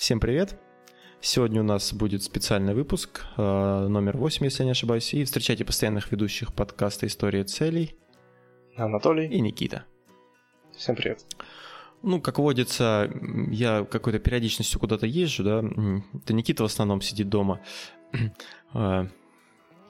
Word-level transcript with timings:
Всем 0.00 0.18
привет! 0.18 0.58
Сегодня 1.20 1.60
у 1.60 1.62
нас 1.62 1.92
будет 1.92 2.22
специальный 2.22 2.72
выпуск, 2.72 3.26
э, 3.36 3.86
номер 3.86 4.16
8, 4.16 4.42
если 4.46 4.62
я 4.62 4.64
не 4.64 4.70
ошибаюсь, 4.70 5.12
и 5.12 5.24
встречайте 5.24 5.62
постоянных 5.62 6.10
ведущих 6.10 6.54
подкаста 6.54 7.06
«История 7.06 7.44
целей» 7.44 7.94
Анатолий 8.76 9.28
и 9.28 9.42
Никита. 9.42 9.84
Всем 10.74 10.96
привет. 10.96 11.22
Ну, 12.02 12.18
как 12.18 12.38
водится, 12.38 13.12
я 13.50 13.84
какой-то 13.84 14.18
периодичностью 14.18 14.80
куда-то 14.80 15.04
езжу, 15.04 15.44
да, 15.44 15.62
это 16.14 16.32
Никита 16.32 16.62
в 16.62 16.66
основном 16.66 17.02
сидит 17.02 17.28
дома. 17.28 17.60
Э, 18.72 19.06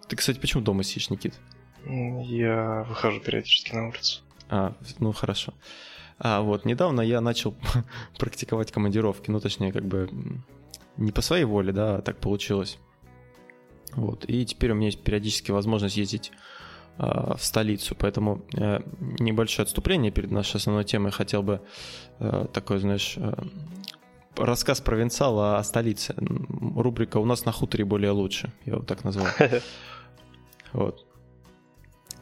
ты, 0.09 0.17
кстати, 0.17 0.41
почему 0.41 0.61
дома 0.65 0.83
сидишь, 0.83 1.11
Никит? 1.11 1.39
Я 1.87 2.85
выхожу 2.89 3.21
периодически 3.21 3.77
на 3.77 3.87
улицу. 3.91 4.23
А, 4.49 4.75
ну 4.99 5.13
хорошо. 5.13 5.55
А 6.21 6.43
вот 6.43 6.67
недавно 6.67 7.01
я 7.01 7.21
начал 7.23 7.55
практиковать 8.19 8.71
командировки, 8.71 9.31
ну 9.31 9.41
точнее 9.41 9.73
как 9.73 9.87
бы 9.87 10.11
не 10.99 11.13
по 11.13 11.23
своей 11.23 11.45
воле, 11.45 11.73
да, 11.73 11.97
а 11.97 12.03
так 12.03 12.19
получилось. 12.19 12.79
Вот, 13.95 14.25
и 14.29 14.45
теперь 14.45 14.73
у 14.73 14.75
меня 14.75 14.87
есть 14.87 15.03
периодически 15.03 15.51
возможность 15.51 15.97
ездить 15.97 16.31
э, 16.99 17.35
в 17.37 17.43
столицу, 17.43 17.97
поэтому 17.99 18.45
э, 18.55 18.81
небольшое 19.19 19.65
отступление 19.65 20.13
перед 20.13 20.31
нашей 20.31 20.57
основной 20.57 20.85
темой 20.85 21.11
хотел 21.11 21.43
бы 21.43 21.63
э, 22.19 22.47
такой, 22.53 22.79
знаешь, 22.79 23.15
э, 23.17 23.33
рассказ 24.37 24.81
провинциала 24.81 25.59
о 25.59 25.65
столице. 25.65 26.15
Рубрика 26.17 27.17
«У 27.17 27.25
нас 27.25 27.47
на 27.47 27.53
хуторе 27.53 27.85
более 27.85 28.13
лучше», 28.13 28.53
я 28.67 28.77
вот 28.77 28.87
так 28.87 29.05
назвал. 29.05 29.27
Вот 30.73 31.05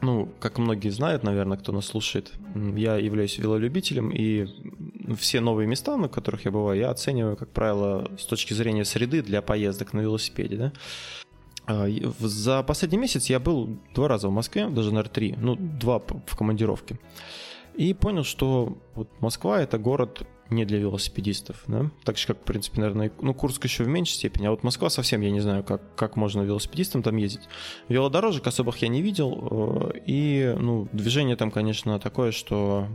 ну, 0.01 0.29
как 0.39 0.57
многие 0.57 0.89
знают, 0.89 1.23
наверное, 1.23 1.57
кто 1.57 1.71
нас 1.71 1.85
слушает, 1.85 2.31
я 2.75 2.95
являюсь 2.97 3.37
велолюбителем, 3.37 4.11
и 4.11 4.47
все 5.17 5.39
новые 5.39 5.67
места, 5.67 5.97
на 5.97 6.07
которых 6.07 6.45
я 6.45 6.51
бываю, 6.51 6.79
я 6.79 6.89
оцениваю, 6.89 7.35
как 7.35 7.49
правило, 7.49 8.09
с 8.17 8.25
точки 8.25 8.53
зрения 8.53 8.85
среды 8.85 9.21
для 9.21 9.41
поездок 9.41 9.93
на 9.93 10.01
велосипеде, 10.01 10.57
да. 10.57 10.73
А, 11.67 11.87
за 12.19 12.63
последний 12.63 12.97
месяц 12.97 13.27
я 13.27 13.39
был 13.39 13.77
два 13.93 14.07
раза 14.07 14.27
в 14.27 14.31
Москве, 14.31 14.67
даже, 14.69 14.89
наверное, 14.89 15.13
три, 15.13 15.35
ну, 15.37 15.55
два 15.55 15.99
в 15.99 16.35
командировке. 16.35 16.97
И 17.75 17.93
понял, 17.93 18.23
что 18.23 18.77
вот 18.95 19.09
Москва— 19.21 19.61
это 19.61 19.77
город 19.77 20.25
не 20.49 20.65
для 20.65 20.79
велосипедистов, 20.79 21.63
да? 21.67 21.91
Так 22.03 22.17
же, 22.17 22.27
как, 22.27 22.39
в 22.39 22.43
принципе, 22.43 22.81
наверное, 22.81 23.11
ну, 23.21 23.33
Курск 23.33 23.63
еще 23.63 23.83
в 23.83 23.87
меньшей 23.87 24.13
степени, 24.13 24.47
а 24.47 24.51
вот 24.51 24.63
Москва 24.63 24.89
совсем, 24.89 25.21
я 25.21 25.31
не 25.31 25.39
знаю, 25.39 25.63
как, 25.63 25.95
как 25.95 26.15
можно 26.15 26.41
велосипедистам 26.41 27.03
там 27.03 27.17
ездить. 27.17 27.47
Велодорожек 27.87 28.45
особых 28.47 28.77
я 28.77 28.87
не 28.87 29.01
видел, 29.01 29.91
э, 29.93 29.99
и, 30.05 30.55
ну, 30.57 30.87
движение 30.91 31.35
там, 31.35 31.51
конечно, 31.51 31.99
такое, 31.99 32.31
что 32.31 32.87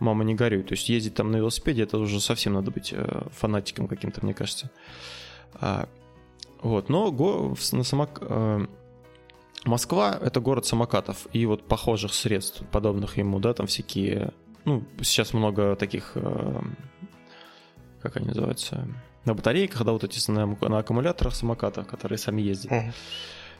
мама 0.00 0.24
не 0.24 0.34
горюй. 0.34 0.62
То 0.62 0.72
есть 0.72 0.88
ездить 0.88 1.14
там 1.14 1.30
на 1.30 1.36
велосипеде, 1.36 1.82
это 1.82 1.98
уже 1.98 2.20
совсем 2.20 2.54
надо 2.54 2.70
быть 2.70 2.92
э, 2.92 3.22
фанатиком 3.30 3.88
каким-то, 3.88 4.22
мне 4.22 4.34
кажется. 4.34 4.70
А, 5.54 5.88
вот, 6.60 6.88
но 6.88 7.10
го, 7.10 7.56
на 7.72 7.84
самок... 7.84 8.18
Э, 8.20 8.66
Москва— 9.64 10.16
это 10.22 10.38
город 10.38 10.64
самокатов 10.64 11.26
и 11.32 11.44
вот 11.44 11.66
похожих 11.66 12.14
средств, 12.14 12.62
подобных 12.70 13.16
ему, 13.16 13.40
да, 13.40 13.52
там 13.52 13.66
всякие 13.66 14.32
ну, 14.66 14.84
сейчас 15.00 15.32
много 15.32 15.76
таких, 15.76 16.12
э, 16.16 16.60
как 18.02 18.16
они 18.16 18.26
называются, 18.26 18.86
на 19.24 19.34
батарейках, 19.34 19.84
да, 19.84 19.92
вот 19.92 20.04
эти 20.04 20.30
на, 20.30 20.46
на 20.46 20.78
аккумуляторах 20.78 21.34
самокатах, 21.34 21.86
которые 21.86 22.18
сами 22.18 22.42
ездят. 22.42 22.72
Uh-huh. 22.72 22.92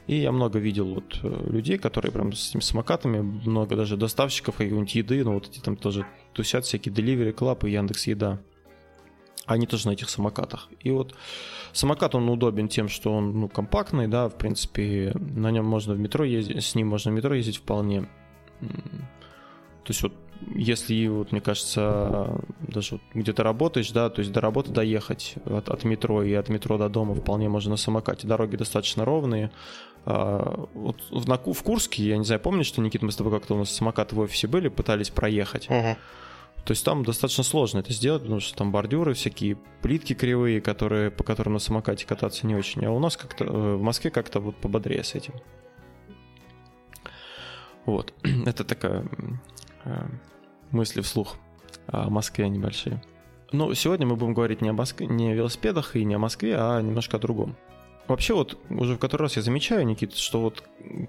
И 0.06 0.16
я 0.16 0.30
много 0.30 0.58
видел 0.58 0.94
вот 0.94 1.20
э, 1.22 1.46
людей, 1.50 1.78
которые 1.78 2.12
прям 2.12 2.32
с 2.32 2.50
этими 2.50 2.60
самокатами, 2.60 3.20
много 3.20 3.76
даже 3.76 3.96
доставщиков 3.96 4.56
какой-нибудь 4.56 4.94
еды, 4.94 5.24
ну 5.24 5.34
вот 5.34 5.48
эти 5.48 5.60
там 5.60 5.76
тоже 5.76 6.06
тусят 6.32 6.64
всякие 6.64 6.94
Delivery 6.94 7.34
Club 7.34 7.68
и 7.68 7.72
Яндекс 7.72 8.08
Еда. 8.08 8.40
Они 9.46 9.66
тоже 9.66 9.86
на 9.86 9.92
этих 9.92 10.08
самокатах. 10.08 10.68
И 10.80 10.90
вот 10.90 11.14
самокат, 11.72 12.16
он 12.16 12.28
удобен 12.28 12.68
тем, 12.68 12.88
что 12.88 13.12
он 13.12 13.40
ну, 13.40 13.48
компактный, 13.48 14.08
да, 14.08 14.28
в 14.28 14.36
принципе, 14.36 15.12
на 15.14 15.52
нем 15.52 15.64
можно 15.64 15.94
в 15.94 16.00
метро 16.00 16.24
ездить, 16.24 16.64
с 16.64 16.74
ним 16.74 16.88
можно 16.88 17.12
в 17.12 17.14
метро 17.14 17.32
ездить 17.32 17.58
вполне. 17.58 18.08
То 18.60 19.90
есть 19.90 20.02
вот 20.02 20.12
если, 20.54 21.06
вот, 21.08 21.32
мне 21.32 21.40
кажется, 21.40 22.40
даже 22.60 22.96
вот 22.96 23.02
где-то 23.14 23.42
работаешь, 23.42 23.90
да, 23.90 24.10
то 24.10 24.20
есть 24.20 24.32
до 24.32 24.40
работы 24.40 24.72
доехать 24.72 25.34
от, 25.44 25.68
от 25.68 25.84
метро 25.84 26.22
и 26.22 26.32
от 26.34 26.48
метро 26.48 26.78
до 26.78 26.88
дома 26.88 27.14
вполне 27.14 27.48
можно 27.48 27.72
на 27.72 27.76
самокате. 27.76 28.26
Дороги 28.26 28.56
достаточно 28.56 29.04
ровные. 29.04 29.50
А, 30.04 30.68
вот 30.74 30.96
в, 31.10 31.28
на, 31.28 31.36
в 31.36 31.62
Курске, 31.62 32.04
я 32.04 32.16
не 32.16 32.24
знаю, 32.24 32.40
помнишь, 32.40 32.66
что, 32.66 32.80
Никита, 32.80 33.04
мы 33.04 33.12
с 33.12 33.16
тобой 33.16 33.32
как-то 33.32 33.54
у 33.54 33.58
нас 33.58 33.70
самокаты 33.70 34.14
в 34.14 34.20
офисе 34.20 34.46
были, 34.46 34.68
пытались 34.68 35.10
проехать. 35.10 35.68
Uh-huh. 35.68 35.96
То 36.64 36.72
есть 36.72 36.84
там 36.84 37.04
достаточно 37.04 37.44
сложно 37.44 37.78
это 37.78 37.92
сделать, 37.92 38.22
потому 38.22 38.40
что 38.40 38.56
там 38.58 38.72
бордюры, 38.72 39.14
всякие 39.14 39.56
плитки 39.82 40.14
кривые, 40.14 40.60
которые, 40.60 41.12
по 41.12 41.22
которым 41.22 41.54
на 41.54 41.58
самокате 41.60 42.06
кататься 42.06 42.46
не 42.46 42.56
очень. 42.56 42.84
А 42.84 42.90
у 42.90 42.98
нас 42.98 43.16
как-то 43.16 43.44
э, 43.44 43.76
в 43.76 43.82
Москве 43.82 44.10
как-то 44.10 44.40
вот 44.40 44.56
пободрее 44.56 45.04
с 45.04 45.14
этим. 45.14 45.34
Вот. 47.84 48.12
Это 48.46 48.64
такая 48.64 49.06
мысли 50.70 51.00
вслух 51.00 51.36
о 51.86 52.10
Москве 52.10 52.48
небольшие. 52.48 53.02
Но 53.52 53.72
сегодня 53.74 54.06
мы 54.06 54.16
будем 54.16 54.34
говорить 54.34 54.60
не 54.60 54.70
о, 54.70 54.72
Москве, 54.72 55.06
не 55.06 55.30
о 55.30 55.34
велосипедах 55.34 55.96
и 55.96 56.04
не 56.04 56.14
о 56.14 56.18
Москве, 56.18 56.56
а 56.58 56.80
немножко 56.80 57.16
о 57.16 57.20
другом. 57.20 57.56
Вообще 58.08 58.34
вот 58.34 58.58
уже 58.70 58.94
в 58.94 58.98
который 58.98 59.22
раз 59.22 59.36
я 59.36 59.42
замечаю, 59.42 59.84
Никита, 59.84 60.16
что 60.16 60.40
вот 60.40 60.62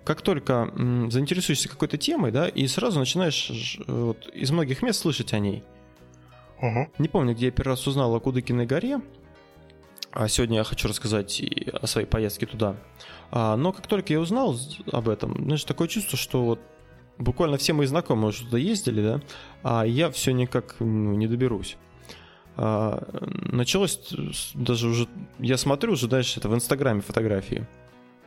как 0.03 0.21
только 0.21 0.71
заинтересуешься 1.09 1.69
какой-то 1.69 1.97
темой, 1.97 2.31
да, 2.31 2.47
и 2.47 2.65
сразу 2.67 2.99
начинаешь 2.99 3.79
вот, 3.87 4.27
из 4.33 4.51
многих 4.51 4.81
мест 4.81 5.01
слышать 5.01 5.33
о 5.33 5.39
ней. 5.39 5.63
Угу. 6.59 6.89
Не 6.97 7.07
помню, 7.07 7.35
где 7.35 7.47
я 7.47 7.51
первый 7.51 7.71
раз 7.71 7.85
узнал 7.85 8.15
о 8.15 8.19
Кудыкиной 8.19 8.65
горе, 8.65 9.01
а 10.11 10.27
сегодня 10.27 10.57
я 10.57 10.63
хочу 10.63 10.87
рассказать 10.87 11.39
и 11.39 11.69
о 11.69 11.85
своей 11.85 12.07
поездке 12.07 12.47
туда. 12.47 12.75
А, 13.29 13.55
но 13.55 13.73
как 13.73 13.85
только 13.85 14.13
я 14.13 14.19
узнал 14.19 14.57
об 14.91 15.09
этом, 15.09 15.35
знаешь, 15.43 15.63
такое 15.63 15.87
чувство, 15.87 16.17
что 16.17 16.43
вот 16.43 16.59
буквально 17.19 17.57
все 17.57 17.73
мои 17.73 17.87
знакомые 17.87 18.29
уже 18.29 18.45
туда 18.45 18.57
ездили, 18.57 19.01
да, 19.01 19.21
а 19.63 19.85
я 19.85 20.09
все 20.11 20.31
никак 20.31 20.75
ну, 20.79 21.13
не 21.13 21.27
доберусь. 21.27 21.77
А, 22.55 23.07
началось 23.51 23.99
даже 24.55 24.87
уже, 24.87 25.07
я 25.39 25.57
смотрю 25.57 25.93
уже 25.93 26.07
дальше 26.07 26.39
это 26.39 26.49
в 26.49 26.55
Инстаграме 26.55 27.01
фотографии. 27.01 27.67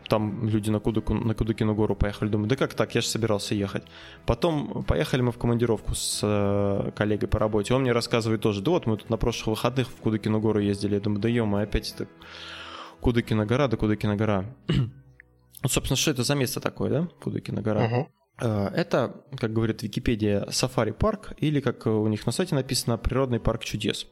Там 0.09 0.49
люди 0.49 0.71
на, 0.71 0.81
Кудыку, 0.81 1.15
на 1.15 1.35
Кудыкину 1.35 1.75
гору 1.75 1.95
поехали. 1.95 2.29
Думаю, 2.31 2.49
да 2.49 2.57
как 2.57 2.75
так, 2.75 2.95
я 2.97 3.01
же 3.01 3.07
собирался 3.07 3.55
ехать. 3.55 3.85
Потом 4.27 4.83
поехали 4.83 5.21
мы 5.21 5.31
в 5.31 5.39
командировку 5.39 5.95
с 5.95 6.21
э, 6.23 6.91
коллегой 6.97 7.29
по 7.29 7.39
работе. 7.39 7.75
Он 7.75 7.83
мне 7.83 7.93
рассказывает 7.93 8.41
тоже, 8.41 8.61
да 8.61 8.73
вот 8.73 8.87
мы 8.87 8.97
тут 8.97 9.09
на 9.09 9.17
прошлых 9.17 9.47
выходных 9.49 9.89
в 9.89 9.97
Кудыкину 9.97 10.41
гору 10.41 10.59
ездили. 10.59 10.95
Я 10.95 11.01
думаю, 11.01 11.21
да 11.21 11.29
ё 11.29 11.47
опять 11.57 11.93
это 11.93 12.09
Кудыкина 13.01 13.47
гора, 13.47 13.69
да 13.69 13.77
Кудыкина 13.77 14.17
гора. 14.17 14.47
ну, 14.69 15.69
собственно, 15.69 15.97
что 15.97 16.11
это 16.11 16.25
за 16.25 16.35
место 16.35 16.61
такое, 16.61 16.91
да, 16.91 17.09
Кудыкина 17.23 17.63
гора? 17.63 17.87
Uh-huh. 17.87 18.07
Э, 18.41 18.71
это, 18.75 19.15
как 19.37 19.53
говорит 19.53 19.83
Википедия, 19.83 20.47
сафари-парк 20.51 21.35
или, 21.39 21.61
как 21.61 21.87
у 21.87 22.07
них 22.09 22.27
на 22.27 22.33
сайте 22.33 22.55
написано, 22.55 22.99
природный 22.99 23.41
парк 23.41 23.65
чудес. 23.65 24.07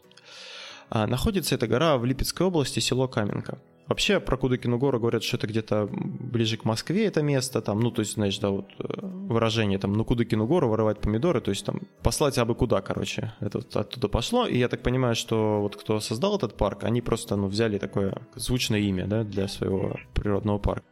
А, 0.91 1.07
находится 1.07 1.55
эта 1.55 1.67
гора 1.67 1.99
в 1.99 2.05
Липецкой 2.05 2.47
области, 2.47 2.81
село 2.81 3.09
Каменка. 3.09 3.59
Вообще 3.89 4.21
про 4.21 4.37
Кудыкину 4.37 4.79
гору 4.79 5.01
говорят, 5.01 5.23
что 5.23 5.39
это 5.39 5.47
где-то 5.47 5.89
ближе 5.91 6.59
к 6.59 6.67
Москве 6.67 7.07
это 7.07 7.23
место, 7.23 7.63
там, 7.63 7.81
ну, 7.81 7.91
то 7.91 8.01
есть, 8.01 8.15
знаешь, 8.15 8.39
да, 8.39 8.51
вот 8.51 8.67
э, 8.79 8.85
выражение 9.01 9.79
там, 9.79 9.95
на 9.95 10.05
Кудыкину 10.05 10.47
гору 10.47 10.69
воровать 10.69 11.01
помидоры, 11.01 11.41
то 11.41 11.51
есть 11.51 11.65
там 11.65 11.81
послать 12.03 12.37
абы 12.37 12.55
куда, 12.55 12.83
короче, 12.83 13.33
это 13.41 13.59
вот 13.59 13.75
оттуда 13.75 14.09
пошло, 14.09 14.47
и 14.47 14.59
я 14.59 14.69
так 14.69 14.83
понимаю, 14.83 15.15
что 15.15 15.63
вот 15.63 15.77
кто 15.77 16.01
создал 16.01 16.37
этот 16.37 16.59
парк, 16.59 16.85
они 16.85 17.01
просто, 17.01 17.37
ну, 17.37 17.47
взяли 17.47 17.79
такое 17.79 18.21
звучное 18.35 18.81
имя, 18.81 19.07
да, 19.07 19.25
для 19.25 19.49
своего 19.49 19.97
природного 20.13 20.59
парка 20.59 20.85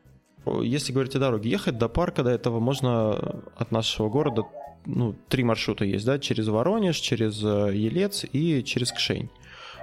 если 0.62 0.92
говорить 0.92 1.16
о 1.16 1.18
дороге, 1.18 1.50
ехать 1.50 1.78
до 1.78 1.88
парка 1.88 2.22
до 2.22 2.30
этого 2.30 2.60
можно 2.60 3.42
от 3.56 3.70
нашего 3.70 4.08
города, 4.08 4.44
ну, 4.84 5.14
три 5.28 5.44
маршрута 5.44 5.84
есть, 5.84 6.06
да, 6.06 6.18
через 6.18 6.48
Воронеж, 6.48 6.96
через 6.96 7.42
э, 7.42 7.72
Елец 7.74 8.24
и 8.32 8.62
через 8.62 8.92
Кшень. 8.92 9.30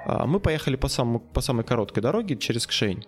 А, 0.06 0.26
мы 0.26 0.40
поехали 0.40 0.76
по, 0.78 0.88
самому, 0.88 1.20
по 1.20 1.42
самой 1.42 1.66
короткой 1.66 2.02
дороге 2.02 2.38
через 2.38 2.66
Кшень. 2.66 3.06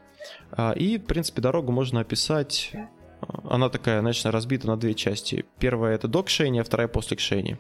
А, 0.52 0.74
и, 0.74 0.98
в 0.98 1.06
принципе, 1.06 1.42
дорогу 1.42 1.72
можно 1.72 2.02
описать 2.02 2.74
она 3.44 3.70
такая, 3.70 4.02
значит, 4.02 4.26
разбита 4.26 4.68
на 4.68 4.78
две 4.78 4.94
части. 4.94 5.46
Первая 5.60 5.96
это 5.96 6.08
до 6.08 6.24
Кшени, 6.24 6.60
а 6.60 6.64
вторая 6.64 6.88
после 6.88 7.18
Кшени. 7.18 7.58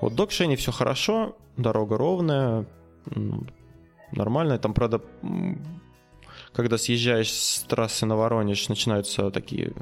Вот 0.00 0.14
до 0.14 0.26
Кшени 0.26 0.56
все 0.56 0.72
хорошо, 0.72 1.36
дорога 1.56 1.96
ровная, 1.96 2.66
нормальная. 4.12 4.58
Там, 4.58 4.74
правда, 4.74 5.00
когда 6.52 6.78
съезжаешь 6.78 7.32
с 7.32 7.60
трассы 7.60 8.06
на 8.06 8.16
Воронеж, 8.16 8.68
начинаются 8.68 9.30
такие 9.30 9.72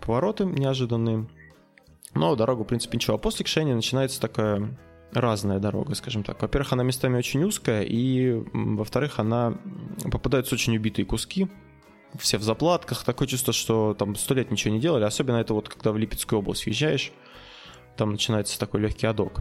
повороты 0.00 0.44
неожиданные. 0.44 1.26
Но 2.14 2.34
дорога, 2.36 2.62
в 2.62 2.66
принципе, 2.66 2.96
ничего. 2.96 3.16
А 3.16 3.18
после 3.18 3.44
Кшени 3.44 3.72
начинается 3.72 4.20
такая 4.20 4.76
разная 5.12 5.58
дорога, 5.58 5.94
скажем 5.94 6.22
так. 6.22 6.40
Во-первых, 6.42 6.72
она 6.72 6.82
местами 6.82 7.18
очень 7.18 7.42
узкая, 7.44 7.82
и, 7.82 8.42
во-вторых, 8.52 9.18
она 9.18 9.58
попадаются 10.10 10.54
очень 10.54 10.76
убитые 10.76 11.06
куски, 11.06 11.48
все 12.18 12.38
в 12.38 12.42
заплатках, 12.42 13.04
такое 13.04 13.28
чувство, 13.28 13.52
что 13.52 13.94
там 13.94 14.14
сто 14.16 14.34
лет 14.34 14.50
ничего 14.50 14.74
не 14.74 14.80
делали, 14.80 15.04
особенно 15.04 15.36
это 15.36 15.54
вот 15.54 15.68
когда 15.68 15.92
в 15.92 15.98
Липецкую 15.98 16.40
область 16.40 16.64
въезжаешь, 16.66 17.12
там 17.96 18.10
начинается 18.12 18.58
такой 18.58 18.80
легкий 18.80 19.06
адок. 19.06 19.40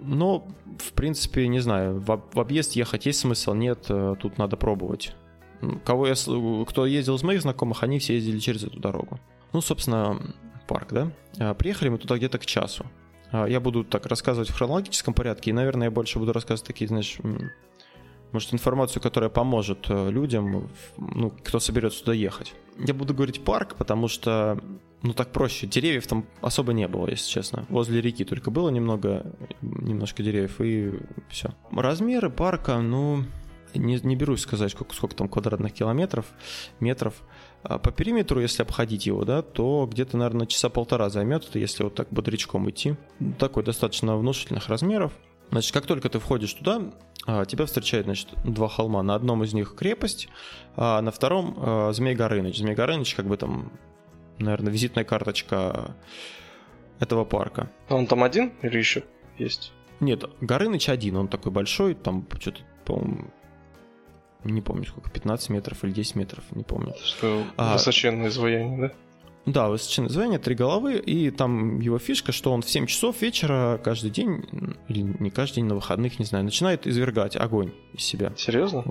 но, 0.00 0.48
в 0.78 0.92
принципе, 0.92 1.46
не 1.48 1.60
знаю, 1.60 2.00
в 2.00 2.40
объезд 2.40 2.72
ехать 2.72 3.06
есть 3.06 3.20
смысл, 3.20 3.54
нет, 3.54 3.86
э, 3.88 4.16
тут 4.20 4.38
надо 4.38 4.56
пробовать. 4.56 5.14
Кого 5.84 6.06
я, 6.06 6.14
кто 6.14 6.86
ездил 6.86 7.16
из 7.16 7.22
моих 7.22 7.42
знакомых, 7.42 7.82
они 7.82 7.98
все 7.98 8.14
ездили 8.14 8.38
через 8.38 8.64
эту 8.64 8.78
дорогу. 8.80 9.20
Ну, 9.52 9.60
собственно, 9.60 10.20
парк, 10.66 10.88
да? 10.92 11.12
А, 11.38 11.54
Приехали 11.54 11.88
мы 11.88 11.98
туда 11.98 12.16
где-то 12.16 12.38
к 12.38 12.46
часу. 12.46 12.86
А, 13.30 13.46
Я 13.46 13.60
буду 13.60 13.84
так 13.84 14.06
рассказывать 14.06 14.50
в 14.50 14.54
хронологическом 14.54 15.14
порядке, 15.14 15.50
и, 15.50 15.52
наверное, 15.52 15.88
я 15.88 15.90
больше 15.90 16.18
буду 16.18 16.32
рассказывать 16.32 16.66
такие, 16.66 16.88
знаешь, 16.88 17.18
может, 18.32 18.54
информацию, 18.54 19.02
которая 19.02 19.28
поможет 19.28 19.90
э, 19.90 20.10
людям, 20.10 20.70
ну, 20.96 21.30
кто 21.44 21.60
соберется 21.60 21.98
сюда 21.98 22.14
ехать. 22.14 22.54
Я 22.78 22.94
буду 22.94 23.12
говорить 23.12 23.44
парк, 23.44 23.74
потому 23.76 24.08
что, 24.08 24.58
ну, 25.02 25.12
так 25.12 25.32
проще. 25.32 25.66
Деревьев 25.66 26.06
там 26.06 26.24
особо 26.40 26.72
не 26.72 26.88
было, 26.88 27.08
если 27.10 27.28
честно. 27.28 27.66
Возле 27.68 28.00
реки 28.00 28.24
только 28.24 28.50
было 28.50 28.70
немного, 28.70 29.26
немножко 29.60 30.22
деревьев, 30.22 30.60
и 30.62 30.92
все. 31.28 31.50
Размеры 31.70 32.30
парка, 32.30 32.78
ну, 32.78 33.24
не, 33.74 33.98
не 34.02 34.16
берусь 34.16 34.42
сказать, 34.42 34.72
сколько, 34.72 34.94
сколько 34.94 35.14
там 35.14 35.28
квадратных 35.28 35.72
километров, 35.72 36.26
метров. 36.80 37.14
А 37.62 37.78
По 37.78 37.92
периметру, 37.92 38.40
если 38.40 38.62
обходить 38.62 39.06
его, 39.06 39.24
да, 39.24 39.42
то 39.42 39.88
где-то, 39.90 40.16
наверное, 40.16 40.46
часа 40.46 40.68
полтора 40.68 41.08
займет, 41.10 41.54
если 41.54 41.84
вот 41.84 41.94
так 41.94 42.08
бодрячком 42.10 42.68
идти. 42.70 42.96
Такой 43.38 43.62
достаточно 43.62 44.16
внушительных 44.16 44.68
размеров. 44.68 45.12
Значит, 45.50 45.72
как 45.72 45.86
только 45.86 46.08
ты 46.08 46.18
входишь 46.18 46.54
туда, 46.54 46.92
а, 47.26 47.44
тебя 47.44 47.66
встречает, 47.66 48.06
значит, 48.06 48.28
два 48.44 48.68
холма. 48.68 49.02
На 49.02 49.14
одном 49.14 49.44
из 49.44 49.52
них 49.52 49.74
крепость, 49.76 50.28
а 50.76 51.00
на 51.02 51.10
втором 51.10 51.54
а, 51.58 51.92
Змей 51.92 52.14
Горыныч. 52.14 52.58
Змей 52.58 52.74
Горыныч, 52.74 53.14
как 53.14 53.26
бы 53.26 53.36
там, 53.36 53.70
наверное, 54.38 54.72
визитная 54.72 55.04
карточка 55.04 55.94
этого 56.98 57.24
парка. 57.24 57.70
А 57.88 57.96
он 57.96 58.06
там 58.06 58.24
один 58.24 58.52
или 58.62 58.78
еще 58.78 59.04
есть? 59.38 59.72
Нет, 60.00 60.24
Горыныч 60.40 60.88
один, 60.88 61.16
он 61.16 61.28
такой 61.28 61.52
большой, 61.52 61.94
там 61.94 62.26
что-то, 62.40 62.60
по-моему, 62.84 63.30
не 64.44 64.60
помню 64.60 64.84
сколько, 64.86 65.10
15 65.10 65.50
метров 65.50 65.82
или 65.84 65.92
10 65.92 66.16
метров, 66.16 66.44
не 66.52 66.62
помню. 66.64 66.94
Что 67.04 67.44
А. 67.56 67.74
высоченное 67.74 68.28
изваяние, 68.28 68.80
да? 68.88 68.92
Да, 69.44 69.68
высоченное 69.68 70.08
звание, 70.08 70.38
три 70.38 70.54
головы, 70.54 70.98
и 70.98 71.30
там 71.30 71.80
его 71.80 71.98
фишка, 71.98 72.30
что 72.30 72.52
он 72.52 72.62
в 72.62 72.70
7 72.70 72.86
часов 72.86 73.20
вечера 73.22 73.80
каждый 73.82 74.10
день, 74.10 74.44
или 74.88 75.00
не 75.00 75.30
каждый 75.30 75.56
день, 75.56 75.64
на 75.64 75.74
выходных, 75.74 76.18
не 76.20 76.24
знаю, 76.24 76.44
начинает 76.44 76.86
извергать 76.86 77.34
огонь 77.36 77.72
из 77.92 78.04
себя. 78.04 78.32
Серьезно? 78.36 78.84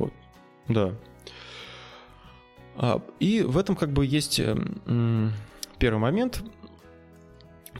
Да. 0.67 0.93
А, 2.75 3.01
И 3.19 3.41
в 3.41 3.57
этом 3.57 3.75
как 3.75 3.91
бы 3.91 4.05
есть 4.05 4.39
эм, 4.39 5.33
первый 5.77 5.99
момент, 5.99 6.43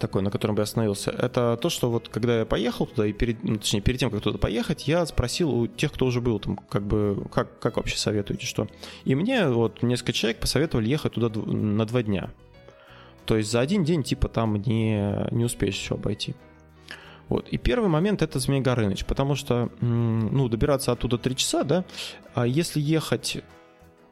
такой, 0.02 0.22
на 0.22 0.32
котором 0.32 0.56
я 0.58 0.64
остановился, 0.64 1.12
это 1.12 1.58
то, 1.62 1.70
что 1.70 1.90
вот 1.90 2.10
когда 2.10 2.40
я 2.40 2.46
поехал 2.46 2.86
туда, 2.88 3.08
и 3.08 3.14
перед, 3.14 3.44
ну, 3.44 3.58
точнее, 3.58 3.82
перед 3.82 4.00
тем, 4.00 4.10
как 4.10 4.22
туда 4.22 4.38
поехать, 4.38 4.88
я 4.88 5.06
спросил 5.06 5.52
у 5.52 5.68
тех, 5.68 5.94
кто 5.94 6.06
уже 6.06 6.20
был 6.20 6.40
там, 6.40 6.58
как 6.58 6.84
бы, 6.84 7.26
как, 7.32 7.60
как 7.60 7.78
вообще 7.78 7.98
советуете, 7.98 8.46
что. 8.46 8.68
И 9.06 9.16
мне 9.16 9.48
вот 9.48 9.84
несколько 9.84 10.12
человек 10.12 10.40
посоветовали 10.40 10.90
ехать 10.90 11.14
туда 11.14 11.30
на 11.40 11.86
два 11.86 12.04
дня. 12.04 12.32
То 13.26 13.38
есть 13.38 13.52
за 13.52 13.62
один 13.62 13.84
день, 13.84 14.04
типа, 14.04 14.28
там 14.28 14.56
не, 14.56 15.28
не 15.32 15.46
успеешь 15.46 15.78
все 15.78 15.96
обойти. 15.96 16.36
Вот. 17.30 17.48
И 17.48 17.58
первый 17.58 17.88
момент 17.88 18.22
это 18.22 18.40
Змей 18.40 18.60
Горыныч, 18.60 19.06
потому 19.06 19.36
что, 19.36 19.70
ну, 19.80 20.50
добираться 20.50 20.92
оттуда 20.92 21.18
три 21.18 21.36
часа, 21.38 21.64
да, 21.64 21.86
а 22.34 22.46
если 22.46 22.82
ехать, 22.82 23.38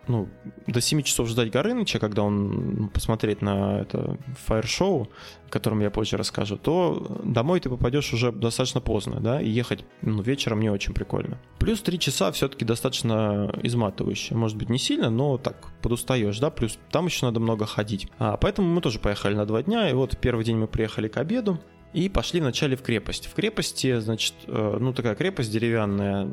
ну, 0.09 0.27
до 0.67 0.81
7 0.81 1.03
часов 1.03 1.29
ждать 1.29 1.51
Горыныча, 1.51 1.99
когда 1.99 2.23
он 2.23 2.89
посмотреть 2.93 3.41
на 3.41 3.79
это 3.79 4.17
фаер-шоу, 4.45 5.07
о 5.47 5.49
котором 5.49 5.79
я 5.81 5.91
позже 5.91 6.17
расскажу, 6.17 6.57
то 6.57 7.21
домой 7.23 7.59
ты 7.59 7.69
попадешь 7.69 8.11
уже 8.13 8.31
достаточно 8.31 8.81
поздно, 8.81 9.19
да, 9.19 9.41
и 9.41 9.47
ехать 9.47 9.85
ну, 10.01 10.21
вечером 10.21 10.59
не 10.59 10.69
очень 10.69 10.93
прикольно. 10.93 11.39
Плюс 11.59 11.81
3 11.81 11.99
часа 11.99 12.31
все-таки 12.31 12.65
достаточно 12.65 13.53
изматывающе. 13.63 14.35
Может 14.35 14.57
быть, 14.57 14.69
не 14.69 14.79
сильно, 14.79 15.09
но 15.09 15.37
так 15.37 15.71
подустаешь, 15.81 16.39
да, 16.39 16.49
плюс 16.49 16.77
там 16.91 17.05
еще 17.05 17.27
надо 17.27 17.39
много 17.39 17.65
ходить. 17.65 18.07
А, 18.17 18.35
поэтому 18.37 18.67
мы 18.67 18.81
тоже 18.81 18.99
поехали 18.99 19.35
на 19.35 19.45
два 19.45 19.61
дня, 19.63 19.89
и 19.89 19.93
вот 19.93 20.17
первый 20.17 20.43
день 20.43 20.57
мы 20.57 20.67
приехали 20.67 21.07
к 21.07 21.17
обеду, 21.17 21.59
и 21.93 22.07
пошли 22.09 22.39
вначале 22.39 22.75
в 22.75 22.81
крепость. 22.81 23.25
В 23.25 23.33
крепости, 23.33 23.99
значит, 23.99 24.33
э, 24.45 24.77
ну 24.79 24.93
такая 24.93 25.15
крепость 25.15 25.51
деревянная, 25.51 26.29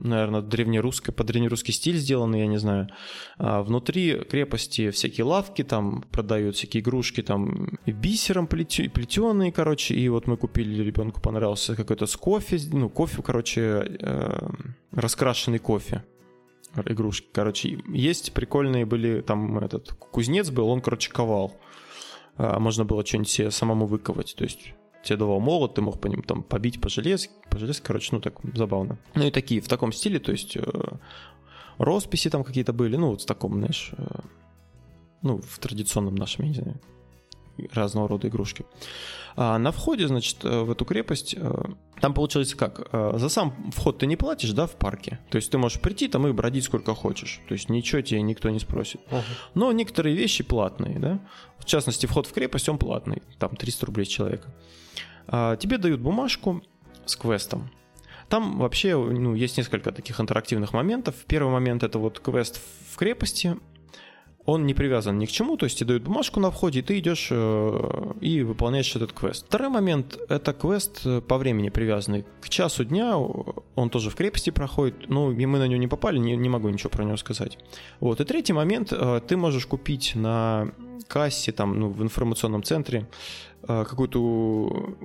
наверное, 0.00 0.40
древнерусская, 0.40 1.14
по 1.14 1.24
древнерусский 1.24 1.72
стиль 1.72 1.96
сделанный, 1.96 2.40
я 2.40 2.46
не 2.46 2.58
знаю. 2.58 2.88
А 3.38 3.62
внутри 3.62 4.18
крепости 4.18 4.90
всякие 4.90 5.24
лавки, 5.24 5.62
там 5.62 6.02
продают 6.10 6.56
всякие 6.56 6.82
игрушки, 6.82 7.22
там 7.22 7.78
бисером 7.86 8.46
плетеные, 8.46 9.52
короче. 9.52 9.94
И 9.94 10.08
вот 10.08 10.26
мы 10.26 10.36
купили, 10.36 10.82
ребенку 10.82 11.20
понравился 11.20 11.76
какой-то 11.76 12.06
с 12.06 12.16
кофе, 12.16 12.58
ну, 12.72 12.88
кофе, 12.88 13.22
короче, 13.22 13.60
э, 14.00 14.48
раскрашенный 14.92 15.58
кофе 15.58 16.04
игрушки, 16.86 17.28
короче. 17.32 17.78
Есть 17.88 18.32
прикольные 18.32 18.86
были, 18.86 19.20
там 19.20 19.58
этот 19.58 19.92
кузнец 19.92 20.50
был, 20.50 20.68
он, 20.68 20.80
короче, 20.80 21.10
ковал. 21.10 21.56
А, 22.36 22.58
можно 22.58 22.84
было 22.84 23.04
что-нибудь 23.04 23.28
себе 23.28 23.50
самому 23.50 23.86
выковать, 23.86 24.34
то 24.36 24.44
есть 24.44 24.74
тебе 25.02 25.16
давал 25.16 25.40
молот, 25.40 25.74
ты 25.74 25.82
мог 25.82 26.00
по 26.00 26.06
ним 26.06 26.22
там 26.22 26.42
побить 26.42 26.80
по 26.80 26.88
железке, 26.88 27.32
по 27.50 27.58
железке, 27.58 27.84
короче, 27.86 28.10
ну 28.12 28.20
так 28.20 28.34
забавно. 28.54 28.98
Ну 29.14 29.26
и 29.26 29.30
такие 29.30 29.60
в 29.60 29.68
таком 29.68 29.92
стиле, 29.92 30.18
то 30.18 30.32
есть 30.32 30.56
э, 30.56 30.62
росписи 31.78 32.30
там 32.30 32.44
какие-то 32.44 32.72
были, 32.72 32.96
ну 32.96 33.10
вот 33.10 33.22
в 33.22 33.26
таком, 33.26 33.58
знаешь, 33.58 33.92
э, 33.96 34.04
ну 35.22 35.40
в 35.40 35.58
традиционном 35.58 36.14
нашем, 36.14 36.44
я 36.44 36.50
не 36.50 36.56
знаю, 36.56 36.80
разного 37.72 38.08
рода 38.08 38.28
игрушки. 38.28 38.64
А 39.36 39.58
на 39.58 39.72
входе, 39.72 40.08
значит, 40.08 40.44
э, 40.44 40.60
в 40.60 40.70
эту 40.70 40.84
крепость, 40.84 41.34
э, 41.36 41.62
там 42.00 42.14
получается 42.14 42.56
как, 42.56 42.88
э, 42.92 43.12
за 43.16 43.28
сам 43.28 43.72
вход 43.72 43.98
ты 43.98 44.06
не 44.06 44.16
платишь, 44.16 44.50
да, 44.52 44.66
в 44.66 44.72
парке, 44.72 45.20
то 45.30 45.36
есть 45.36 45.50
ты 45.50 45.58
можешь 45.58 45.80
прийти 45.80 46.08
там 46.08 46.26
и 46.26 46.32
бродить 46.32 46.64
сколько 46.64 46.94
хочешь, 46.94 47.40
то 47.48 47.54
есть 47.54 47.68
ничего 47.68 48.00
тебе 48.00 48.22
никто 48.22 48.50
не 48.50 48.58
спросит. 48.58 49.00
Мгм. 49.10 49.22
Но 49.54 49.72
некоторые 49.72 50.16
вещи 50.16 50.42
платные, 50.42 50.98
да. 50.98 51.20
В 51.58 51.64
частности, 51.64 52.06
вход 52.06 52.26
в 52.26 52.32
крепость, 52.32 52.68
он 52.68 52.78
платный. 52.78 53.22
Там 53.38 53.54
300 53.54 53.86
рублей 53.86 54.06
с 54.06 54.08
человека. 54.08 54.52
А, 55.26 55.56
тебе 55.56 55.78
дают 55.78 56.00
бумажку 56.00 56.62
с 57.04 57.16
квестом. 57.16 57.70
Там 58.28 58.58
вообще 58.58 58.96
ну, 58.96 59.34
есть 59.34 59.58
несколько 59.58 59.90
таких 59.90 60.20
интерактивных 60.20 60.72
моментов. 60.72 61.16
Первый 61.26 61.52
момент 61.52 61.82
это 61.82 61.98
вот 61.98 62.20
квест 62.20 62.60
в 62.92 62.96
крепости. 62.96 63.56
Он 64.52 64.66
не 64.66 64.74
привязан 64.74 65.16
ни 65.16 65.26
к 65.26 65.30
чему, 65.30 65.56
то 65.56 65.66
есть 65.66 65.78
тебе 65.78 65.86
дают 65.86 66.02
бумажку 66.02 66.40
на 66.40 66.50
входе, 66.50 66.80
и 66.80 66.82
ты 66.82 66.98
идешь 66.98 67.28
э, 67.30 68.14
и 68.20 68.42
выполняешь 68.42 68.96
этот 68.96 69.12
квест. 69.12 69.46
Второй 69.46 69.68
момент 69.68 70.18
это 70.28 70.52
квест 70.52 71.02
э, 71.04 71.20
по 71.20 71.38
времени 71.38 71.68
привязанный. 71.68 72.24
К 72.40 72.48
часу 72.48 72.84
дня 72.84 73.16
он 73.16 73.90
тоже 73.90 74.10
в 74.10 74.16
крепости 74.16 74.50
проходит. 74.50 75.08
Ну, 75.08 75.30
мы 75.30 75.58
на 75.58 75.68
него 75.68 75.80
не 75.80 75.86
попали, 75.86 76.18
не, 76.18 76.36
не 76.36 76.48
могу 76.48 76.68
ничего 76.68 76.90
про 76.90 77.04
него 77.04 77.16
сказать. 77.16 77.58
Вот. 78.00 78.20
И 78.20 78.24
третий 78.24 78.52
момент, 78.52 78.92
э, 78.92 79.20
ты 79.24 79.36
можешь 79.36 79.66
купить 79.66 80.16
на 80.16 80.72
кассе, 81.06 81.52
там, 81.52 81.78
ну, 81.78 81.90
в 81.90 82.02
информационном 82.02 82.64
центре 82.64 83.06
какую-то 83.66 84.96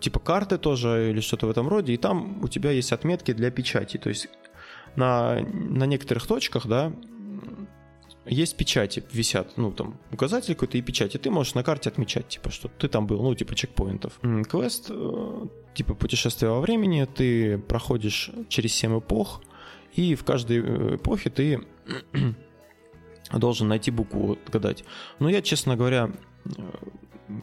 типа 0.00 0.18
карты 0.20 0.58
тоже 0.58 1.10
или 1.10 1.20
что-то 1.20 1.46
в 1.46 1.50
этом 1.50 1.68
роде, 1.68 1.94
и 1.94 1.96
там 1.96 2.44
у 2.44 2.48
тебя 2.48 2.70
есть 2.70 2.92
отметки 2.92 3.32
для 3.32 3.50
печати. 3.50 3.96
То 3.96 4.10
есть 4.10 4.28
на, 4.96 5.40
на 5.40 5.86
некоторых 5.86 6.26
точках, 6.26 6.66
да, 6.66 6.92
есть 8.30 8.56
печати, 8.56 9.02
висят, 9.12 9.56
ну, 9.56 9.72
там, 9.72 9.98
указатель 10.12 10.54
какой-то 10.54 10.78
и 10.78 10.82
печати. 10.82 11.18
Ты 11.18 11.30
можешь 11.30 11.54
на 11.54 11.62
карте 11.62 11.90
отмечать, 11.90 12.28
типа, 12.28 12.50
что 12.50 12.68
ты 12.68 12.88
там 12.88 13.06
был, 13.06 13.22
ну, 13.22 13.34
типа, 13.34 13.54
чекпоинтов. 13.54 14.20
Квест, 14.48 14.86
э, 14.90 15.46
типа, 15.74 15.94
путешествие 15.94 16.50
во 16.50 16.60
времени, 16.60 17.04
ты 17.04 17.58
проходишь 17.58 18.30
через 18.48 18.72
7 18.74 18.98
эпох, 18.98 19.42
и 19.94 20.14
в 20.14 20.24
каждой 20.24 20.58
э, 20.58 20.96
эпохе 20.96 21.30
ты 21.30 21.60
должен 23.32 23.68
найти 23.68 23.90
букву, 23.90 24.38
отгадать. 24.46 24.84
Но 25.18 25.28
я, 25.28 25.42
честно 25.42 25.76
говоря, 25.76 26.10
э, 26.44 26.50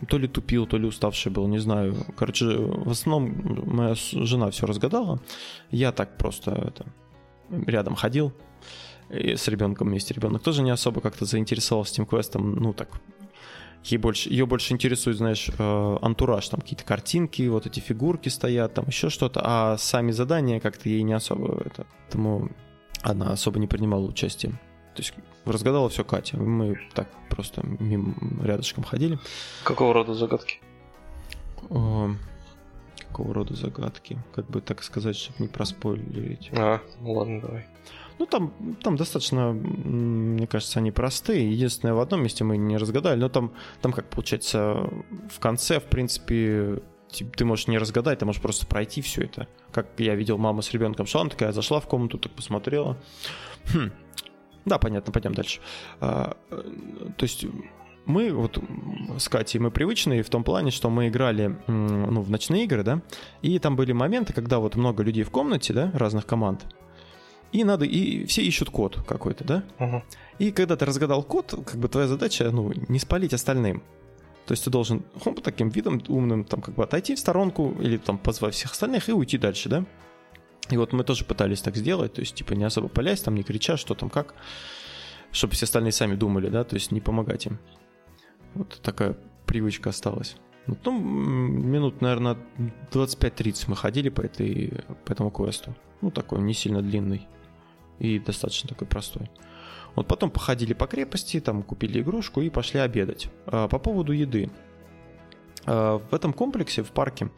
то 0.07 0.17
ли 0.17 0.29
тупил, 0.29 0.67
то 0.67 0.77
ли 0.77 0.87
уставший 0.87 1.33
был, 1.33 1.47
не 1.47 1.59
знаю. 1.59 1.95
Короче, 2.15 2.45
в 2.45 2.89
основном 2.89 3.75
моя 3.75 3.93
жена 3.95 4.51
все 4.51 4.65
разгадала. 4.65 5.19
Я 5.69 5.91
так 5.91 6.17
просто 6.17 6.51
это, 6.51 6.85
рядом 7.49 7.95
ходил 7.95 8.31
и 9.09 9.35
с 9.35 9.47
ребенком 9.47 9.89
вместе. 9.89 10.13
Ребенок 10.13 10.43
тоже 10.43 10.61
не 10.61 10.71
особо 10.71 11.01
как-то 11.01 11.25
заинтересовался 11.25 11.93
этим 11.93 12.05
квестом. 12.05 12.55
Ну 12.55 12.73
так, 12.73 12.89
ей 13.83 13.97
больше, 13.97 14.29
ее 14.29 14.45
больше 14.45 14.73
интересует, 14.73 15.17
знаешь, 15.17 15.49
э, 15.57 15.97
антураж, 16.01 16.47
там 16.49 16.61
какие-то 16.61 16.83
картинки, 16.83 17.47
вот 17.47 17.65
эти 17.65 17.79
фигурки 17.79 18.29
стоят, 18.29 18.73
там 18.73 18.87
еще 18.87 19.09
что-то, 19.09 19.41
а 19.43 19.77
сами 19.77 20.11
задания 20.11 20.59
как-то 20.59 20.89
ей 20.89 21.03
не 21.03 21.13
особо 21.13 21.61
это. 21.63 21.85
Поэтому 22.03 22.49
она 23.01 23.31
особо 23.31 23.59
не 23.59 23.67
принимала 23.67 24.05
участие. 24.05 24.51
То 24.95 25.03
есть 25.03 25.13
разгадала 25.45 25.89
все 25.89 26.03
Катя. 26.03 26.37
Мы 26.37 26.79
так 26.93 27.07
просто 27.29 27.61
мимо 27.63 28.15
рядышком 28.43 28.83
ходили. 28.83 29.19
Какого 29.63 29.93
рода 29.93 30.13
загадки? 30.13 30.59
О, 31.69 32.11
какого 33.07 33.33
рода 33.33 33.53
загадки? 33.53 34.17
Как 34.33 34.49
бы 34.49 34.59
так 34.61 34.83
сказать, 34.83 35.15
чтобы 35.15 35.35
не 35.39 35.47
проспойлерить. 35.47 36.49
А, 36.53 36.81
ну 36.99 37.13
ладно, 37.13 37.41
давай. 37.41 37.67
Ну, 38.19 38.25
там, 38.25 38.51
там 38.81 38.95
достаточно, 38.95 39.51
мне 39.51 40.47
кажется, 40.47 40.79
они 40.79 40.91
простые. 40.91 41.51
Единственное, 41.51 41.93
в 41.93 41.99
одном 41.99 42.23
месте 42.23 42.43
мы 42.43 42.57
не 42.57 42.77
разгадали, 42.77 43.19
но 43.19 43.29
там, 43.29 43.53
там 43.81 43.93
как 43.93 44.09
получается, 44.09 44.89
в 45.29 45.39
конце, 45.39 45.79
в 45.79 45.83
принципе, 45.83 46.81
ты 47.09 47.45
можешь 47.45 47.67
не 47.67 47.77
разгадать, 47.77 48.19
ты 48.19 48.25
можешь 48.25 48.41
просто 48.41 48.65
пройти 48.65 49.01
все 49.01 49.23
это. 49.23 49.47
Как 49.71 49.87
я 49.97 50.15
видел 50.15 50.37
маму 50.37 50.61
с 50.61 50.71
ребенком 50.71 51.05
шла, 51.05 51.21
она 51.21 51.29
такая 51.29 51.51
зашла 51.51 51.79
в 51.79 51.87
комнату, 51.87 52.17
так 52.17 52.31
посмотрела. 52.31 52.97
Хм. 53.73 53.91
Да, 54.65 54.79
понятно, 54.79 55.13
пойдем 55.13 55.33
дальше. 55.33 55.61
А, 56.01 56.35
э, 56.49 56.61
то 57.15 57.23
есть 57.23 57.45
мы 58.05 58.31
вот 58.31 58.61
с 59.17 59.29
Катей, 59.29 59.59
мы 59.59 59.69
привычные 59.69 60.23
в 60.23 60.29
том 60.29 60.43
плане, 60.43 60.71
что 60.71 60.89
мы 60.89 61.09
играли 61.09 61.57
ну, 61.67 62.21
в 62.21 62.29
ночные 62.29 62.63
игры, 62.63 62.83
да, 62.83 63.01
и 63.41 63.59
там 63.59 63.75
были 63.75 63.91
моменты, 63.91 64.33
когда 64.33 64.59
вот 64.59 64.75
много 64.75 65.03
людей 65.03 65.23
в 65.23 65.29
комнате, 65.29 65.73
да, 65.73 65.91
разных 65.93 66.25
команд, 66.25 66.65
и 67.51 67.63
надо, 67.63 67.85
и 67.85 68.25
все 68.25 68.41
ищут 68.41 68.69
код 68.69 68.99
какой-то, 69.07 69.43
да? 69.43 69.63
Угу. 69.79 70.03
И 70.39 70.51
когда 70.51 70.75
ты 70.75 70.85
разгадал 70.85 71.23
код, 71.23 71.53
как 71.65 71.77
бы 71.77 71.87
твоя 71.87 72.07
задача, 72.07 72.49
ну, 72.51 72.71
не 72.87 72.99
спалить 72.99 73.33
остальным. 73.33 73.83
То 74.45 74.53
есть 74.53 74.63
ты 74.63 74.69
должен 74.69 75.03
хоп, 75.23 75.41
таким 75.41 75.69
видом 75.69 76.01
умным 76.07 76.45
там 76.45 76.61
как 76.61 76.75
бы 76.75 76.83
отойти 76.83 77.15
в 77.15 77.19
сторонку 77.19 77.75
или 77.81 77.97
там 77.97 78.17
позвать 78.17 78.53
всех 78.53 78.71
остальных 78.71 79.09
и 79.09 79.13
уйти 79.13 79.37
дальше, 79.37 79.69
да? 79.69 79.85
И 80.69 80.77
вот 80.77 80.93
мы 80.93 81.03
тоже 81.03 81.25
пытались 81.25 81.61
так 81.61 81.75
сделать, 81.75 82.13
то 82.13 82.21
есть 82.21 82.35
типа 82.35 82.53
не 82.53 82.63
особо 82.63 82.89
палясь, 82.89 83.21
там 83.21 83.35
не 83.35 83.43
крича, 83.43 83.77
что 83.77 83.93
там 83.93 84.09
как, 84.09 84.35
чтобы 85.31 85.53
все 85.53 85.65
остальные 85.65 85.93
сами 85.93 86.15
думали, 86.15 86.49
да, 86.49 86.63
то 86.63 86.75
есть 86.75 86.91
не 86.91 87.01
помогать 87.01 87.45
им. 87.45 87.59
Вот 88.53 88.79
такая 88.81 89.17
привычка 89.45 89.89
осталась. 89.89 90.35
Ну, 90.65 90.77
ну 90.83 90.99
минут, 90.99 92.01
наверное, 92.01 92.37
25-30 92.91 93.65
мы 93.67 93.75
ходили 93.75 94.09
по, 94.09 94.21
этой, 94.21 94.83
по 95.05 95.11
этому 95.11 95.29
квесту. 95.29 95.75
Ну, 96.01 96.11
такой 96.11 96.41
не 96.41 96.53
сильно 96.53 96.81
длинный 96.81 97.27
и 97.99 98.19
достаточно 98.19 98.69
такой 98.69 98.87
простой. 98.87 99.29
Вот 99.97 100.07
потом 100.07 100.29
походили 100.29 100.73
по 100.73 100.85
крепости, 100.85 101.39
там 101.39 101.63
купили 101.63 102.01
игрушку 102.01 102.41
и 102.41 102.51
пошли 102.51 102.79
обедать. 102.79 103.29
А, 103.47 103.67
по 103.67 103.79
поводу 103.79 104.11
еды. 104.11 104.51
А, 105.65 105.97
в 105.97 106.13
этом 106.13 106.33
комплексе, 106.33 106.83
в 106.83 106.91
парке, 106.91 107.31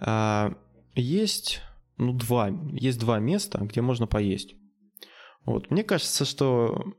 а, 0.00 0.54
есть, 0.96 1.60
ну, 1.96 2.12
два, 2.12 2.48
есть 2.72 2.98
два 2.98 3.20
места, 3.20 3.58
где 3.60 3.80
можно 3.80 4.08
поесть. 4.08 4.56
Вот. 5.44 5.70
Мне 5.70 5.84
кажется, 5.84 6.24
что 6.24 6.94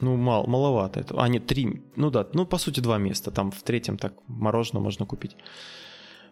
ну, 0.00 0.16
мал, 0.16 0.46
маловато 0.46 1.00
этого. 1.00 1.22
А, 1.22 1.28
нет, 1.28 1.46
три. 1.46 1.82
Ну 1.96 2.10
да, 2.10 2.26
ну, 2.32 2.46
по 2.46 2.56
сути, 2.56 2.80
два 2.80 2.96
места. 2.96 3.30
Там 3.30 3.50
в 3.50 3.62
третьем 3.62 3.98
так 3.98 4.14
мороженое 4.28 4.82
можно 4.82 5.04
купить. 5.04 5.36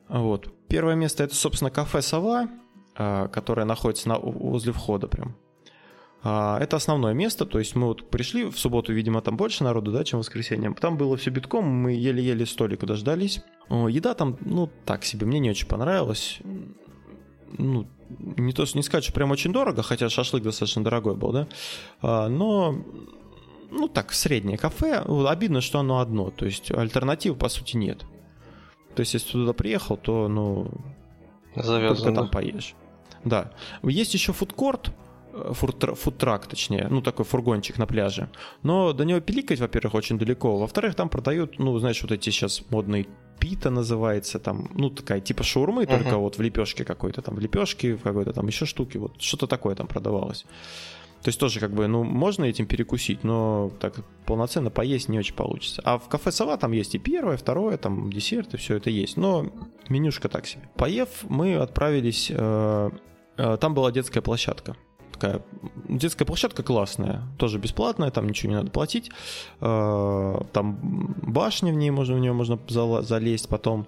Вот. 0.09 0.67
Первое 0.69 0.95
место 0.95 1.23
это, 1.25 1.35
собственно, 1.35 1.71
кафе 1.71 2.01
Сова, 2.01 2.49
которое 2.95 3.67
находится 3.67 4.09
на, 4.09 4.19
возле 4.19 4.73
входа 4.73 5.07
прям. 5.07 5.37
А, 6.29 6.59
это 6.59 6.75
основное 6.75 7.15
место, 7.15 7.47
то 7.47 7.61
есть 7.61 7.77
мы 7.77 7.87
вот 7.87 8.11
пришли 8.11 8.47
в 8.47 8.59
субботу, 8.59 8.93
видимо, 8.93 9.21
там 9.21 9.37
больше 9.37 9.63
народу, 9.63 9.93
да, 9.93 10.03
чем 10.03 10.19
в 10.19 10.23
воскресенье. 10.23 10.75
Там 10.75 10.97
было 10.97 11.17
все 11.17 11.31
битком, 11.31 11.65
мы 11.65 11.93
еле-еле 11.93 12.45
столика 12.47 12.85
дождались. 12.85 13.45
Еда 13.71 14.13
там, 14.15 14.37
ну, 14.41 14.69
так 14.85 15.05
себе, 15.05 15.25
мне 15.25 15.39
не 15.39 15.51
очень 15.51 15.69
понравилась. 15.69 16.41
Ну, 17.59 17.87
не 18.09 18.53
то, 18.53 18.65
не 18.75 18.83
сказать, 18.83 19.05
что 19.05 19.13
прям 19.13 19.31
очень 19.31 19.53
дорого, 19.53 19.83
хотя 19.83 20.09
шашлык 20.09 20.43
достаточно 20.43 20.83
дорогой 20.83 21.15
был, 21.15 21.31
да, 21.31 21.49
а, 22.03 22.29
но 22.29 22.77
ну 23.71 23.87
так, 23.87 24.13
среднее 24.13 24.59
кафе. 24.59 25.05
Обидно, 25.29 25.61
что 25.61 25.79
оно 25.79 26.01
одно, 26.01 26.31
то 26.31 26.45
есть 26.45 26.73
альтернатив 26.73 27.39
по 27.39 27.49
сути 27.49 27.77
нет. 27.77 28.05
То 28.97 29.01
есть 29.01 29.15
если 29.15 29.29
ты 29.29 29.33
туда 29.35 29.53
приехал, 29.53 29.97
то 29.97 30.27
ну 30.27 30.73
Завязано. 31.55 31.97
только 31.97 32.21
там 32.21 32.31
поешь. 32.31 32.75
Да. 33.23 33.53
Есть 33.85 34.15
еще 34.15 34.33
фудкорт, 34.33 34.91
фудтрак, 35.53 36.47
точнее, 36.47 36.89
ну 36.91 37.03
такой 37.03 37.25
фургончик 37.25 37.79
на 37.79 37.87
пляже. 37.87 38.29
Но 38.63 38.93
до 38.93 39.05
него 39.05 39.21
пиликать, 39.21 39.61
во-первых, 39.61 39.95
очень 39.95 40.19
далеко. 40.19 40.57
Во-вторых, 40.59 40.95
там 40.95 41.09
продают, 41.09 41.59
ну, 41.59 41.79
знаешь, 41.79 42.03
вот 42.03 42.13
эти 42.13 42.31
сейчас 42.31 42.63
модные 42.71 43.07
пита 43.39 43.71
называется, 43.71 44.39
там, 44.39 44.71
ну, 44.75 44.91
такая 44.91 45.21
типа 45.21 45.43
шаурмы, 45.45 45.85
uh-huh. 45.85 45.99
только 45.99 46.17
вот 46.17 46.39
в 46.39 46.43
лепешке 46.43 46.85
какой-то, 46.85 47.23
там, 47.23 47.35
в 47.35 47.41
лепешке, 47.41 47.95
в 47.95 48.03
какой-то 48.03 48.33
там 48.33 48.47
еще 48.47 48.67
штуки, 48.67 48.99
вот 48.99 49.21
что-то 49.21 49.47
такое 49.47 49.75
там 49.75 49.87
продавалось. 49.87 50.47
То 51.23 51.29
есть 51.29 51.41
тоже 51.41 51.61
как 51.61 51.73
бы, 51.73 51.89
ну, 51.89 52.05
можно 52.05 52.45
этим 52.45 52.67
перекусить, 52.67 53.25
но 53.25 53.73
так 53.81 53.97
полноценно 54.27 54.71
поесть 54.71 55.09
не 55.09 55.19
очень 55.19 55.35
получится. 55.35 55.83
А 55.85 55.99
в 55.99 56.09
кафе 56.09 56.31
Сова 56.31 56.57
там 56.57 56.73
есть 56.73 56.95
и 56.95 56.99
первое, 56.99 57.37
второе, 57.37 57.79
там 57.79 58.13
десерт, 58.13 58.55
и 58.55 58.57
все 58.57 58.77
это 58.77 58.91
есть. 58.91 59.17
Но 59.17 59.47
менюшка 59.89 60.29
так 60.29 60.47
себе. 60.47 60.69
Поев, 60.77 61.09
мы 61.29 61.57
отправились... 61.57 62.31
Э, 62.31 62.91
э, 63.39 63.57
там 63.61 63.75
была 63.75 63.91
детская 63.91 64.21
площадка 64.21 64.77
такая 65.17 65.43
детская 65.89 66.25
площадка 66.25 66.63
классная, 66.63 67.23
тоже 67.39 67.59
бесплатная, 67.59 68.11
там 68.11 68.29
ничего 68.29 68.51
не 68.51 68.57
надо 68.57 68.71
платить. 68.71 69.11
Э, 69.61 70.41
там 70.53 71.15
башня 71.23 71.73
в 71.73 71.77
ней, 71.77 71.91
можно 71.91 72.17
в 72.17 72.21
нее 72.21 72.33
можно 72.33 72.59
залезть, 72.69 73.49
потом 73.49 73.87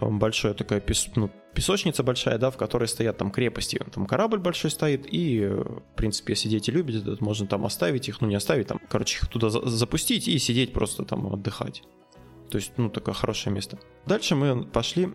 э, 0.00 0.06
большая 0.06 0.54
такая 0.54 0.80
пес, 0.80 1.08
ну, 1.14 1.30
песочница 1.54 2.02
большая, 2.02 2.38
да, 2.38 2.50
в 2.50 2.56
которой 2.56 2.88
стоят 2.88 3.16
там 3.16 3.30
крепости, 3.30 3.80
там 3.92 4.06
корабль 4.06 4.38
большой 4.38 4.70
стоит, 4.70 5.06
и, 5.10 5.46
в 5.46 5.96
принципе, 5.96 6.32
если 6.32 6.48
дети 6.48 6.70
любят, 6.70 7.20
можно 7.20 7.46
там 7.46 7.64
оставить 7.64 8.08
их, 8.08 8.20
ну 8.20 8.28
не 8.28 8.34
оставить, 8.34 8.66
там, 8.66 8.80
короче, 8.88 9.18
их 9.18 9.28
туда 9.28 9.50
запустить 9.50 10.28
и 10.28 10.38
сидеть 10.38 10.72
просто 10.72 11.04
там 11.04 11.32
отдыхать. 11.32 11.82
То 12.50 12.58
есть, 12.58 12.72
ну, 12.76 12.90
такое 12.90 13.14
хорошее 13.14 13.54
место. 13.54 13.78
Дальше 14.06 14.34
мы 14.34 14.64
пошли, 14.64 15.12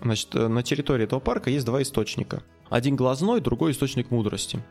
значит, 0.00 0.34
на 0.34 0.62
территории 0.62 1.04
этого 1.04 1.20
парка 1.20 1.50
есть 1.50 1.64
два 1.64 1.82
источника. 1.82 2.42
Один 2.68 2.96
глазной, 2.96 3.40
другой 3.40 3.72
источник 3.72 4.10
мудрости. 4.10 4.62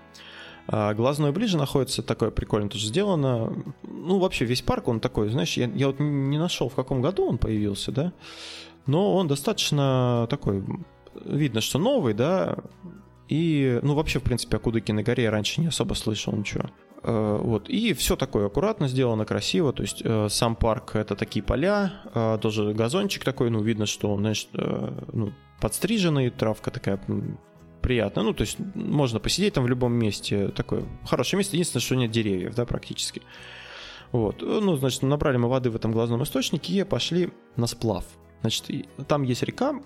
А 0.67 0.93
глазной 0.93 1.31
ближе 1.31 1.57
находится, 1.57 2.03
такое 2.03 2.29
прикольно 2.31 2.69
тоже 2.69 2.87
сделано. 2.87 3.51
Ну, 3.83 4.19
вообще, 4.19 4.45
весь 4.45 4.61
парк, 4.61 4.87
он 4.87 4.99
такой, 4.99 5.29
знаешь, 5.29 5.57
я, 5.57 5.65
я 5.67 5.87
вот 5.87 5.99
не 5.99 6.37
нашел, 6.37 6.69
в 6.69 6.75
каком 6.75 7.01
году 7.01 7.27
он 7.27 7.37
появился, 7.37 7.91
да, 7.91 8.13
но 8.85 9.15
он 9.15 9.27
достаточно 9.27 10.27
такой, 10.29 10.63
видно, 11.25 11.61
что 11.61 11.79
новый, 11.79 12.13
да, 12.13 12.57
и, 13.27 13.79
ну, 13.81 13.95
вообще, 13.95 14.19
в 14.19 14.23
принципе, 14.23 14.57
о 14.57 14.59
Кудыкиной 14.59 15.03
горе 15.03 15.23
я 15.23 15.31
раньше 15.31 15.61
не 15.61 15.67
особо 15.67 15.93
слышал 15.93 16.33
ничего. 16.33 16.69
Э, 17.03 17.39
вот, 17.41 17.69
и 17.69 17.93
все 17.93 18.15
такое 18.15 18.47
аккуратно 18.47 18.87
сделано, 18.87 19.25
красиво, 19.25 19.73
то 19.73 19.81
есть 19.81 20.01
э, 20.03 20.27
сам 20.29 20.55
парк 20.55 20.95
это 20.95 21.15
такие 21.15 21.43
поля, 21.43 21.93
э, 22.13 22.37
тоже 22.41 22.73
газончик 22.73 23.23
такой, 23.23 23.49
ну, 23.49 23.61
видно, 23.61 23.85
что 23.85 24.13
он, 24.13 24.19
знаешь, 24.19 24.47
ну, 24.53 25.33
подстриженный, 25.59 26.29
травка 26.29 26.71
такая 26.71 26.99
приятно. 27.81 28.23
Ну, 28.23 28.33
то 28.33 28.41
есть 28.41 28.57
можно 28.75 29.19
посидеть 29.19 29.53
там 29.53 29.63
в 29.63 29.67
любом 29.67 29.93
месте. 29.93 30.49
Такое 30.49 30.83
хорошее 31.05 31.39
место. 31.39 31.55
Единственное, 31.55 31.81
что 31.81 31.95
нет 31.95 32.11
деревьев, 32.11 32.55
да, 32.55 32.65
практически. 32.65 33.21
Вот. 34.11 34.41
Ну, 34.41 34.75
значит, 34.75 35.01
набрали 35.03 35.37
мы 35.37 35.49
воды 35.49 35.69
в 35.69 35.75
этом 35.75 35.91
глазном 35.91 36.21
источнике 36.23 36.73
и 36.73 36.83
пошли 36.83 37.29
на 37.55 37.67
сплав. 37.67 38.05
Значит, 38.41 38.87
там 39.07 39.23
есть 39.23 39.43
река, 39.43 39.81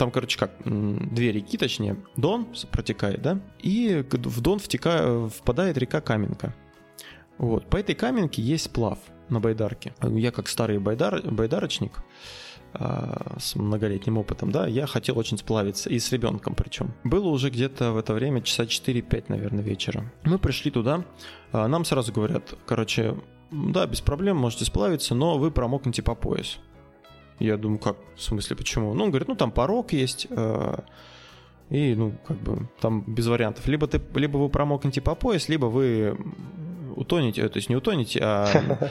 там, 0.00 0.10
короче, 0.10 0.38
как, 0.38 0.52
две 0.64 1.30
реки, 1.30 1.58
точнее, 1.58 1.98
Дон 2.16 2.46
протекает, 2.70 3.20
да, 3.20 3.38
и 3.58 4.02
в 4.10 4.40
Дон 4.40 4.58
втека, 4.58 5.28
впадает 5.28 5.76
река 5.76 6.00
Каменка. 6.00 6.54
Вот, 7.36 7.66
по 7.66 7.76
этой 7.76 7.94
Каменке 7.94 8.40
есть 8.40 8.64
сплав 8.64 8.98
на 9.28 9.40
байдарке. 9.40 9.92
Я 10.02 10.30
как 10.30 10.48
старый 10.48 10.78
байдар, 10.78 11.20
байдарочник, 11.30 12.02
а, 12.72 13.36
с 13.38 13.56
многолетним 13.56 14.16
опытом, 14.16 14.50
да, 14.50 14.66
я 14.66 14.86
хотел 14.86 15.18
очень 15.18 15.36
сплавиться, 15.36 15.90
и 15.90 15.98
с 15.98 16.10
ребенком 16.12 16.54
причем. 16.54 16.94
Было 17.04 17.28
уже 17.28 17.50
где-то 17.50 17.92
в 17.92 17.98
это 17.98 18.14
время 18.14 18.40
часа 18.40 18.64
4-5, 18.64 19.24
наверное, 19.28 19.62
вечера. 19.62 20.10
Мы 20.24 20.38
пришли 20.38 20.70
туда, 20.70 21.04
а, 21.52 21.68
нам 21.68 21.84
сразу 21.84 22.10
говорят, 22.10 22.54
короче, 22.64 23.18
да, 23.50 23.86
без 23.86 24.00
проблем, 24.00 24.38
можете 24.38 24.64
сплавиться, 24.64 25.14
но 25.14 25.36
вы 25.36 25.50
промокнете 25.50 26.00
по 26.00 26.14
пояс. 26.14 26.58
Я 27.40 27.56
думаю, 27.56 27.78
как, 27.78 27.96
в 28.16 28.22
смысле, 28.22 28.56
почему? 28.56 28.94
Ну, 28.94 29.04
он 29.04 29.10
говорит, 29.10 29.28
ну, 29.28 29.34
там 29.34 29.50
порог 29.50 29.92
есть, 29.92 30.26
а, 30.30 30.84
и, 31.70 31.94
ну, 31.94 32.12
как 32.26 32.36
бы, 32.36 32.68
там 32.80 33.02
без 33.06 33.26
вариантов. 33.26 33.66
Либо, 33.66 33.86
ты, 33.86 34.00
либо 34.14 34.36
вы 34.36 34.48
промокнете 34.48 35.00
по 35.00 35.14
пояс, 35.14 35.48
либо 35.48 35.66
вы 35.66 36.16
утонете, 36.96 37.48
то 37.48 37.56
есть 37.56 37.70
не 37.70 37.76
утонете, 37.76 38.20
а 38.22 38.46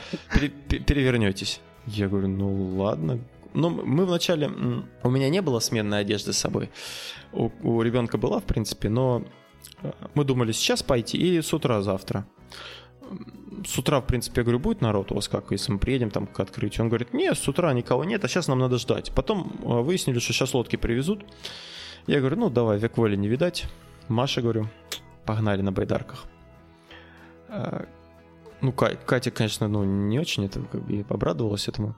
перевернетесь. 0.86 1.60
Я 1.86 2.08
говорю, 2.08 2.28
ну 2.28 2.76
ладно, 2.76 3.20
ну, 3.54 3.70
мы 3.70 4.04
вначале... 4.04 4.50
У 5.02 5.10
меня 5.10 5.28
не 5.28 5.42
было 5.42 5.60
сменной 5.60 6.00
одежды 6.00 6.32
с 6.32 6.38
собой. 6.38 6.70
У, 7.32 7.50
у 7.62 7.82
ребенка 7.82 8.18
была, 8.18 8.40
в 8.40 8.44
принципе, 8.44 8.88
но 8.88 9.24
э, 9.82 9.92
мы 10.14 10.24
думали 10.24 10.52
сейчас 10.52 10.82
пойти 10.82 11.18
и 11.18 11.42
с 11.42 11.52
утра 11.52 11.82
завтра. 11.82 12.26
С 13.66 13.78
утра, 13.78 14.00
в 14.00 14.06
принципе, 14.06 14.40
я 14.40 14.44
говорю, 14.44 14.60
будет 14.60 14.80
народ 14.80 15.10
у 15.12 15.16
вас 15.16 15.28
как, 15.28 15.50
если 15.50 15.72
мы 15.72 15.78
приедем 15.78 16.10
там 16.10 16.26
к 16.26 16.38
открытию? 16.40 16.84
Он 16.84 16.88
говорит, 16.88 17.12
нет, 17.12 17.36
с 17.36 17.48
утра 17.48 17.72
никого 17.72 18.04
нет, 18.04 18.24
а 18.24 18.28
сейчас 18.28 18.48
нам 18.48 18.58
надо 18.58 18.78
ждать. 18.78 19.12
Потом 19.12 19.52
э, 19.62 19.66
выяснили, 19.80 20.18
что 20.18 20.32
сейчас 20.32 20.54
лодки 20.54 20.76
привезут. 20.76 21.24
Я 22.06 22.20
говорю, 22.20 22.36
ну 22.36 22.50
давай, 22.50 22.78
век 22.78 22.96
воли 22.96 23.16
не 23.16 23.28
видать. 23.28 23.64
Маша, 24.08 24.40
говорю, 24.40 24.68
погнали 25.26 25.62
на 25.62 25.72
байдарках. 25.72 26.24
Э, 27.48 27.86
ну, 28.60 28.72
Катя, 28.72 29.30
конечно, 29.30 29.68
ну, 29.68 29.84
не 29.84 30.18
очень 30.18 30.44
это 30.44 30.60
как 30.60 30.82
бы 30.82 31.04
обрадовалась 31.08 31.66
этому. 31.66 31.96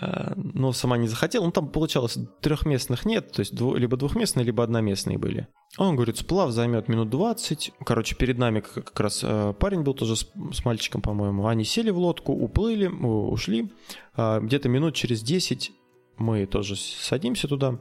Э, 0.00 0.32
но 0.36 0.72
сама 0.72 0.96
не 0.96 1.08
захотела. 1.08 1.44
Ну, 1.44 1.50
там 1.50 1.68
получалось 1.68 2.18
трехместных 2.40 3.04
нет, 3.04 3.32
то 3.32 3.40
есть 3.40 3.58
либо 3.60 3.96
двухместные, 3.96 4.44
либо 4.44 4.62
одноместные 4.62 5.18
были. 5.18 5.48
Он 5.76 5.96
говорит, 5.96 6.18
сплав 6.18 6.50
займет 6.50 6.88
минут 6.88 7.10
20. 7.10 7.72
Короче, 7.84 8.14
перед 8.14 8.38
нами 8.38 8.60
как 8.60 8.98
раз 9.00 9.20
э, 9.22 9.54
парень 9.58 9.82
был 9.82 9.94
тоже 9.94 10.16
с, 10.16 10.30
с 10.52 10.64
мальчиком, 10.64 11.02
по-моему. 11.02 11.46
Они 11.46 11.64
сели 11.64 11.90
в 11.90 11.98
лодку, 11.98 12.32
уплыли, 12.32 12.86
ушли. 12.86 13.70
А 14.14 14.40
где-то 14.40 14.68
минут 14.68 14.94
через 14.94 15.22
10 15.22 15.72
мы 16.16 16.46
тоже 16.46 16.76
садимся 16.76 17.48
туда. 17.48 17.78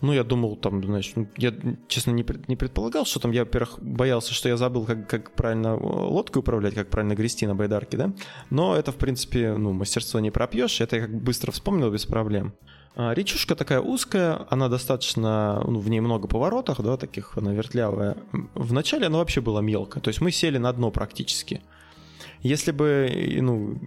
Ну, 0.00 0.12
я 0.12 0.24
думал, 0.24 0.56
там, 0.56 0.82
знаешь, 0.82 1.12
ну, 1.14 1.28
я, 1.36 1.52
честно, 1.88 2.12
не, 2.12 2.24
не 2.48 2.56
предполагал, 2.56 3.04
что 3.04 3.20
там, 3.20 3.32
я, 3.32 3.44
во-первых, 3.44 3.78
боялся, 3.82 4.32
что 4.32 4.48
я 4.48 4.56
забыл, 4.56 4.86
как, 4.86 5.08
как 5.08 5.32
правильно 5.32 5.76
лодкой 5.76 6.40
управлять, 6.40 6.74
как 6.74 6.88
правильно 6.88 7.14
грести 7.14 7.46
на 7.46 7.54
байдарке, 7.54 7.96
да, 7.96 8.12
но 8.48 8.76
это, 8.76 8.92
в 8.92 8.96
принципе, 8.96 9.54
ну, 9.56 9.72
мастерство 9.72 10.20
не 10.20 10.30
пропьешь, 10.30 10.80
это 10.80 10.96
я 10.96 11.02
как 11.02 11.22
быстро 11.22 11.52
вспомнил 11.52 11.90
без 11.90 12.06
проблем. 12.06 12.54
А, 12.96 13.12
речушка 13.12 13.54
такая 13.54 13.80
узкая, 13.80 14.46
она 14.48 14.68
достаточно, 14.68 15.62
ну, 15.66 15.78
в 15.78 15.88
ней 15.90 16.00
много 16.00 16.28
поворотов, 16.28 16.80
да, 16.80 16.96
таких, 16.96 17.36
она 17.36 17.52
вертлявая. 17.52 18.16
Вначале 18.54 19.06
она 19.06 19.18
вообще 19.18 19.40
была 19.40 19.60
мелкая, 19.60 20.02
то 20.02 20.08
есть 20.08 20.20
мы 20.20 20.32
сели 20.32 20.58
на 20.58 20.72
дно 20.72 20.90
практически. 20.90 21.62
Если 22.42 22.72
бы, 22.72 23.10
ну, 23.42 23.78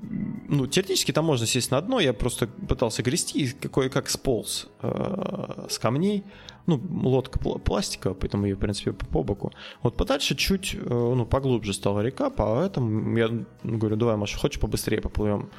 ну, 0.47 0.67
теоретически 0.67 1.11
там 1.11 1.25
можно 1.25 1.47
сесть 1.47 1.71
на 1.71 1.81
дно, 1.81 1.99
я 1.99 2.13
просто 2.13 2.47
пытался 2.47 3.01
грести, 3.01 3.51
какой 3.59 3.89
как 3.89 4.09
сполз 4.09 4.67
э, 4.81 5.65
с 5.69 5.79
камней. 5.79 6.23
Ну, 6.65 6.79
лодка 7.03 7.39
пластиковая, 7.39 8.15
поэтому 8.15 8.45
ее, 8.45 8.55
в 8.55 8.59
принципе, 8.59 8.93
по 8.93 9.21
боку. 9.21 9.51
Вот 9.81 9.97
подальше 9.97 10.35
чуть, 10.35 10.75
э, 10.75 10.79
ну, 10.87 11.25
поглубже 11.25 11.73
стала 11.73 12.01
река, 12.01 12.29
поэтому 12.29 13.17
я 13.17 13.29
говорю, 13.63 13.95
давай, 13.95 14.15
Маша, 14.15 14.37
хочешь 14.37 14.61
побыстрее 14.61 15.01
поплывем? 15.01 15.49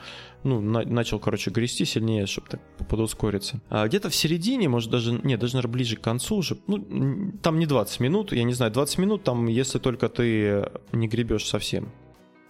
Ну, 0.44 0.60
на, 0.60 0.82
начал, 0.82 1.18
короче, 1.18 1.50
грести 1.50 1.84
сильнее, 1.84 2.26
чтобы 2.26 2.48
так 2.48 2.60
подускориться. 2.88 3.60
А 3.70 3.86
где-то 3.88 4.08
в 4.08 4.14
середине, 4.14 4.68
может 4.68 4.90
даже, 4.90 5.12
нет, 5.12 5.40
даже, 5.40 5.54
наверное, 5.56 5.72
ближе 5.72 5.96
к 5.96 6.00
концу 6.00 6.36
уже, 6.36 6.56
ну, 6.68 7.32
там 7.42 7.58
не 7.58 7.66
20 7.66 8.00
минут, 8.00 8.32
я 8.32 8.44
не 8.44 8.54
знаю, 8.54 8.72
20 8.72 8.98
минут 8.98 9.24
там, 9.24 9.46
если 9.46 9.78
только 9.78 10.08
ты 10.08 10.70
не 10.92 11.08
гребешь 11.08 11.44
совсем. 11.44 11.92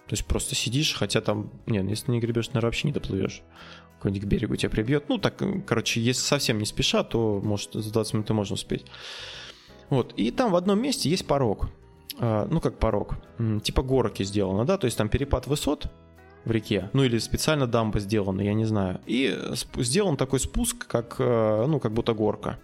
То 0.07 0.13
есть 0.13 0.25
просто 0.25 0.55
сидишь, 0.55 0.93
хотя 0.93 1.21
там, 1.21 1.49
не, 1.65 1.81
ну, 1.81 1.89
если 1.89 2.11
не 2.11 2.19
гребешь, 2.19 2.47
наверное, 2.47 2.67
вообще 2.67 2.87
не 2.87 2.93
доплывешь. 2.93 3.41
Какой-нибудь 3.97 4.23
к 4.23 4.27
берегу 4.27 4.55
тебя 4.55 4.69
прибьет. 4.69 5.09
Ну, 5.09 5.17
так, 5.17 5.41
короче, 5.65 5.99
если 5.99 6.21
совсем 6.21 6.59
не 6.59 6.65
спеша, 6.65 7.03
то, 7.03 7.41
может, 7.43 7.73
за 7.73 7.91
20 7.91 8.13
минут 8.13 8.29
можно 8.29 8.53
успеть. 8.53 8.85
Вот, 9.89 10.13
и 10.15 10.31
там 10.31 10.51
в 10.51 10.55
одном 10.55 10.79
месте 10.81 11.09
есть 11.09 11.25
порог. 11.25 11.69
А, 12.19 12.47
ну, 12.49 12.61
как 12.61 12.77
порог. 12.77 13.15
Типа 13.63 13.81
горки 13.81 14.23
сделано, 14.23 14.65
да, 14.65 14.77
то 14.77 14.85
есть 14.85 14.97
там 14.97 15.09
перепад 15.09 15.47
высот 15.47 15.87
в 16.45 16.51
реке, 16.51 16.89
ну 16.93 17.03
или 17.03 17.17
специально 17.17 17.65
дамба 17.67 17.99
сделана, 17.99 18.41
я 18.41 18.53
не 18.53 18.65
знаю. 18.65 19.01
И 19.05 19.35
сделан 19.77 20.15
такой 20.15 20.39
спуск, 20.39 20.85
как, 20.87 21.15
э, 21.19 21.65
ну, 21.67 21.79
как 21.79 21.91
будто 21.91 22.13
горка. 22.13 22.59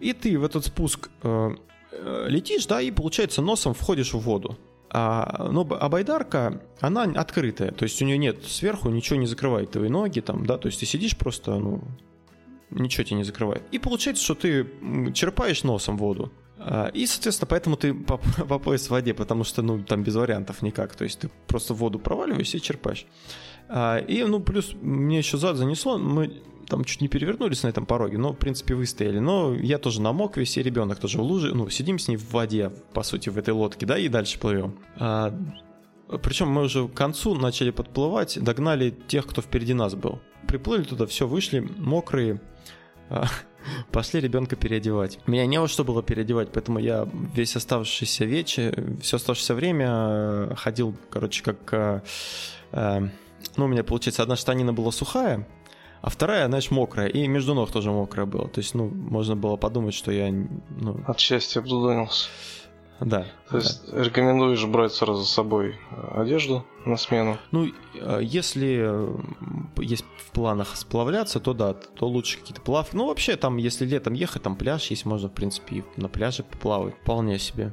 И 0.00 0.12
ты 0.12 0.38
в 0.38 0.44
этот 0.44 0.66
спуск 0.66 1.08
э, 1.22 1.50
э, 1.92 2.26
летишь, 2.28 2.66
да, 2.66 2.80
и, 2.80 2.90
получается, 2.90 3.42
носом 3.42 3.74
входишь 3.74 4.12
в 4.12 4.18
воду. 4.18 4.58
А, 4.92 5.48
но 5.50 5.66
а 5.78 5.88
байдарка, 5.88 6.60
она 6.80 7.04
открытая, 7.04 7.70
то 7.70 7.84
есть 7.84 8.02
у 8.02 8.04
нее 8.04 8.18
нет 8.18 8.44
сверху, 8.44 8.90
ничего 8.90 9.18
не 9.18 9.26
закрывает 9.26 9.70
твои 9.70 9.88
ноги, 9.88 10.20
там, 10.20 10.44
да, 10.44 10.58
то 10.58 10.66
есть 10.66 10.80
ты 10.80 10.86
сидишь 10.86 11.16
просто, 11.16 11.56
ну, 11.58 11.82
ничего 12.70 13.04
тебе 13.04 13.16
не 13.18 13.24
закрывает. 13.24 13.62
И 13.70 13.78
получается, 13.78 14.24
что 14.24 14.34
ты 14.34 14.66
черпаешь 15.14 15.62
носом 15.62 15.96
воду. 15.96 16.32
А, 16.58 16.88
и, 16.88 17.06
соответственно, 17.06 17.48
поэтому 17.48 17.76
ты 17.76 17.94
по, 17.94 18.16
по 18.48 18.58
пояс 18.58 18.86
в 18.86 18.90
воде, 18.90 19.14
потому 19.14 19.44
что, 19.44 19.62
ну, 19.62 19.82
там 19.82 20.02
без 20.02 20.14
вариантов 20.14 20.62
никак. 20.62 20.94
То 20.94 21.04
есть 21.04 21.20
ты 21.20 21.30
просто 21.46 21.74
в 21.74 21.78
воду 21.78 21.98
проваливаешься 21.98 22.58
и 22.58 22.60
черпаешь. 22.60 23.06
А, 23.72 23.98
и, 23.98 24.24
ну, 24.24 24.40
плюс 24.40 24.74
мне 24.82 25.18
еще 25.18 25.36
зад 25.36 25.56
занесло, 25.56 25.96
мы 25.96 26.42
там 26.68 26.84
чуть 26.84 27.00
не 27.00 27.08
перевернулись 27.08 27.62
на 27.62 27.68
этом 27.68 27.86
пороге, 27.86 28.18
но, 28.18 28.32
в 28.32 28.36
принципе, 28.36 28.74
выстояли. 28.74 29.20
Но 29.20 29.54
я 29.54 29.78
тоже 29.78 30.00
намок 30.02 30.36
весь, 30.36 30.56
и 30.56 30.62
ребенок 30.62 30.98
тоже 30.98 31.18
в 31.18 31.22
луже. 31.22 31.54
Ну, 31.54 31.68
сидим 31.70 31.98
с 31.98 32.08
ней 32.08 32.16
в 32.16 32.32
воде, 32.32 32.72
по 32.92 33.04
сути, 33.04 33.28
в 33.28 33.38
этой 33.38 33.54
лодке, 33.54 33.86
да, 33.86 33.96
и 33.96 34.08
дальше 34.08 34.40
плывем. 34.40 34.74
А, 34.96 35.32
причем 36.22 36.48
мы 36.48 36.62
уже 36.62 36.88
к 36.88 36.94
концу 36.94 37.34
начали 37.34 37.70
подплывать, 37.70 38.42
догнали 38.42 38.94
тех, 39.06 39.26
кто 39.26 39.40
впереди 39.40 39.74
нас 39.74 39.94
был. 39.94 40.20
Приплыли 40.48 40.82
туда, 40.82 41.06
все, 41.06 41.28
вышли, 41.28 41.60
мокрые, 41.78 42.40
а, 43.08 43.26
пошли 43.92 44.20
ребенка 44.20 44.56
переодевать. 44.56 45.20
Меня 45.28 45.46
не 45.46 45.60
во 45.60 45.68
что 45.68 45.84
было 45.84 46.02
переодевать, 46.02 46.50
поэтому 46.52 46.80
я 46.80 47.08
весь 47.34 47.54
оставшийся 47.54 48.24
вечер, 48.24 48.96
все 49.00 49.16
оставшееся 49.16 49.54
время 49.54 49.88
э, 49.88 50.54
ходил, 50.56 50.96
короче, 51.10 51.44
как... 51.44 51.72
Э, 51.72 52.00
э, 52.72 53.08
ну, 53.56 53.64
у 53.64 53.68
меня, 53.68 53.84
получается, 53.84 54.22
одна 54.22 54.36
штанина 54.36 54.72
была 54.72 54.92
сухая, 54.92 55.46
а 56.02 56.10
вторая, 56.10 56.46
знаешь, 56.46 56.70
мокрая, 56.70 57.08
и 57.08 57.26
между 57.26 57.54
ног 57.54 57.70
тоже 57.70 57.90
мокрая 57.90 58.26
была. 58.26 58.48
То 58.48 58.60
есть, 58.60 58.74
ну, 58.74 58.88
можно 58.88 59.36
было 59.36 59.56
подумать, 59.56 59.94
что 59.94 60.10
я... 60.12 60.30
Ну... 60.30 61.00
От 61.06 61.20
счастья 61.20 61.60
обдудонился. 61.60 62.28
Да. 63.00 63.26
То 63.48 63.56
есть 63.56 63.90
да. 63.90 64.02
рекомендуешь 64.02 64.64
брать 64.66 64.92
сразу 64.92 65.24
с 65.24 65.30
собой 65.30 65.78
э, 65.90 66.20
одежду 66.20 66.66
на 66.84 66.96
смену? 66.98 67.38
Ну, 67.50 67.66
э, 67.94 68.20
если 68.22 68.78
э, 68.82 69.18
есть 69.78 70.04
в 70.18 70.30
планах 70.32 70.76
сплавляться, 70.76 71.40
то 71.40 71.54
да, 71.54 71.72
то 71.72 72.06
лучше 72.06 72.38
какие-то 72.38 72.60
плавки. 72.60 72.94
Ну, 72.94 73.06
вообще, 73.06 73.36
там, 73.36 73.56
если 73.56 73.86
летом 73.86 74.12
ехать, 74.12 74.42
там 74.42 74.54
пляж 74.54 74.90
есть, 74.90 75.06
можно, 75.06 75.28
в 75.28 75.32
принципе, 75.32 75.84
на 75.96 76.08
пляже 76.08 76.42
поплавать. 76.42 76.94
Вполне 77.02 77.38
себе. 77.38 77.72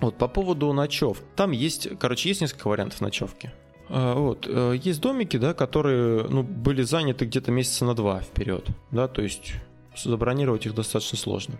Вот, 0.00 0.16
по 0.16 0.26
поводу 0.26 0.72
ночев. 0.72 1.22
Там 1.36 1.52
есть, 1.52 1.88
короче, 1.98 2.28
есть 2.28 2.40
несколько 2.40 2.68
вариантов 2.68 3.00
ночевки. 3.00 3.52
А, 3.88 4.14
вот. 4.14 4.46
Э, 4.48 4.74
есть 4.80 5.00
домики, 5.00 5.36
да, 5.36 5.54
которые 5.54 6.24
ну, 6.28 6.42
были 6.42 6.82
заняты 6.82 7.24
где-то 7.24 7.50
месяца 7.50 7.84
на 7.84 7.94
два 7.94 8.20
вперед. 8.20 8.66
Да, 8.90 9.08
то 9.08 9.22
есть 9.22 9.54
забронировать 9.96 10.66
их 10.66 10.74
достаточно 10.74 11.18
сложно. 11.18 11.54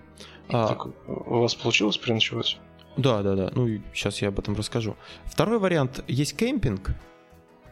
А, 0.48 0.68
так, 0.68 0.86
у 1.06 1.40
вас 1.40 1.54
получилось 1.54 1.96
переночевать? 1.98 2.58
Да, 2.96 3.22
да, 3.22 3.34
да. 3.36 3.50
Ну, 3.54 3.80
сейчас 3.94 4.20
я 4.22 4.28
об 4.28 4.38
этом 4.38 4.54
расскажу. 4.56 4.96
Второй 5.24 5.58
вариант. 5.58 6.04
Есть 6.08 6.36
кемпинг. 6.36 6.90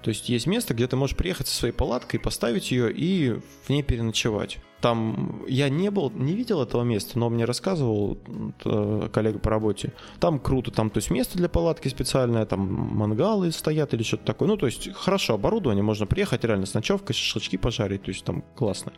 То 0.03 0.11
есть 0.11 0.29
есть 0.29 0.47
место, 0.47 0.75
где 0.75 0.87
ты 0.87 0.97
можешь 0.97 1.17
приехать 1.17 1.49
со 1.49 1.55
своей 1.55 1.75
палаткой, 1.75 2.21
поставить 2.21 2.71
ее 2.71 2.93
и 2.93 3.39
в 3.65 3.71
ней 3.71 3.83
переночевать. 3.83 4.59
Там 4.81 5.43
я 5.49 5.69
не 5.69 5.91
был, 5.91 6.11
не 6.11 6.35
видел 6.35 6.63
этого 6.63 6.83
места, 6.83 7.19
но 7.19 7.31
мне 7.31 7.45
рассказывал 7.45 8.19
э, 8.65 9.09
коллега 9.13 9.39
по 9.39 9.51
работе. 9.51 9.93
Там 10.21 10.39
круто, 10.39 10.71
там 10.71 10.91
то 10.91 10.99
есть 10.99 11.11
место 11.11 11.39
для 11.39 11.49
палатки 11.49 11.89
специальное, 11.89 12.45
там 12.47 12.61
мангалы 12.61 13.51
стоят 13.53 13.95
или 13.95 14.03
что-то 14.03 14.25
такое. 14.25 14.49
Ну 14.49 14.57
то 14.57 14.67
есть 14.67 14.93
хорошо 14.95 15.35
оборудование, 15.35 15.83
можно 15.83 16.07
приехать 16.07 16.45
реально 16.45 16.67
с 16.67 16.75
ночевкой, 16.75 17.15
шашлычки 17.15 17.57
пожарить, 17.57 18.03
то 18.03 18.11
есть 18.11 18.25
там 18.25 18.45
классно. 18.55 18.93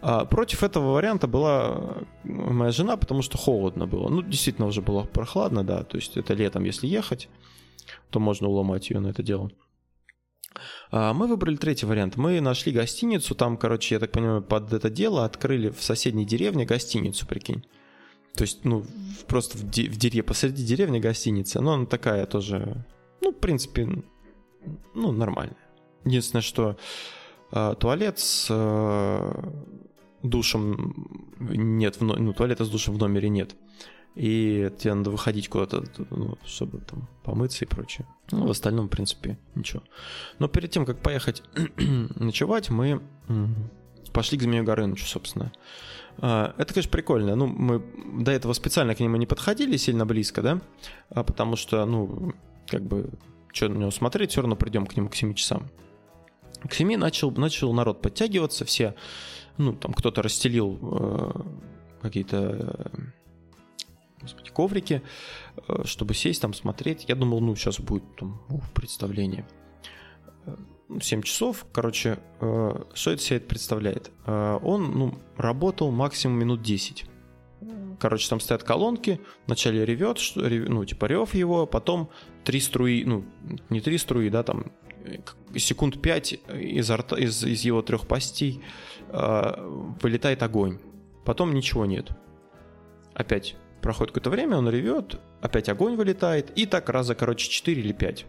А 0.00 0.24
против 0.24 0.64
этого 0.64 0.94
варианта 0.94 1.28
была 1.28 2.04
моя 2.24 2.72
жена, 2.72 2.96
потому 2.96 3.22
что 3.22 3.38
холодно 3.38 3.86
было. 3.86 4.08
Ну 4.08 4.22
действительно 4.22 4.66
уже 4.66 4.80
было 4.80 5.04
прохладно, 5.04 5.62
да, 5.62 5.84
то 5.84 5.96
есть 5.96 6.16
это 6.16 6.34
летом, 6.34 6.64
если 6.64 6.88
ехать, 6.88 7.28
то 8.10 8.18
можно 8.18 8.48
уломать 8.48 8.90
ее 8.90 8.98
на 8.98 9.08
это 9.08 9.22
дело. 9.22 9.50
А, 10.90 11.12
мы 11.12 11.26
выбрали 11.26 11.56
третий 11.56 11.86
вариант. 11.86 12.16
Мы 12.16 12.40
нашли 12.40 12.72
гостиницу, 12.72 13.34
там, 13.34 13.56
короче, 13.56 13.94
я 13.94 13.98
так 14.00 14.12
понимаю, 14.12 14.42
под 14.42 14.72
это 14.72 14.90
дело 14.90 15.24
открыли 15.24 15.70
в 15.70 15.82
соседней 15.82 16.24
деревне 16.24 16.64
гостиницу, 16.64 17.26
прикинь. 17.26 17.64
То 18.34 18.42
есть, 18.42 18.64
ну, 18.64 18.84
просто 19.26 19.58
в, 19.58 19.68
де- 19.68 19.88
в 19.88 19.96
деревне, 19.96 20.22
посреди 20.22 20.64
деревни 20.64 20.98
гостиница. 20.98 21.60
Но 21.60 21.74
она 21.74 21.86
такая 21.86 22.26
тоже, 22.26 22.84
ну, 23.20 23.32
в 23.32 23.38
принципе, 23.38 23.88
ну, 24.94 25.12
нормальная. 25.12 25.56
Единственное, 26.04 26.42
что 26.42 26.76
э, 27.52 27.74
туалет 27.78 28.18
с 28.18 28.46
э, 28.50 29.50
душем 30.22 31.34
нет, 31.38 32.00
в, 32.00 32.04
ну, 32.04 32.32
туалета 32.32 32.64
с 32.64 32.70
душем 32.70 32.94
в 32.94 32.98
номере 32.98 33.28
нет 33.28 33.54
и 34.14 34.70
тебе 34.78 34.94
надо 34.94 35.10
выходить 35.10 35.48
куда-то, 35.48 35.84
ну, 36.10 36.36
чтобы 36.44 36.80
там 36.80 37.08
помыться 37.24 37.64
и 37.64 37.68
прочее. 37.68 38.06
Ну, 38.30 38.46
в 38.46 38.50
остальном, 38.50 38.86
в 38.86 38.90
принципе, 38.90 39.38
ничего. 39.54 39.82
Но 40.38 40.48
перед 40.48 40.70
тем, 40.70 40.84
как 40.84 41.00
поехать 41.00 41.42
ночевать, 42.16 42.70
мы 42.70 43.00
пошли 44.12 44.38
к 44.38 44.42
Змею 44.42 44.64
Горынычу, 44.64 45.06
собственно. 45.06 45.52
А, 46.18 46.54
это, 46.58 46.74
конечно, 46.74 46.90
прикольно. 46.90 47.34
Ну, 47.34 47.46
мы 47.46 47.82
до 48.22 48.32
этого 48.32 48.52
специально 48.52 48.94
к 48.94 49.00
нему 49.00 49.16
не 49.16 49.26
подходили 49.26 49.76
сильно 49.76 50.04
близко, 50.04 50.42
да, 50.42 50.60
а 51.08 51.22
потому 51.24 51.56
что, 51.56 51.84
ну, 51.86 52.34
как 52.68 52.82
бы, 52.82 53.10
что 53.52 53.68
на 53.68 53.78
него 53.78 53.90
смотреть, 53.90 54.32
все 54.32 54.42
равно 54.42 54.56
придем 54.56 54.86
к 54.86 54.96
нему 54.96 55.08
к 55.08 55.14
7 55.14 55.34
часам. 55.34 55.70
К 56.68 56.74
7 56.74 56.96
начал, 56.96 57.30
начал 57.30 57.72
народ 57.72 58.02
подтягиваться, 58.02 58.64
все, 58.66 58.94
ну, 59.56 59.72
там 59.72 59.94
кто-то 59.94 60.22
расстелил 60.22 60.78
э, 60.82 61.30
какие-то 62.02 62.90
господи, 64.22 64.50
коврики, 64.50 65.02
э, 65.68 65.84
чтобы 65.84 66.14
сесть 66.14 66.40
там, 66.40 66.54
смотреть. 66.54 67.04
Я 67.08 67.14
думал, 67.14 67.40
ну, 67.40 67.54
сейчас 67.56 67.80
будет 67.80 68.04
там 68.16 68.40
ух, 68.48 68.62
представление. 68.72 69.46
7 71.00 71.20
э, 71.20 71.22
часов, 71.22 71.66
короче, 71.72 72.18
э, 72.40 72.84
что 72.94 73.10
это 73.10 73.22
себе 73.22 73.40
представляет? 73.40 74.10
Он, 74.26 74.98
ну, 74.98 75.18
работал 75.36 75.90
максимум 75.90 76.38
минут 76.38 76.62
10. 76.62 77.06
Короче, 78.00 78.28
там 78.28 78.40
стоят 78.40 78.64
колонки, 78.64 79.20
вначале 79.46 79.84
ревет, 79.84 80.18
ну, 80.34 80.84
типа 80.84 81.06
рев 81.06 81.34
его, 81.34 81.66
потом 81.66 82.10
три 82.44 82.58
струи, 82.58 83.04
ну, 83.04 83.24
не 83.70 83.80
три 83.80 83.98
струи, 83.98 84.28
да, 84.28 84.42
там 84.42 84.72
секунд 85.54 86.02
5 86.02 86.32
из, 86.32 86.90
рта, 86.90 87.16
из, 87.16 87.44
из 87.44 87.62
его 87.62 87.82
трех 87.82 88.08
пастей 88.08 88.60
вылетает 89.08 90.42
огонь. 90.42 90.80
Потом 91.24 91.54
ничего 91.54 91.86
нет. 91.86 92.10
Опять 93.14 93.56
Проходит 93.82 94.12
какое-то 94.14 94.30
время, 94.30 94.56
он 94.56 94.68
ревет, 94.70 95.18
опять 95.40 95.68
огонь 95.68 95.96
вылетает, 95.96 96.56
и 96.56 96.66
так 96.66 96.88
раза, 96.88 97.14
короче, 97.14 97.50
4 97.50 97.80
или 97.82 97.92
5. 97.92 98.26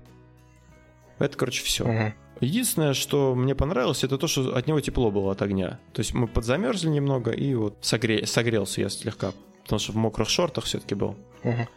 Это, 1.19 1.37
короче, 1.37 1.63
все. 1.63 1.85
Мгм. 1.85 2.13
Единственное, 2.41 2.93
что 2.93 3.35
мне 3.35 3.53
понравилось, 3.55 4.03
это 4.03 4.17
то, 4.17 4.27
что 4.27 4.55
от 4.55 4.67
него 4.67 4.79
тепло 4.81 5.11
было 5.11 5.31
от 5.31 5.41
огня. 5.43 5.79
То 5.93 5.99
есть 5.99 6.13
мы 6.13 6.27
подзамерзли 6.27 6.89
немного 6.89 7.31
и 7.31 7.53
вот 7.53 7.77
согре... 7.81 8.25
согрелся 8.25 8.81
я 8.81 8.89
слегка, 8.89 9.31
потому 9.63 9.79
что 9.79 9.91
в 9.91 9.95
мокрых 9.95 10.27
шортах 10.27 10.63
все-таки 10.65 10.95
был. 10.95 11.15
Мгм. 11.43 11.67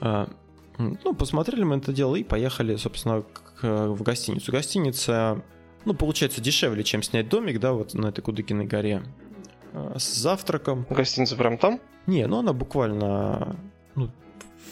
А, 0.00 0.28
Ну, 0.78 1.12
посмотрели 1.12 1.64
мы 1.64 1.76
это 1.78 1.92
дело 1.92 2.14
и 2.14 2.22
поехали, 2.22 2.76
собственно, 2.76 3.22
к- 3.60 3.88
в 3.88 4.00
гостиницу. 4.04 4.52
Гостиница, 4.52 5.42
ну, 5.84 5.92
получается, 5.92 6.40
дешевле, 6.40 6.84
чем 6.84 7.02
снять 7.02 7.28
домик, 7.28 7.58
да, 7.58 7.72
вот 7.72 7.94
на 7.94 8.06
этой 8.06 8.20
Кудыкиной 8.22 8.64
горе. 8.66 9.02
А, 9.72 9.98
С 9.98 10.14
завтраком. 10.14 10.86
Гостиница 10.90 11.36
прям 11.36 11.58
там? 11.58 11.80
Не, 12.06 12.26
ну 12.26 12.38
она 12.38 12.52
буквально 12.52 13.56
ну, 13.94 14.10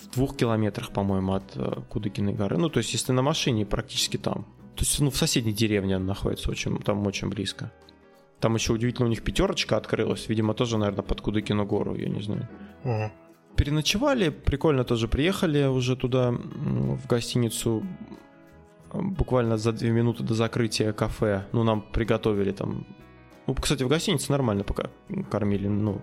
в 0.02 0.14
двух 0.14 0.36
километрах, 0.36 0.90
по-моему, 0.90 1.34
от 1.34 1.56
э, 1.56 1.80
Кудыкиной 1.88 2.32
горы. 2.32 2.56
Ну, 2.56 2.68
то 2.68 2.78
есть, 2.78 2.92
если 2.92 3.12
на 3.12 3.22
машине, 3.22 3.66
практически 3.66 4.16
там. 4.16 4.46
То 4.74 4.82
есть, 4.82 5.00
ну, 5.00 5.10
в 5.10 5.16
соседней 5.16 5.52
деревне 5.52 5.96
она 5.96 6.06
находится, 6.06 6.50
очень, 6.50 6.78
там 6.78 7.06
очень 7.06 7.28
близко. 7.28 7.72
Там 8.40 8.54
еще 8.54 8.72
удивительно 8.72 9.06
у 9.06 9.10
них 9.10 9.22
пятерочка 9.22 9.76
открылась. 9.76 10.28
Видимо, 10.28 10.54
тоже, 10.54 10.78
наверное, 10.78 11.02
под 11.02 11.20
Кудыкину 11.20 11.66
гору, 11.66 11.96
я 11.96 12.08
не 12.08 12.22
знаю. 12.22 12.48
Мгм. 12.84 13.12
Переночевали, 13.56 14.28
прикольно 14.28 14.84
тоже 14.84 15.08
приехали 15.08 15.64
уже 15.64 15.96
туда, 15.96 16.30
в 16.30 17.06
гостиницу, 17.06 17.86
э, 18.92 19.00
буквально 19.00 19.56
за 19.56 19.72
две 19.72 19.90
минуты 19.90 20.22
до 20.22 20.34
закрытия 20.34 20.92
кафе. 20.92 21.46
Ну, 21.52 21.64
нам 21.64 21.80
приготовили 21.80 22.52
там... 22.52 22.86
Ну, 23.46 23.54
кстати, 23.54 23.82
в 23.84 23.88
гостинице 23.88 24.32
нормально 24.32 24.64
пока 24.64 24.90
кормили, 25.30 25.68
ну, 25.68 26.00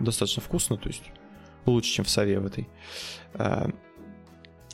достаточно 0.00 0.42
вкусно, 0.42 0.76
то 0.76 0.88
есть 0.88 1.02
лучше, 1.66 1.90
чем 1.90 2.04
в 2.04 2.08
Сове 2.10 2.38
в 2.40 2.46
этой. 2.46 2.68
А, 3.34 3.70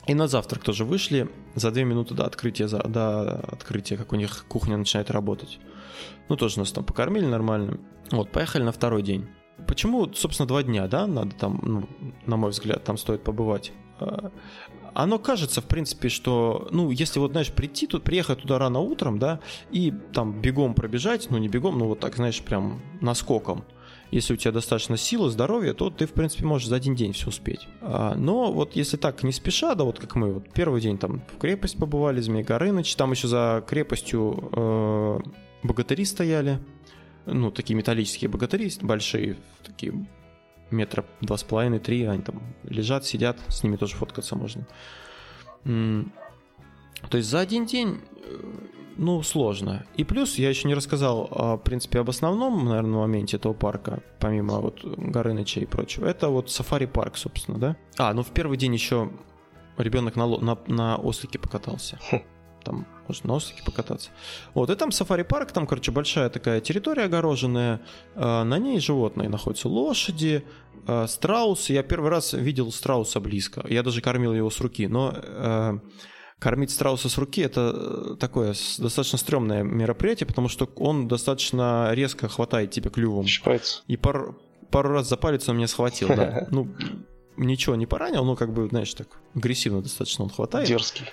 И 0.05 0.13
на 0.15 0.27
завтрак 0.27 0.63
тоже 0.63 0.83
вышли 0.83 1.29
за 1.55 1.71
две 1.71 1.85
минуты 1.85 2.13
до 2.13 2.25
открытия, 2.25 2.67
за- 2.67 2.83
до 2.83 3.39
открытия, 3.39 3.95
как 3.95 4.11
у 4.11 4.17
них 4.17 4.45
кухня 4.49 4.75
начинает 4.75 5.09
работать. 5.11 5.59
Ну, 6.29 6.35
тоже 6.35 6.59
нас 6.59 6.71
там 6.73 6.83
покормили 6.83 7.25
нормально. 7.25 7.77
Вот, 8.11 8.29
поехали 8.31 8.63
на 8.63 8.71
второй 8.73 9.01
день. 9.01 9.27
Почему, 9.65 10.11
собственно, 10.13 10.47
два 10.47 10.61
дня, 10.63 10.87
да, 10.87 11.07
надо 11.07 11.31
там, 11.35 11.59
ну, 11.63 11.87
на 12.25 12.35
мой 12.37 12.49
взгляд, 12.49 12.83
там 12.83 12.97
стоит 12.97 13.23
побывать? 13.23 13.71
А, 13.99 14.31
Оно 14.93 15.19
кажется, 15.19 15.61
в 15.61 15.65
принципе, 15.65 16.09
что, 16.09 16.67
ну, 16.71 16.91
если 16.91 17.19
вот, 17.19 17.31
знаешь, 17.31 17.51
прийти 17.51 17.87
тут, 17.87 18.03
приехать 18.03 18.41
туда 18.41 18.59
рано 18.59 18.79
утром, 18.79 19.19
да, 19.19 19.39
и 19.71 19.93
там 20.13 20.41
бегом 20.41 20.73
пробежать, 20.73 21.27
ну, 21.29 21.37
не 21.37 21.47
бегом, 21.47 21.79
ну, 21.79 21.87
вот 21.87 21.99
так, 21.99 22.15
знаешь, 22.15 22.41
прям 22.41 22.81
наскоком, 23.01 23.63
если 24.13 24.35
у 24.35 24.37
тебя 24.37 24.51
достаточно 24.51 24.95
силы, 24.95 25.31
здоровья, 25.31 25.73
то 25.73 25.89
ты, 25.89 26.05
в 26.05 26.13
принципе, 26.13 26.45
можешь 26.45 26.67
за 26.67 26.75
один 26.75 26.93
день 26.93 27.13
все 27.13 27.29
успеть. 27.29 27.67
А, 27.81 28.13
Но 28.15 28.51
вот 28.51 28.75
если 28.75 28.95
так 28.95 29.23
не 29.23 29.31
спеша, 29.31 29.73
да, 29.73 29.83
вот 29.83 29.99
как 29.99 30.15
мы, 30.15 30.33
вот 30.33 30.53
первый 30.53 30.81
день 30.81 30.99
там 30.99 31.23
в 31.33 31.39
крепость 31.39 31.77
побывали, 31.77 32.21
Змей 32.21 32.43
Горыныч, 32.43 32.95
там 32.95 33.11
еще 33.11 33.27
за 33.27 33.63
крепостью 33.67 34.49
э, 34.51 35.19
богатыри 35.63 36.05
стояли, 36.05 36.59
ну, 37.25 37.49
такие 37.49 37.75
металлические 37.75 38.29
богатыри, 38.29 38.71
большие, 38.81 39.37
такие 39.65 40.05
метра 40.73 41.05
два 41.21 41.37
с 41.37 41.43
половиной, 41.43 41.79
три, 41.79 42.03
они 42.05 42.21
там 42.21 42.41
лежат, 42.63 43.05
сидят, 43.05 43.37
с 43.47 43.63
ними 43.63 43.75
тоже 43.77 43.95
фоткаться 43.95 44.35
можно. 44.35 44.67
То 45.63 47.17
есть 47.17 47.29
за 47.29 47.39
один 47.39 47.65
день, 47.65 47.99
э, 48.25 48.51
ну, 48.97 49.21
сложно. 49.23 49.85
И 49.95 50.03
плюс 50.03 50.35
я 50.35 50.49
еще 50.49 50.67
не 50.67 50.73
рассказал, 50.73 51.27
в 51.31 51.57
принципе, 51.57 51.99
об 51.99 52.09
основном, 52.09 52.65
наверное, 52.65 52.99
моменте 52.99 53.37
этого 53.37 53.53
парка, 53.53 54.01
помимо 54.19 54.59
вот 54.59 54.83
Горыныча 54.83 55.59
и 55.59 55.65
прочего. 55.65 56.05
Это 56.05 56.29
вот 56.29 56.51
сафари-парк, 56.51 57.17
собственно, 57.17 57.57
да? 57.57 57.75
А, 57.97 58.13
ну 58.13 58.23
в 58.23 58.31
первый 58.31 58.57
день 58.57 58.73
еще 58.73 59.11
ребенок 59.77 60.15
на, 60.15 60.27
на, 60.27 60.57
на 60.67 60.97
ослике 60.97 61.39
покатался. 61.39 61.99
Там 62.63 62.87
можно 63.07 63.27
на 63.27 63.33
ослике 63.35 63.63
покататься. 63.63 64.09
Вот, 64.53 64.69
и 64.69 64.75
там 64.75 64.91
сафари-парк, 64.91 65.51
там, 65.51 65.67
короче, 65.67 65.91
большая 65.91 66.29
такая 66.29 66.61
территория 66.61 67.03
огороженная, 67.03 67.81
а, 68.15 68.43
на 68.43 68.57
ней 68.57 68.79
животные 68.79 69.29
находятся, 69.29 69.69
лошади, 69.69 70.43
а, 70.87 71.07
страусы. 71.07 71.73
Я 71.73 71.83
первый 71.83 72.09
раз 72.09 72.33
видел 72.33 72.71
страуса 72.71 73.19
близко, 73.19 73.65
я 73.69 73.83
даже 73.83 74.01
кормил 74.01 74.33
его 74.33 74.49
с 74.49 74.59
руки, 74.61 74.87
но 74.87 75.13
э, 75.15 75.79
кормить 76.39 76.71
страуса 76.71 77.07
с 77.09 77.17
руки 77.17 77.41
это 77.41 77.71
э, 77.73 78.15
такое 78.19 78.53
достаточно 78.77 79.17
стрёмное 79.17 79.63
мероприятие, 79.63 80.27
потому 80.27 80.49
что 80.49 80.69
он 80.75 81.07
достаточно 81.07 81.89
резко 81.93 82.27
хватает 82.27 82.71
тебя 82.71 82.89
клювом. 82.89 83.25
Щипается. 83.25 83.81
И 83.87 83.95
пару, 83.95 84.37
пару 84.69 84.89
раз 84.89 85.07
за 85.07 85.15
палец 85.15 85.47
он 85.47 85.57
меня 85.57 85.67
схватил, 85.67 86.09
да. 86.09 86.47
Ну, 86.51 86.67
ничего 87.37 87.75
не 87.75 87.85
поранил, 87.85 88.25
но 88.25 88.35
как 88.35 88.53
бы, 88.53 88.67
знаешь, 88.67 88.93
так 88.93 89.07
агрессивно 89.33 89.81
достаточно 89.81 90.25
он 90.25 90.29
хватает. 90.29 90.67
Дерзкий. 90.67 91.05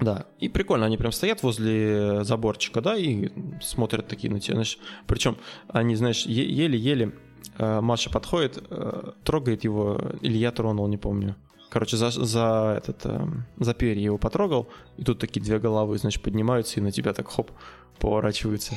Да, 0.00 0.26
и 0.38 0.48
прикольно, 0.48 0.86
они 0.86 0.96
прям 0.96 1.12
стоят 1.12 1.42
возле 1.42 2.24
заборчика, 2.24 2.80
да, 2.80 2.96
и 2.96 3.28
смотрят 3.60 4.08
такие 4.08 4.32
на 4.32 4.40
тебя, 4.40 4.54
знаешь. 4.54 4.78
Причем 5.06 5.36
они, 5.68 5.94
знаешь, 5.94 6.24
еле-еле 6.26 7.12
э, 7.58 7.80
Маша 7.80 8.10
подходит, 8.10 8.62
э, 8.70 9.12
трогает 9.24 9.64
его, 9.64 10.00
или 10.22 10.38
я 10.38 10.52
тронул, 10.52 10.88
не 10.88 10.96
помню. 10.96 11.36
Короче, 11.68 11.96
за, 11.96 12.10
за 12.10 12.74
этот, 12.78 13.04
э, 13.04 13.26
за 13.58 13.74
перья 13.74 14.04
его 14.04 14.18
потрогал, 14.18 14.68
и 14.96 15.04
тут 15.04 15.18
такие 15.18 15.42
две 15.42 15.58
головы, 15.58 15.98
значит, 15.98 16.22
поднимаются 16.22 16.80
и 16.80 16.82
на 16.82 16.92
тебя 16.92 17.12
так 17.12 17.28
хоп, 17.28 17.50
поворачиваются. 17.98 18.74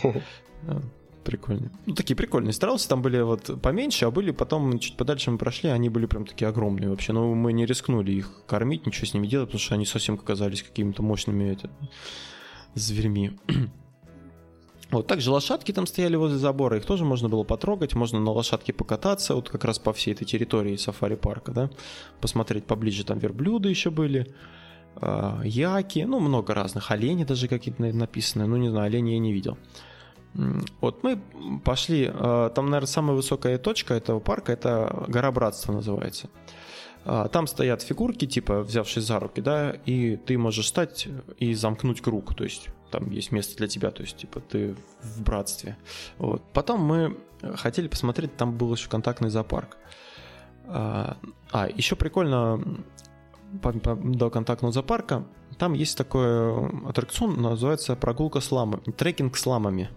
Да, 1.23 1.31
Прикольно. 1.31 1.71
Ну, 1.85 1.95
такие 1.95 2.15
прикольные 2.15 2.53
страусы, 2.53 2.87
там 2.87 3.01
были 3.01 3.21
вот 3.21 3.61
поменьше, 3.61 4.05
а 4.05 4.11
были 4.11 4.31
потом, 4.31 4.77
чуть 4.79 4.97
подальше 4.97 5.31
мы 5.31 5.37
прошли, 5.37 5.69
они 5.69 5.89
были 5.89 6.05
прям 6.05 6.25
такие 6.25 6.47
огромные 6.47 6.89
вообще. 6.89 7.13
Но 7.13 7.33
мы 7.33 7.53
не 7.53 7.65
рискнули 7.65 8.11
их 8.11 8.43
кормить, 8.45 8.85
ничего 8.85 9.07
с 9.07 9.13
ними 9.13 9.27
делать, 9.27 9.49
потому 9.49 9.61
что 9.61 9.75
они 9.75 9.85
совсем 9.85 10.15
оказались 10.15 10.63
какими-то 10.63 11.01
мощными 11.01 11.45
это, 11.51 11.69
зверьми. 12.75 13.31
Вот 14.91 15.07
также 15.07 15.31
лошадки 15.31 15.71
там 15.71 15.87
стояли 15.87 16.15
возле 16.17 16.37
забора, 16.37 16.77
их 16.77 16.85
тоже 16.85 17.03
можно 17.03 17.27
было 17.27 17.43
потрогать, 17.43 17.95
можно 17.95 18.19
на 18.19 18.29
лошадке 18.29 18.73
покататься, 18.73 19.33
вот 19.33 19.49
как 19.49 19.65
раз 19.65 19.79
по 19.79 19.91
всей 19.91 20.13
этой 20.13 20.25
территории 20.25 20.75
сафари-парка, 20.75 21.51
да, 21.51 21.69
посмотреть 22.21 22.65
поближе, 22.65 23.03
там 23.03 23.17
верблюды 23.17 23.69
еще 23.69 23.89
были, 23.89 24.27
а, 24.95 25.41
яки, 25.43 26.01
ну, 26.01 26.19
много 26.19 26.53
разных, 26.53 26.91
олени 26.91 27.23
даже 27.23 27.47
какие-то 27.47 27.81
написаны, 27.81 28.45
ну, 28.45 28.57
не 28.57 28.69
знаю, 28.69 28.85
олени 28.85 29.11
я 29.11 29.19
не 29.19 29.33
видел. 29.33 29.57
Вот 30.81 31.03
мы 31.03 31.19
пошли, 31.63 32.09
э, 32.11 32.49
там, 32.55 32.65
наверное, 32.65 32.87
самая 32.87 33.15
высокая 33.15 33.57
точка 33.57 33.93
этого 33.93 34.19
парка, 34.19 34.51
это 34.51 35.05
гора 35.07 35.31
Братства 35.31 35.73
называется. 35.73 36.29
А, 37.05 37.27
Там 37.27 37.47
стоят 37.47 37.81
фигурки, 37.81 38.25
типа, 38.25 38.61
взявшись 38.61 39.03
за 39.03 39.19
руки, 39.19 39.41
да, 39.41 39.71
и 39.85 40.15
ты 40.15 40.37
можешь 40.37 40.67
стать 40.67 41.07
и 41.37 41.53
замкнуть 41.53 42.01
круг, 42.01 42.33
то 42.33 42.43
есть 42.43 42.69
там 42.91 43.09
есть 43.09 43.31
место 43.31 43.57
для 43.57 43.67
тебя, 43.67 43.91
то 43.91 44.03
есть, 44.03 44.17
типа, 44.17 44.39
ты 44.39 44.75
в 45.01 45.21
братстве. 45.21 45.77
Вот. 46.17 46.41
Потом 46.53 46.81
мы 46.81 47.17
хотели 47.55 47.87
посмотреть, 47.87 48.37
там 48.37 48.57
был 48.57 48.73
еще 48.73 48.89
контактный 48.89 49.29
зоопарк. 49.29 49.77
А, 50.65 51.17
а, 51.51 51.67
еще 51.67 51.95
прикольно, 51.95 52.63
до 53.51 54.29
контактного 54.29 54.71
зоопарка, 54.71 55.25
там 55.57 55.73
есть 55.73 55.97
такой 55.97 56.67
аттракцион, 56.87 57.41
называется 57.41 57.95
прогулка 57.95 58.39
с 58.39 58.51
ламами, 58.51 58.91
трекинг 58.91 59.37
с 59.37 59.45
ламами. 59.45 59.89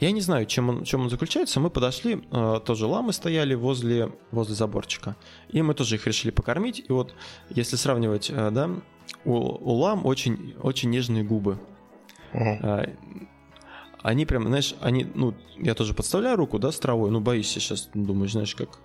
Я 0.00 0.10
не 0.10 0.20
знаю, 0.20 0.46
чем 0.46 0.68
он, 0.68 0.84
чем 0.84 1.02
он 1.02 1.10
заключается. 1.10 1.60
Мы 1.60 1.70
подошли, 1.70 2.22
э, 2.30 2.60
тоже 2.64 2.86
ламы 2.86 3.12
стояли 3.12 3.54
возле, 3.54 4.12
возле 4.30 4.54
заборчика. 4.54 5.16
И 5.48 5.62
мы 5.62 5.74
тоже 5.74 5.94
их 5.94 6.06
решили 6.06 6.30
покормить. 6.30 6.84
И 6.86 6.92
вот, 6.92 7.14
если 7.48 7.76
сравнивать, 7.76 8.30
э, 8.30 8.50
да, 8.50 8.70
у, 9.24 9.32
у 9.32 9.72
лам 9.74 10.04
очень, 10.04 10.54
очень 10.62 10.90
нежные 10.90 11.24
губы. 11.24 11.58
Мгм. 12.32 12.58
А, 12.62 12.86
Они 14.02 14.26
прям, 14.26 14.46
знаешь, 14.46 14.74
они, 14.80 15.06
ну, 15.14 15.34
я 15.56 15.74
тоже 15.74 15.94
подставляю 15.94 16.36
руку, 16.36 16.58
да, 16.58 16.70
с 16.70 16.78
травой, 16.78 17.10
ну, 17.10 17.20
боишься 17.20 17.60
сейчас, 17.60 17.88
думаешь, 17.94 18.32
знаешь, 18.32 18.54
как... 18.54 18.78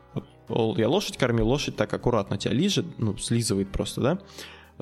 вот, 0.47 0.77
я 0.79 0.87
лошадь 0.89 1.17
кормил, 1.17 1.47
лошадь 1.47 1.75
так 1.75 1.93
аккуратно 1.93 2.37
тебя 2.37 2.53
лижет, 2.53 2.85
ну, 2.97 3.17
слизывает 3.17 3.71
просто, 3.71 4.01
да. 4.01 4.19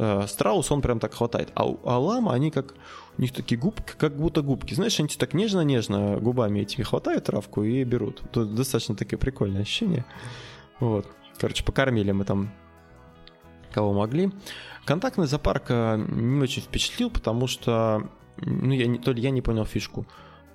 Э, 0.02 0.26
Страус, 0.28 0.72
он 0.72 0.82
прям 0.82 1.00
так 1.00 1.14
хватает. 1.14 1.52
А, 1.56 1.64
а 1.84 2.00
лама, 2.00 2.34
они 2.34 2.52
как... 2.52 2.74
У 3.18 3.22
них 3.22 3.34
такие 3.34 3.60
губки, 3.60 3.94
как 3.98 4.16
будто 4.16 4.42
губки. 4.42 4.74
Знаешь, 4.74 4.98
они 4.98 5.10
так 5.10 5.34
нежно-нежно 5.34 6.18
губами 6.22 6.62
этими 6.62 6.84
хватают 6.84 7.26
травку 7.26 7.64
и 7.64 7.84
берут. 7.84 8.24
Тут 8.32 8.56
достаточно 8.56 8.96
такие 8.96 9.18
прикольные 9.18 9.64
ощущения. 9.64 10.06
Вот. 10.80 11.06
Короче, 11.38 11.66
покормили 11.66 12.14
мы 12.14 12.24
там 12.24 12.50
кого 13.74 13.92
могли. 13.92 14.32
Контактный 14.86 15.28
зоопарк 15.28 15.66
э, 15.68 15.98
не 15.98 16.42
очень 16.42 16.62
впечатлил, 16.62 17.10
потому 17.10 17.48
что 17.48 18.10
ну, 18.38 18.72
я 18.72 18.88
не, 18.88 19.00
то 19.00 19.12
ли 19.12 19.22
я 19.22 19.32
не 19.32 19.42
понял 19.42 19.66
фишку, 19.66 20.08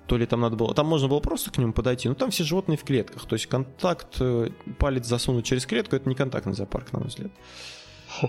то 0.07 0.17
ли 0.17 0.25
там 0.25 0.41
надо 0.41 0.55
было... 0.55 0.73
Там 0.73 0.87
можно 0.87 1.07
было 1.07 1.19
просто 1.19 1.51
к 1.51 1.59
нему 1.59 1.71
подойти, 1.71 2.09
но 2.09 2.15
там 2.15 2.31
все 2.31 2.43
животные 2.43 2.79
в 2.79 2.83
клетках. 2.83 3.25
То 3.25 3.35
есть 3.35 3.45
контакт, 3.45 4.17
э, 4.19 4.49
палец 4.79 5.05
засунуть 5.05 5.45
через 5.45 5.67
клетку, 5.67 5.95
это 5.95 6.09
не 6.09 6.15
контактный 6.15 6.53
зоопарк, 6.53 6.91
на 6.93 6.99
мой 6.99 7.09
взгляд. 7.09 7.31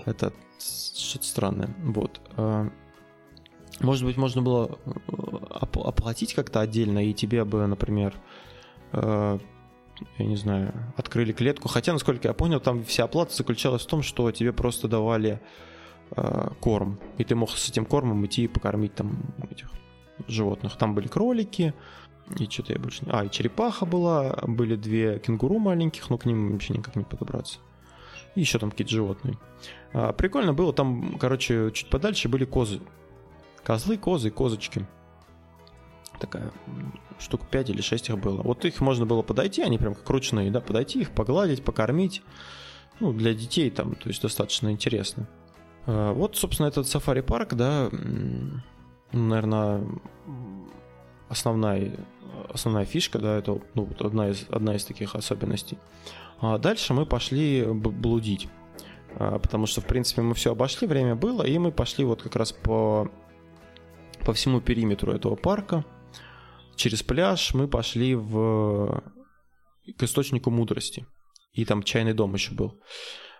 Это 0.05 0.31
что-то 0.59 1.25
странное. 1.25 1.69
Вот. 1.83 2.21
Э, 2.37 2.69
Может 3.79 4.05
быть, 4.05 4.17
можно 4.17 4.41
было 4.41 4.77
э, 4.85 4.91
оп- 5.61 5.77
оплатить 5.77 6.33
как-то 6.33 6.61
отдельно, 6.61 7.05
и 7.05 7.13
тебе 7.13 7.45
бы, 7.45 7.65
например, 7.67 8.15
э, 8.93 9.39
я 10.17 10.25
не 10.25 10.35
знаю, 10.35 10.73
открыли 10.95 11.31
клетку. 11.33 11.67
Хотя, 11.67 11.93
насколько 11.93 12.27
я 12.27 12.33
понял, 12.33 12.59
там 12.59 12.83
вся 12.83 13.03
оплата 13.05 13.35
заключалась 13.35 13.83
в 13.83 13.87
том, 13.87 14.03
что 14.03 14.31
тебе 14.31 14.53
просто 14.53 14.87
давали 14.87 15.39
корм. 16.61 16.99
И 17.17 17.25
ты 17.25 17.35
мог 17.35 17.49
с 17.49 17.69
этим 17.69 17.85
кормом 17.85 18.25
идти 18.25 18.43
и 18.43 18.47
покормить 18.47 18.95
там 18.95 19.17
этих 19.51 19.69
животных. 20.27 20.77
Там 20.77 20.95
были 20.95 21.07
кролики, 21.07 21.73
и 22.39 22.45
что-то 22.45 22.73
я 22.73 22.79
больше 22.79 23.05
не... 23.05 23.11
А, 23.11 23.25
и 23.25 23.29
черепаха 23.29 23.85
была, 23.85 24.37
были 24.43 24.75
две 24.75 25.19
кенгуру 25.19 25.59
маленьких, 25.59 26.09
но 26.09 26.17
к 26.17 26.25
ним 26.25 26.51
вообще 26.53 26.73
никак 26.73 26.95
не 26.95 27.03
подобраться. 27.03 27.59
И 28.37 28.41
еще 28.41 28.59
там 28.59 28.69
какие-то 28.69 28.93
животные. 28.93 29.35
А, 29.93 30.13
прикольно 30.13 30.53
было, 30.53 30.71
там, 30.71 31.17
короче, 31.17 31.71
чуть 31.73 31.89
подальше 31.89 32.29
были 32.29 32.45
козы. 32.45 32.81
Козлы, 33.63 33.97
козы, 33.97 34.29
козочки. 34.29 34.85
Такая 36.19 36.51
штук 37.17 37.47
5 37.49 37.71
или 37.71 37.81
6 37.81 38.09
их 38.09 38.19
было. 38.19 38.43
Вот 38.43 38.63
их 38.63 38.79
можно 38.79 39.07
было 39.07 39.23
подойти, 39.23 39.63
они 39.63 39.79
прям 39.79 39.95
как 39.95 40.07
ручные, 40.07 40.51
да, 40.51 40.61
подойти 40.61 41.01
их, 41.01 41.15
погладить, 41.15 41.63
покормить. 41.63 42.21
Ну, 42.99 43.11
для 43.11 43.33
детей 43.33 43.71
там, 43.71 43.95
то 43.95 44.07
есть 44.07 44.21
достаточно 44.21 44.71
интересно. 44.71 45.27
А, 45.87 46.13
вот, 46.13 46.37
собственно, 46.37 46.67
этот 46.67 46.87
сафари-парк, 46.87 47.55
да, 47.55 47.89
наверное, 49.13 49.83
основная, 51.27 51.91
основная 52.49 52.85
фишка, 52.85 53.19
да, 53.19 53.37
это 53.37 53.59
ну, 53.73 53.89
одна, 53.99 54.29
из, 54.29 54.45
одна 54.49 54.75
из 54.75 54.85
таких 54.85 55.15
особенностей. 55.15 55.77
А 56.39 56.57
дальше 56.57 56.93
мы 56.93 57.05
пошли 57.05 57.65
блудить, 57.65 58.47
а, 59.15 59.39
потому 59.39 59.65
что, 59.65 59.81
в 59.81 59.85
принципе, 59.85 60.21
мы 60.21 60.33
все 60.33 60.51
обошли, 60.51 60.87
время 60.87 61.15
было, 61.15 61.43
и 61.43 61.57
мы 61.57 61.71
пошли 61.71 62.05
вот 62.05 62.21
как 62.21 62.35
раз 62.35 62.51
по, 62.51 63.09
по 64.25 64.33
всему 64.33 64.61
периметру 64.61 65.11
этого 65.11 65.35
парка. 65.35 65.85
Через 66.75 67.01
пляж 67.01 67.53
мы 67.53 67.67
пошли 67.67 68.13
в, 68.13 69.03
к 69.97 70.03
источнику 70.03 70.51
мудрости. 70.51 71.07
И 71.53 71.65
там 71.65 71.81
чайный 71.81 72.13
дом 72.13 72.33
еще 72.35 72.53
был. 72.53 72.79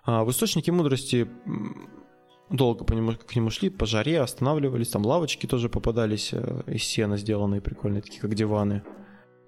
А 0.04 0.24
в 0.24 0.32
источнике 0.32 0.72
мудрости 0.72 1.30
долго 2.50 2.84
по 2.84 2.94
нему, 2.94 3.14
к 3.14 3.36
нему 3.36 3.50
шли, 3.50 3.70
по 3.70 3.86
жаре 3.86 4.22
останавливались, 4.22 4.90
там 4.90 5.06
лавочки 5.06 5.48
тоже 5.48 5.70
попадались 5.70 6.30
э, 6.34 6.62
из 6.68 6.84
сена 6.84 7.18
сделанные, 7.18 7.62
прикольные, 7.62 8.02
такие 8.02 8.22
как 8.22 8.34
диваны. 8.36 8.84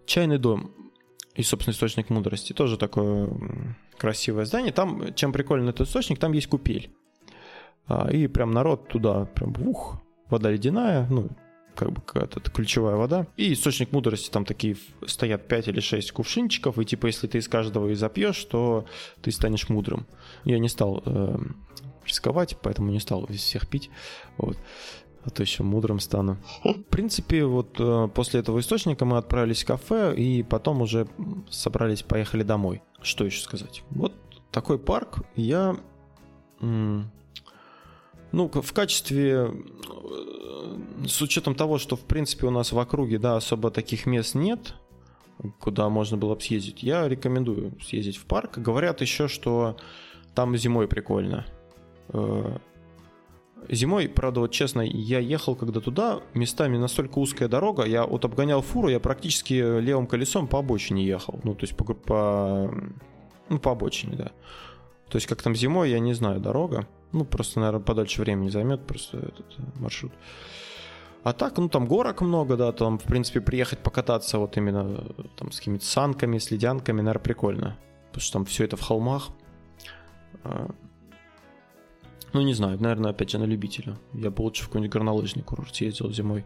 Чайный 0.05 0.37
дом 0.37 0.71
и, 1.35 1.43
собственно, 1.43 1.73
источник 1.73 2.09
мудрости. 2.09 2.53
Тоже 2.53 2.77
такое 2.77 3.29
красивое 3.97 4.45
здание. 4.45 4.73
Там, 4.73 5.13
чем 5.13 5.31
прикольный 5.31 5.69
этот 5.69 5.87
источник, 5.87 6.19
там 6.19 6.33
есть 6.33 6.47
купель. 6.47 6.91
А, 7.87 8.09
и 8.11 8.27
прям 8.27 8.51
народ 8.51 8.87
туда, 8.87 9.25
прям 9.25 9.55
ух, 9.65 10.01
вода 10.29 10.51
ледяная, 10.51 11.07
ну, 11.09 11.29
как 11.75 11.91
бы 11.93 12.01
какая-то 12.01 12.41
ключевая 12.51 12.95
вода. 12.95 13.25
И 13.37 13.53
источник 13.53 13.91
мудрости, 13.93 14.29
там 14.29 14.43
такие 14.43 14.75
стоят 15.05 15.47
5 15.47 15.69
или 15.69 15.79
6 15.79 16.11
кувшинчиков, 16.11 16.77
и 16.77 16.85
типа 16.85 17.05
если 17.07 17.27
ты 17.27 17.37
из 17.37 17.47
каждого 17.47 17.87
и 17.87 17.95
запьешь, 17.95 18.43
то 18.43 18.85
ты 19.21 19.31
станешь 19.31 19.69
мудрым. 19.69 20.05
Я 20.43 20.59
не 20.59 20.67
стал 20.67 21.01
э, 21.05 21.37
рисковать, 22.09 22.57
поэтому 22.61 22.91
не 22.91 22.99
стал 22.99 23.25
всех 23.27 23.67
пить. 23.67 23.89
Вот. 24.37 24.57
А 25.23 25.29
то 25.29 25.41
еще 25.41 25.63
мудрым 25.63 25.99
стану. 25.99 26.37
В 26.63 26.83
принципе, 26.83 27.45
вот 27.45 27.75
э, 27.79 28.07
после 28.13 28.39
этого 28.39 28.59
источника 28.59 29.05
мы 29.05 29.17
отправились 29.17 29.63
в 29.63 29.67
кафе 29.67 30.15
и 30.15 30.43
потом 30.43 30.81
уже 30.81 31.07
собрались, 31.49 32.03
поехали 32.03 32.43
домой. 32.43 32.81
Что 33.01 33.25
еще 33.25 33.41
сказать? 33.41 33.83
Вот 33.89 34.13
такой 34.51 34.79
парк 34.79 35.19
я... 35.35 35.77
Ну, 38.31 38.47
в 38.47 38.73
качестве, 38.73 39.49
э, 39.49 41.07
с 41.07 41.21
учетом 41.21 41.55
того, 41.55 41.79
что, 41.79 41.95
в 41.95 42.01
принципе, 42.01 42.45
у 42.45 42.51
нас 42.51 42.71
в 42.71 42.77
округе, 42.77 43.17
да, 43.17 43.35
особо 43.35 43.71
таких 43.71 44.05
мест 44.05 44.35
нет, 44.35 44.75
куда 45.59 45.89
можно 45.89 46.15
было 46.15 46.35
бы 46.35 46.41
съездить, 46.41 46.83
я 46.83 47.07
рекомендую 47.07 47.73
съездить 47.81 48.17
в 48.17 48.25
парк. 48.25 48.57
Говорят 48.57 49.01
еще, 49.01 49.27
что 49.27 49.77
там 50.35 50.55
зимой 50.57 50.87
прикольно. 50.87 51.45
Э, 52.09 52.57
зимой, 53.69 54.07
правда, 54.07 54.41
вот 54.41 54.51
честно, 54.51 54.81
я 54.81 55.19
ехал 55.19 55.55
когда 55.55 55.79
туда, 55.79 56.21
местами 56.33 56.77
настолько 56.77 57.19
узкая 57.19 57.47
дорога, 57.47 57.85
я 57.85 58.05
вот 58.05 58.25
обгонял 58.25 58.61
фуру, 58.61 58.89
я 58.89 58.99
практически 58.99 59.53
левым 59.53 60.07
колесом 60.07 60.47
по 60.47 60.59
обочине 60.59 61.05
ехал. 61.05 61.39
Ну, 61.43 61.55
то 61.55 61.63
есть 61.63 61.75
по, 61.75 61.93
по, 61.93 62.73
ну, 63.49 63.59
по 63.59 63.71
обочине, 63.71 64.15
да. 64.15 64.31
То 65.09 65.15
есть 65.15 65.27
как 65.27 65.41
там 65.41 65.55
зимой, 65.55 65.89
я 65.89 65.99
не 65.99 66.13
знаю, 66.13 66.39
дорога. 66.39 66.87
Ну, 67.11 67.25
просто, 67.25 67.59
наверное, 67.59 67.81
подольше 67.81 68.21
времени 68.21 68.49
займет 68.49 68.85
просто 68.85 69.17
этот 69.17 69.55
э, 69.57 69.61
маршрут. 69.79 70.13
А 71.23 71.33
так, 71.33 71.57
ну, 71.57 71.67
там 71.67 71.87
горок 71.87 72.21
много, 72.21 72.55
да, 72.55 72.71
там, 72.71 72.97
в 72.97 73.03
принципе, 73.03 73.41
приехать 73.41 73.79
покататься 73.79 74.37
вот 74.37 74.55
именно 74.57 75.03
там 75.35 75.51
с 75.51 75.57
какими-то 75.57 75.85
санками, 75.85 76.37
с 76.37 76.51
ледянками, 76.51 77.01
наверное, 77.01 77.23
прикольно. 77.23 77.77
Потому 78.07 78.21
что 78.21 78.33
там 78.33 78.45
все 78.45 78.63
это 78.63 78.77
в 78.77 78.81
холмах. 78.81 79.29
Ну, 82.33 82.41
не 82.41 82.53
знаю, 82.53 82.79
наверное, 82.79 83.11
опять 83.11 83.31
же, 83.31 83.37
на 83.39 83.45
любителя. 83.45 83.97
Я 84.13 84.29
бы 84.29 84.41
лучше 84.41 84.63
в 84.63 84.67
какой-нибудь 84.67 84.93
горнолыжный 84.93 85.43
курорт 85.43 85.75
съездил 85.75 86.11
зимой. 86.11 86.45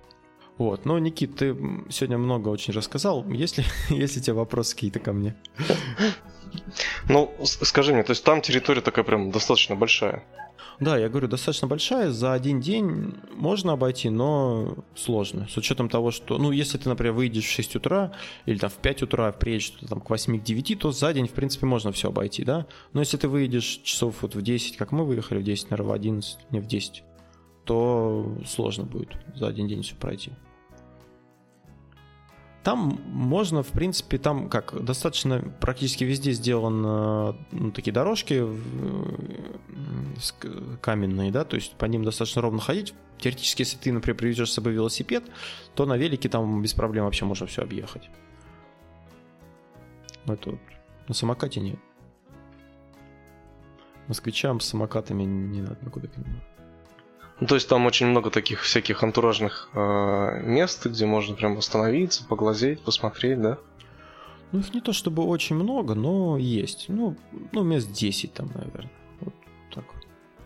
Вот, 0.58 0.86
но, 0.86 1.00
Никит, 1.00 1.36
ты 1.36 1.56
сегодня 1.90 2.18
много 2.18 2.50
очень 2.50 2.74
рассказал. 2.74 3.28
Есть 3.30 3.58
ли, 3.58 3.64
есть 3.90 4.16
ли 4.16 4.22
у 4.22 4.24
тебя 4.24 4.36
вопросы 4.36 4.76
какие-то 4.76 5.00
ко 5.00 5.14
мне? 5.14 5.36
Ну, 7.10 7.34
скажи 7.44 7.94
мне, 7.94 8.04
то 8.04 8.12
есть 8.12 8.24
там 8.24 8.42
территория 8.42 8.82
такая 8.82 9.04
прям 9.04 9.32
достаточно 9.32 9.76
большая? 9.76 10.24
Да, 10.80 10.98
я 10.98 11.10
говорю, 11.10 11.28
достаточно 11.28 11.68
большая. 11.68 12.12
За 12.12 12.34
один 12.34 12.60
день 12.60 13.14
можно 13.36 13.74
обойти, 13.74 14.10
но 14.10 14.76
сложно. 14.96 15.48
С 15.50 15.58
учетом 15.58 15.90
того, 15.90 16.12
что, 16.12 16.38
ну, 16.38 16.52
если 16.52 16.78
ты, 16.78 16.90
например, 16.90 17.14
выйдешь 17.14 17.46
в 17.46 17.52
6 17.52 17.76
утра 17.76 18.14
или 18.46 18.58
там 18.58 18.70
в 18.70 18.76
5 18.76 19.04
утра, 19.04 19.32
приедешь 19.32 19.74
там 19.88 20.02
к 20.02 20.10
8-9, 20.10 20.76
то 20.76 20.92
за 20.92 21.14
день, 21.14 21.28
в 21.28 21.32
принципе, 21.32 21.66
можно 21.66 21.92
все 21.92 22.10
обойти, 22.10 22.44
да? 22.44 22.66
Но 22.94 23.00
если 23.00 23.18
ты 23.18 23.28
выйдешь 23.28 23.82
часов 23.84 24.22
вот 24.22 24.36
в 24.36 24.42
10, 24.42 24.78
как 24.78 24.92
мы 24.92 25.06
выехали, 25.06 25.40
в 25.40 25.44
10, 25.44 25.70
наверное, 25.70 25.90
в 25.90 25.94
11, 25.94 26.38
не 26.52 26.60
в 26.60 26.68
10, 26.68 27.04
то 27.66 28.38
сложно 28.46 28.84
будет 28.84 29.10
за 29.36 29.48
один 29.48 29.68
день 29.68 29.84
все 29.84 29.96
пройти. 29.96 30.32
Там 32.64 33.02
можно, 33.08 33.62
в 33.62 33.68
принципе, 33.68 34.18
там 34.18 34.50
как 34.50 34.84
достаточно 34.84 35.40
практически 35.60 36.06
везде 36.06 36.32
сделаны 36.32 37.36
ну, 37.52 37.72
такие 37.72 37.92
дорожки 37.92 38.42
каменные, 40.82 41.32
да, 41.32 41.44
то 41.44 41.58
есть 41.58 41.76
по 41.76 41.86
ним 41.86 42.06
достаточно 42.06 42.42
ровно 42.42 42.62
ходить. 42.62 42.94
Теоретически, 43.20 43.64
если 43.64 43.78
ты, 43.78 43.92
например, 43.92 44.18
привезешь 44.18 44.50
с 44.50 44.54
собой 44.54 44.74
велосипед, 44.74 45.26
то 45.76 45.86
на 45.86 45.98
велике 45.98 46.30
там 46.30 46.62
без 46.62 46.74
проблем 46.74 47.04
вообще 47.04 47.26
можно 47.26 47.48
все 47.48 47.64
объехать. 47.64 48.10
Это 50.26 50.52
вот 50.52 50.60
на 51.10 51.14
самокате 51.14 51.60
нет. 51.60 51.80
Москвичам 54.08 54.62
с 54.62 54.68
самокатами 54.68 55.24
не 55.24 55.62
надо 55.62 55.78
никуда. 55.84 56.08
Ну, 57.40 57.48
то 57.48 57.56
есть 57.56 57.68
там 57.68 57.86
очень 57.86 58.08
много 58.08 58.30
таких 58.30 58.62
всяких 58.62 59.04
антуражных 59.04 59.70
э, 59.74 60.42
мест, 60.44 60.86
где 60.86 61.06
можно 61.06 61.36
прям 61.36 61.58
остановиться, 61.58 62.26
поглазеть, 62.26 62.82
посмотреть, 62.82 63.42
да? 63.42 63.58
Ну, 64.52 64.60
их 64.60 64.74
не 64.74 64.82
то 64.82 64.94
чтобы 64.94 65.24
очень 65.24 65.56
много, 65.56 65.96
но 65.96 66.38
есть. 66.38 66.86
Ну, 66.88 67.18
ну 67.52 67.64
мест 67.64 67.92
10 67.92 68.34
там, 68.34 68.52
наверное. 68.54 68.92
Вот 69.20 69.34
так. 69.74 69.84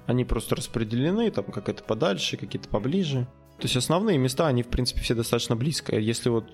Они 0.05 0.23
просто 0.23 0.55
распределены, 0.55 1.29
там 1.29 1.45
какая-то 1.45 1.83
подальше, 1.83 2.37
какие-то 2.37 2.69
поближе. 2.69 3.27
То 3.57 3.63
есть 3.63 3.75
основные 3.75 4.17
места, 4.17 4.47
они, 4.47 4.63
в 4.63 4.67
принципе, 4.67 5.01
все 5.01 5.13
достаточно 5.13 5.55
близко. 5.55 5.97
Если 5.97 6.29
вот 6.29 6.45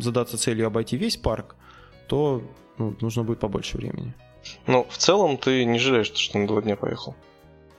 задаться 0.00 0.38
целью 0.38 0.66
обойти 0.68 0.96
весь 0.96 1.16
парк, 1.16 1.56
то 2.06 2.42
ну, 2.78 2.94
нужно 3.00 3.24
будет 3.24 3.40
побольше 3.40 3.78
времени. 3.78 4.14
Но 4.66 4.84
в 4.84 4.96
целом 4.96 5.38
ты 5.38 5.64
не 5.64 5.78
жалеешь, 5.78 6.12
что 6.12 6.38
на 6.38 6.46
два 6.46 6.62
дня 6.62 6.76
поехал? 6.76 7.16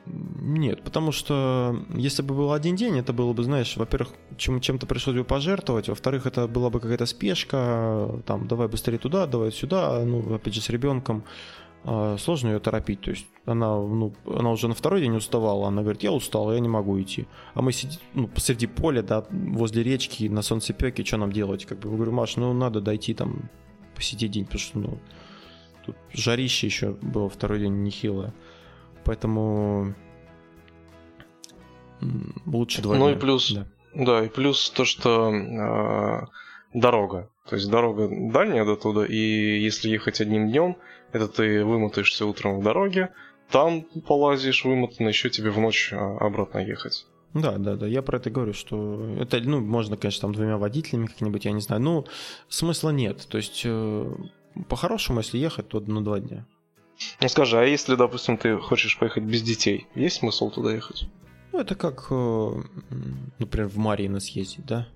Нет, 0.06 0.84
потому 0.84 1.14
что 1.14 1.78
если 1.94 2.24
бы 2.24 2.36
был 2.36 2.52
один 2.52 2.76
день, 2.76 2.98
это 2.98 3.14
было 3.14 3.32
бы, 3.32 3.44
знаешь, 3.44 3.78
во-первых, 3.78 4.14
чем- 4.38 4.60
чем-то 4.60 4.86
пришлось 4.86 5.16
бы 5.16 5.24
пожертвовать, 5.24 5.88
во-вторых, 5.88 6.26
это 6.26 6.48
была 6.48 6.70
бы 6.70 6.82
какая-то 6.82 7.06
спешка, 7.06 8.22
там, 8.26 8.48
давай 8.48 8.68
быстрее 8.68 8.98
туда, 8.98 9.28
давай 9.28 9.52
сюда, 9.52 10.04
ну, 10.04 10.36
опять 10.36 10.54
же, 10.54 10.62
с 10.62 10.70
ребенком. 10.70 11.24
А, 11.86 12.18
сложно 12.18 12.50
ее 12.50 12.60
торопить, 12.60 13.02
то 13.02 13.12
есть 13.12 13.26
она, 13.46 13.76
ну, 13.76 14.14
она 14.26 14.52
уже 14.52 14.68
на 14.68 14.74
второй 14.74 15.02
день 15.02 15.16
уставала, 15.16 15.68
она 15.68 15.82
говорит, 15.82 16.04
я 16.04 16.12
устала, 16.14 16.54
я 16.54 16.60
не 16.60 16.70
могу 16.70 17.02
идти. 17.02 17.26
А 17.54 17.62
мы 17.62 17.74
сидим 17.74 18.00
ну, 18.14 18.28
посреди 18.28 18.68
поля, 18.68 19.04
да, 19.04 19.26
возле 19.30 19.84
речки, 19.84 20.30
на 20.30 20.42
солнцепеке, 20.42 21.04
что 21.04 21.18
нам 21.18 21.32
делать? 21.32 21.66
Как 21.66 21.80
бы, 21.80 21.90
я 21.90 21.96
говорю, 21.96 22.12
Маш, 22.14 22.38
ну, 22.38 22.54
надо 22.54 22.80
дойти 22.80 23.14
там, 23.14 23.50
посидеть 23.96 24.32
день, 24.32 24.46
потому 24.46 24.60
что, 24.60 24.80
ну, 24.80 25.00
тут 25.86 25.96
жарище 26.14 26.68
еще 26.68 26.92
было 27.02 27.28
второй 27.30 27.60
день 27.60 27.84
нехилое. 27.84 28.34
Поэтому 29.06 29.94
лучше 32.46 32.82
два 32.82 32.96
Ну 32.96 33.10
и 33.10 33.16
плюс, 33.16 33.52
да. 33.52 33.68
да, 33.94 34.26
и 34.26 34.30
плюс 34.30 34.70
то, 34.70 34.86
что 34.86 35.34
э, 35.34 36.26
дорога. 36.74 37.30
То 37.50 37.56
есть 37.56 37.70
дорога 37.70 38.08
дальняя 38.10 38.66
до 38.66 38.76
туда, 38.76 39.06
и 39.06 39.18
если 39.60 39.90
ехать 39.90 40.22
одним 40.22 40.50
днем, 40.50 40.78
это 41.12 41.28
ты 41.28 41.64
вымотаешься 41.64 42.26
утром 42.26 42.60
в 42.60 42.64
дороге, 42.64 43.14
там 43.52 43.84
полазишь 44.08 44.66
вымотанно, 44.66 45.10
еще 45.10 45.30
тебе 45.30 45.52
в 45.52 45.60
ночь 45.60 45.92
а, 45.92 46.18
обратно 46.18 46.60
ехать. 46.60 47.06
Да, 47.34 47.58
да, 47.58 47.76
да, 47.76 47.88
я 47.88 48.02
про 48.02 48.18
это 48.18 48.30
говорю, 48.30 48.54
что 48.54 49.16
это, 49.20 49.40
ну, 49.42 49.60
можно, 49.60 49.98
конечно, 49.98 50.22
там 50.22 50.34
двумя 50.34 50.58
водителями 50.58 51.08
как-нибудь, 51.08 51.46
я 51.46 51.52
не 51.52 51.62
знаю, 51.62 51.82
ну, 51.82 52.06
смысла 52.48 52.92
нет. 52.92 53.28
То 53.28 53.38
есть, 53.38 53.64
э, 53.66 54.16
по-хорошему, 54.70 55.20
если 55.20 55.40
ехать, 55.40 55.68
то 55.68 55.80
на 55.80 56.04
два 56.04 56.20
дня. 56.20 56.46
Ну 57.22 57.28
скажи, 57.28 57.58
а 57.60 57.64
если, 57.64 57.96
допустим, 57.96 58.38
ты 58.38 58.58
хочешь 58.58 58.98
поехать 58.98 59.24
без 59.24 59.42
детей, 59.42 59.88
есть 59.96 60.18
смысл 60.18 60.50
туда 60.50 60.72
ехать? 60.72 61.08
Ну, 61.52 61.60
это 61.60 61.76
как, 61.76 62.08
э, 62.10 62.62
например, 63.40 63.68
в 63.68 63.78
Марина 63.78 64.20
съездить, 64.20 64.66
да? 64.66 64.88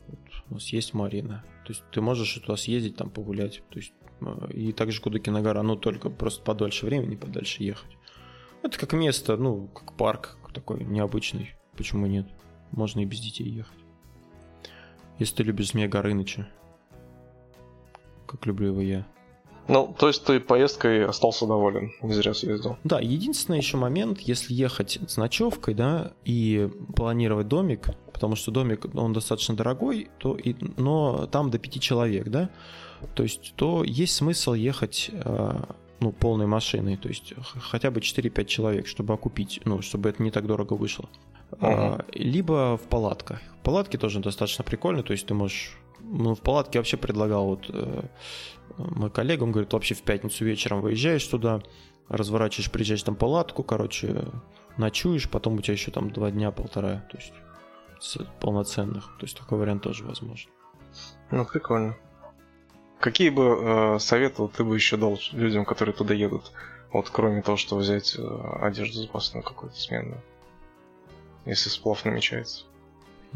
У 0.49 0.55
нас 0.55 0.67
есть 0.69 0.93
Марина. 0.93 1.43
То 1.65 1.73
есть 1.73 1.83
ты 1.91 2.01
можешь 2.01 2.33
туда 2.33 2.57
съездить, 2.57 2.95
там 2.95 3.10
погулять. 3.10 3.62
То 3.69 3.77
есть 3.79 3.93
э, 4.21 4.51
и 4.53 4.71
также 4.71 5.01
Кудыкина 5.01 5.41
гора, 5.41 5.62
но 5.63 5.75
только 5.75 6.10
просто 6.10 6.43
подольше 6.43 6.86
времени, 6.86 7.15
подальше 7.15 7.63
ехать. 7.63 7.97
Это 8.63 8.77
как 8.79 8.93
место, 8.93 9.38
ну, 9.38 9.67
как 9.67 9.95
парк 9.95 10.38
такой 10.53 10.83
необычный. 10.83 11.55
Почему 11.75 12.07
нет? 12.07 12.27
Можно 12.71 13.01
и 13.01 13.05
без 13.05 13.19
детей 13.19 13.47
ехать. 13.47 13.77
Если 15.19 15.36
ты 15.36 15.43
любишь 15.43 15.69
Змея 15.69 15.88
Горыныча. 15.88 16.49
Как 18.25 18.45
люблю 18.45 18.69
его 18.69 18.81
я. 18.81 19.07
Ну, 19.67 19.93
то 19.97 20.08
есть 20.08 20.23
ты 20.23 20.39
поездкой 20.39 21.06
остался 21.06 21.45
доволен, 21.45 21.91
не 22.01 22.13
зря 22.13 22.34
съездил. 22.34 22.77
Да, 22.84 22.99
единственный 22.99 23.58
еще 23.58 23.77
момент, 23.77 24.19
если 24.21 24.53
ехать 24.53 24.99
с 25.08 25.17
ночевкой, 25.17 25.73
да, 25.73 26.13
и 26.25 26.69
планировать 26.95 27.47
домик, 27.47 27.89
потому 28.13 28.36
что 28.36 28.51
домик, 28.51 28.86
он 28.95 29.13
достаточно 29.13 29.56
дорогой, 29.56 30.10
то 30.17 30.36
и, 30.36 30.56
но 30.77 31.27
там 31.27 31.49
до 31.49 31.60
пяти 31.60 31.80
человек, 31.80 32.30
да, 32.30 32.49
то 33.15 33.23
есть, 33.23 33.53
то 33.56 33.84
есть 33.84 34.15
смысл 34.15 34.53
ехать 34.53 35.12
а, 35.13 35.75
ну, 35.99 36.12
полной 36.12 36.47
машиной, 36.47 36.97
то 36.97 37.10
есть 37.10 37.34
хотя 37.60 37.91
бы 37.91 37.99
4-5 37.99 38.45
человек, 38.45 38.88
чтобы 38.88 39.13
окупить, 39.13 39.62
ну, 39.65 39.82
чтобы 39.82 40.10
это 40.10 40.23
не 40.23 40.32
так 40.32 40.47
дорого 40.47 40.73
вышло. 40.73 41.10
Uh-huh. 41.51 42.03
Либо 42.13 42.77
в 42.77 42.88
палатках. 42.89 43.39
Палатки 43.63 43.97
тоже 43.97 44.19
достаточно 44.19 44.63
прикольно, 44.63 45.03
то 45.03 45.13
есть 45.13 45.27
ты 45.27 45.34
можешь... 45.34 45.77
Ну, 45.99 46.36
в 46.36 46.41
палатке 46.41 46.79
вообще 46.79 46.97
предлагал 46.97 47.45
вот 47.47 47.65
э, 47.69 48.03
мой 48.77 49.10
коллега, 49.10 49.43
он 49.43 49.51
говорит, 49.51 49.73
вообще 49.73 49.95
в 49.95 50.01
пятницу 50.01 50.45
вечером 50.45 50.81
выезжаешь 50.81 51.25
туда, 51.25 51.62
разворачиваешь, 52.07 52.71
приезжаешь 52.71 53.03
там 53.03 53.15
палатку, 53.15 53.63
короче, 53.63 54.25
ночуешь, 54.77 55.29
потом 55.29 55.55
у 55.55 55.62
тебя 55.62 55.73
еще 55.73 55.91
там 55.91 56.12
два 56.12 56.31
дня, 56.31 56.51
полтора, 56.51 57.05
то 57.12 57.17
есть 57.17 57.33
полноценных. 58.39 59.05
То 59.19 59.25
есть 59.25 59.38
такой 59.38 59.57
вариант 59.57 59.83
тоже 59.83 60.03
возможен. 60.03 60.49
Ну, 61.31 61.45
прикольно. 61.45 61.97
Какие 62.99 63.29
бы 63.29 63.43
э, 63.43 63.99
советы 63.99 64.47
ты 64.47 64.63
бы 64.63 64.75
еще 64.75 64.97
дал 64.97 65.19
людям, 65.31 65.65
которые 65.65 65.93
туда 65.93 66.13
едут? 66.13 66.51
Вот 66.91 67.10
кроме 67.10 67.41
того, 67.41 67.57
что 67.57 67.75
взять 67.75 68.15
э, 68.17 68.21
одежду 68.62 69.01
запасную 69.01 69.43
какую-то 69.43 69.77
сменную. 69.77 70.21
Если 71.45 71.69
сплав 71.69 72.03
намечается. 72.05 72.65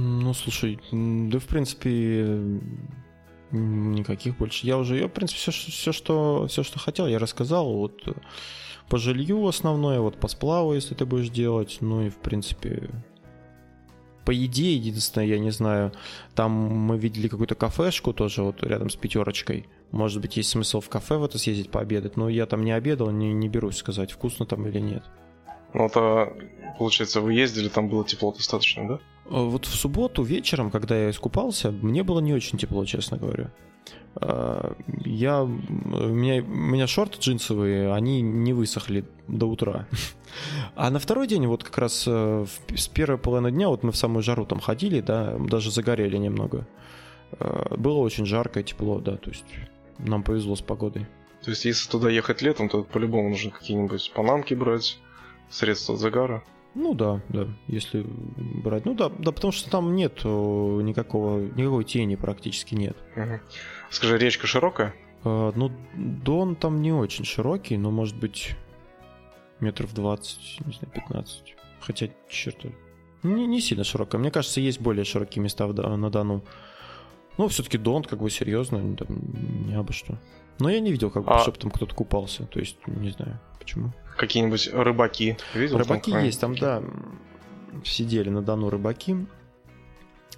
Ну, 0.04 0.34
слушай, 0.34 0.80
да 0.92 1.38
в 1.38 1.46
принципе 1.46 2.40
никаких 3.52 4.38
больше. 4.38 4.66
Я 4.66 4.78
уже, 4.78 4.98
я, 4.98 5.08
в 5.08 5.12
принципе, 5.12 5.40
все, 5.40 5.52
все, 5.52 5.92
что, 5.92 6.48
все, 6.48 6.64
что 6.64 6.80
хотел, 6.80 7.06
я 7.06 7.20
рассказал. 7.20 7.72
Вот 7.72 8.02
э, 8.08 8.14
по 8.90 8.98
жилью 8.98 9.46
основное, 9.46 10.00
вот 10.00 10.18
по 10.20 10.28
сплаву, 10.28 10.74
если 10.74 10.96
ты 10.96 11.06
будешь 11.06 11.30
делать. 11.30 11.78
Ну 11.82 12.02
и, 12.02 12.10
в 12.10 12.18
принципе, 12.18 12.90
по 14.26 14.34
идее, 14.34 14.76
единственное, 14.78 15.28
я 15.28 15.38
не 15.38 15.52
знаю, 15.52 15.92
там 16.34 16.52
мы 16.52 16.98
видели 16.98 17.28
какую-то 17.28 17.56
кафешку 17.56 18.12
тоже 18.14 18.42
вот 18.42 18.64
рядом 18.64 18.90
с 18.90 18.96
пятерочкой. 18.96 19.68
Может 19.92 20.22
быть, 20.22 20.38
есть 20.38 20.50
смысл 20.50 20.80
в 20.80 20.90
кафе 20.90 21.18
в 21.18 21.26
это 21.26 21.38
съездить 21.38 21.70
пообедать, 21.70 22.18
но 22.18 22.28
я 22.28 22.48
там 22.48 22.64
не 22.64 22.72
обедал, 22.72 23.12
не, 23.12 23.34
не 23.34 23.50
берусь 23.50 23.78
сказать, 23.78 24.12
вкусно 24.12 24.48
там 24.48 24.66
или 24.66 24.80
нет. 24.80 25.04
Ну, 25.74 25.86
это, 25.86 26.34
получается, 26.78 27.22
вы 27.22 27.34
ездили, 27.34 27.70
там 27.70 27.88
было 27.90 28.06
тепло 28.06 28.32
достаточно, 28.32 28.88
да? 28.88 29.00
Э, 29.26 29.44
вот 29.44 29.66
в 29.66 29.76
субботу 29.76 30.24
вечером, 30.24 30.72
когда 30.72 30.98
я 30.98 31.10
искупался, 31.10 31.72
мне 31.72 32.04
было 32.04 32.20
не 32.20 32.34
очень 32.34 32.58
тепло, 32.58 32.86
честно 32.86 33.18
говоря. 33.18 33.52
Э, 34.22 34.74
я, 35.06 35.44
у, 35.44 35.48
меня, 35.48 36.44
у 36.44 36.48
меня 36.48 36.88
шорты 36.88 37.18
джинсовые, 37.20 37.94
они 37.94 38.22
не 38.22 38.54
высохли 38.54 39.06
до 39.28 39.46
утра. 39.46 39.88
А 40.76 40.90
на 40.90 41.00
второй 41.00 41.28
день, 41.28 41.46
вот 41.48 41.64
как 41.64 41.78
раз 41.78 42.06
э, 42.08 42.46
с 42.76 42.88
первой 42.88 43.18
половины 43.18 43.52
дня, 43.52 43.70
вот 43.70 43.84
мы 43.84 43.92
в 43.92 43.98
самую 43.98 44.24
жару 44.24 44.46
там 44.46 44.60
ходили, 44.60 45.02
да, 45.02 45.38
даже 45.38 45.72
загорели 45.72 46.18
немного. 46.18 46.68
Было 47.78 48.00
очень 48.00 48.26
жарко 48.26 48.60
и 48.60 48.64
тепло, 48.64 49.00
да, 49.00 49.16
то 49.16 49.30
есть 49.30 49.46
нам 49.98 50.24
повезло 50.24 50.56
с 50.56 50.62
погодой. 50.62 51.08
То 51.44 51.52
есть 51.52 51.66
если 51.66 51.90
туда 51.90 52.10
ехать 52.10 52.42
летом, 52.42 52.70
то 52.70 52.84
по-любому 52.84 53.30
нужно 53.30 53.52
какие-нибудь 53.52 54.12
панамки 54.14 54.54
брать, 54.54 55.00
средства 55.52 55.96
от 55.96 56.02
загара. 56.02 56.44
Ну 56.74 56.94
да, 56.94 57.22
да, 57.30 57.48
если 57.68 58.06
брать. 58.08 58.86
Ну 58.86 58.94
да, 58.94 59.10
да, 59.10 59.32
потому 59.32 59.52
что 59.52 59.70
там 59.70 59.94
нет 59.94 60.24
никакого, 60.24 61.40
никакой 61.40 61.84
тени 61.84 62.16
практически 62.16 62.76
нет. 62.76 62.96
Угу. 63.16 63.40
Скажи, 63.90 64.18
речка 64.18 64.48
широкая? 64.48 64.96
А, 65.24 65.52
ну, 65.54 65.72
Дон 65.96 66.56
там 66.56 66.82
не 66.82 66.94
очень 66.94 67.26
широкий, 67.26 67.78
но 67.78 67.92
может 67.92 68.16
быть 68.16 68.56
метров 69.60 69.94
20, 69.94 70.66
не 70.66 70.74
знаю, 70.74 70.94
15. 70.94 71.56
Хотя, 71.82 72.10
черт, 72.30 72.58
не, 73.24 73.46
не 73.48 73.60
сильно 73.60 73.84
широкая. 73.84 74.20
Мне 74.20 74.32
кажется, 74.32 74.62
есть 74.62 74.80
более 74.80 75.04
широкие 75.04 75.44
места 75.44 75.68
в, 75.68 75.74
на 75.74 76.10
Дону. 76.10 76.44
Ну, 77.38 77.48
все-таки 77.48 77.78
Дон, 77.78 78.04
как 78.04 78.20
бы 78.20 78.30
серьезно, 78.30 78.96
там 78.96 79.08
не 79.68 79.74
обо 79.74 79.94
что. 79.94 80.18
Но 80.60 80.70
я 80.70 80.80
не 80.80 80.92
видел, 80.92 81.12
как 81.12 81.24
бы, 81.24 81.32
а... 81.32 81.40
чтобы 81.40 81.58
там 81.58 81.72
кто-то 81.72 81.96
купался. 81.96 82.46
То 82.46 82.60
есть, 82.60 82.78
не 82.88 83.10
знаю, 83.10 83.40
почему. 83.60 83.94
Какие-нибудь 84.22 84.70
рыбаки. 84.72 85.36
Видел? 85.56 85.80
Рыбаки 85.80 86.12
там, 86.12 86.24
есть, 86.24 86.40
там, 86.40 86.56
да. 86.56 86.84
Сидели 87.84 88.30
на 88.30 88.44
Дону 88.44 88.70
рыбаки. 88.70 89.26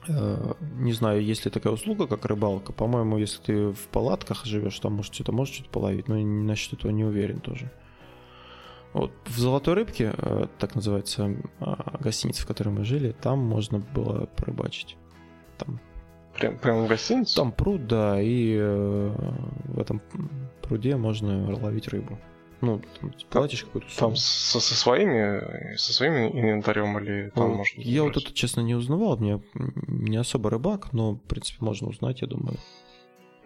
Э, 0.08 0.54
не 0.78 0.94
знаю, 0.94 1.22
есть 1.22 1.44
ли 1.44 1.52
такая 1.52 1.74
услуга, 1.74 2.08
как 2.08 2.24
рыбалка. 2.24 2.72
По-моему, 2.72 3.18
если 3.18 3.42
ты 3.42 3.68
в 3.72 3.88
палатках 3.92 4.46
живешь, 4.46 4.80
там 4.80 4.94
может 4.94 5.14
что-то 5.14 5.34
можешь 5.34 5.56
что-то 5.56 5.70
половить, 5.70 6.08
но 6.08 6.16
насчет 6.16 6.80
этого 6.80 6.92
не 6.92 7.04
уверен 7.04 7.42
тоже. 7.42 7.74
Вот 8.94 9.12
в 9.26 9.38
Золотой 9.38 9.74
Рыбке, 9.74 10.14
э, 10.18 10.48
так 10.60 10.76
называется 10.76 11.36
а, 11.60 11.98
гостиница, 12.00 12.44
в 12.44 12.46
которой 12.46 12.70
мы 12.70 12.86
жили, 12.86 13.12
там 13.12 13.40
можно 13.40 13.80
было 13.80 14.28
порыбачить. 14.28 14.96
Там 15.58 15.82
Прям, 16.40 16.58
прям 16.58 16.86
в 16.86 16.88
гостинице? 16.88 17.36
Там 17.36 17.52
пруд, 17.52 17.86
да, 17.86 18.22
и 18.22 18.56
э, 18.58 19.14
в 19.66 19.78
этом 19.78 20.02
пруде 20.62 20.96
можно 20.96 21.54
ловить 21.54 21.90
рыбу. 21.90 22.18
Ну, 22.64 22.80
там 23.02 23.14
платишь 23.30 23.66
какую-то 23.66 23.90
сумму. 23.90 24.12
Там 24.12 24.16
со, 24.16 24.62
со 24.62 24.74
своими 24.74 25.76
со 25.76 25.92
своим 25.92 26.30
инвентарем 26.30 26.98
или 26.98 27.30
там 27.36 27.50
ну, 27.50 27.56
можно... 27.56 27.82
Я 27.82 28.04
вот 28.04 28.16
это, 28.16 28.32
честно, 28.32 28.62
не 28.62 28.74
узнавал. 28.74 29.18
Мне 29.18 29.42
не 29.54 30.16
особо 30.16 30.50
рыбак, 30.50 30.94
но, 30.94 31.16
в 31.16 31.20
принципе, 31.20 31.58
можно 31.60 31.90
узнать, 31.90 32.22
я 32.22 32.28
думаю. 32.28 32.58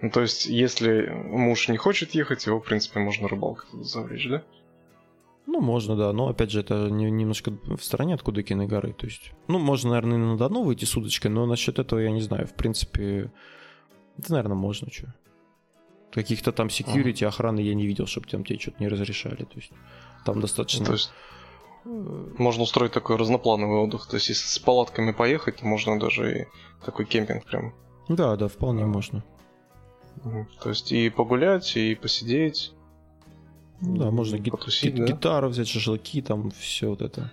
Ну, 0.03 0.12
то 0.12 0.21
есть, 0.21 0.45
если 0.45 1.10
муж 1.10 1.67
не 1.67 1.77
хочет 1.77 2.12
ехать, 2.12 2.45
его, 2.45 2.60
в 2.60 2.63
принципе, 2.63 2.99
можно 2.99 3.27
рыбалкой 3.27 3.84
завлечь, 3.84 4.27
да? 4.30 4.43
Ну, 5.47 5.62
можно, 5.62 5.95
да. 5.95 6.13
Но, 6.13 6.27
опять 6.27 6.51
же, 6.51 6.60
это 6.60 6.91
немножко 6.91 7.58
в 7.65 7.84
стороне 7.84 8.13
от 8.13 8.21
Кудыкиной 8.21 8.67
горы. 8.67 8.93
То 8.93 9.08
есть, 9.08 9.32
ну, 9.47 9.58
можно, 9.58 9.89
наверное, 9.89 10.19
на 10.19 10.38
Дону 10.38 10.62
выйти 10.62 10.86
с 10.86 10.95
удочкой, 10.95 11.32
но 11.32 11.47
насчет 11.47 11.80
этого 11.80 11.97
я 11.97 12.12
не 12.12 12.21
знаю. 12.21 12.45
В 12.45 12.53
принципе, 12.53 13.32
это, 14.19 14.32
наверное, 14.34 14.58
можно, 14.58 14.91
что. 14.91 15.12
Каких-то 16.17 16.51
там 16.51 16.67
security, 16.67 17.19
ага. 17.19 17.27
охраны 17.27 17.60
я 17.60 17.75
не 17.75 17.86
видел, 17.86 18.08
чтобы 18.08 18.25
там 18.27 18.43
тебе 18.43 18.58
что-то 18.58 18.77
не 18.80 18.88
разрешали. 18.88 19.43
То 19.43 19.56
есть, 19.56 19.71
там 20.25 20.41
достаточно... 20.41 20.84
То 20.84 20.93
есть, 20.93 21.12
можно 21.86 22.63
устроить 22.63 22.91
такой 22.91 23.17
разноплановый 23.17 23.77
отдых. 23.77 24.08
То 24.08 24.15
есть, 24.15 24.30
если 24.30 24.47
с 24.47 24.58
палатками 24.58 25.12
поехать, 25.12 25.62
можно 25.62 25.99
даже 25.99 26.41
и 26.41 26.45
такой 26.84 27.06
кемпинг 27.06 27.45
прям. 27.45 27.75
Да, 28.10 28.36
да, 28.36 28.47
вполне 28.47 28.86
а. 28.86 28.88
можно. 28.88 29.23
То 30.63 30.69
есть, 30.69 30.91
и 30.91 31.12
погулять, 31.12 31.77
и 31.77 31.93
посидеть 31.93 32.73
да, 33.80 34.10
можно 34.10 34.38
ги- 34.38 34.49
потусить, 34.49 34.95
ги- 34.95 35.01
да? 35.01 35.13
гитару 35.13 35.49
взять, 35.49 35.67
шашлыки, 35.67 36.23
там 36.23 36.49
все 36.49 36.89
вот 36.89 37.03
это. 37.03 37.32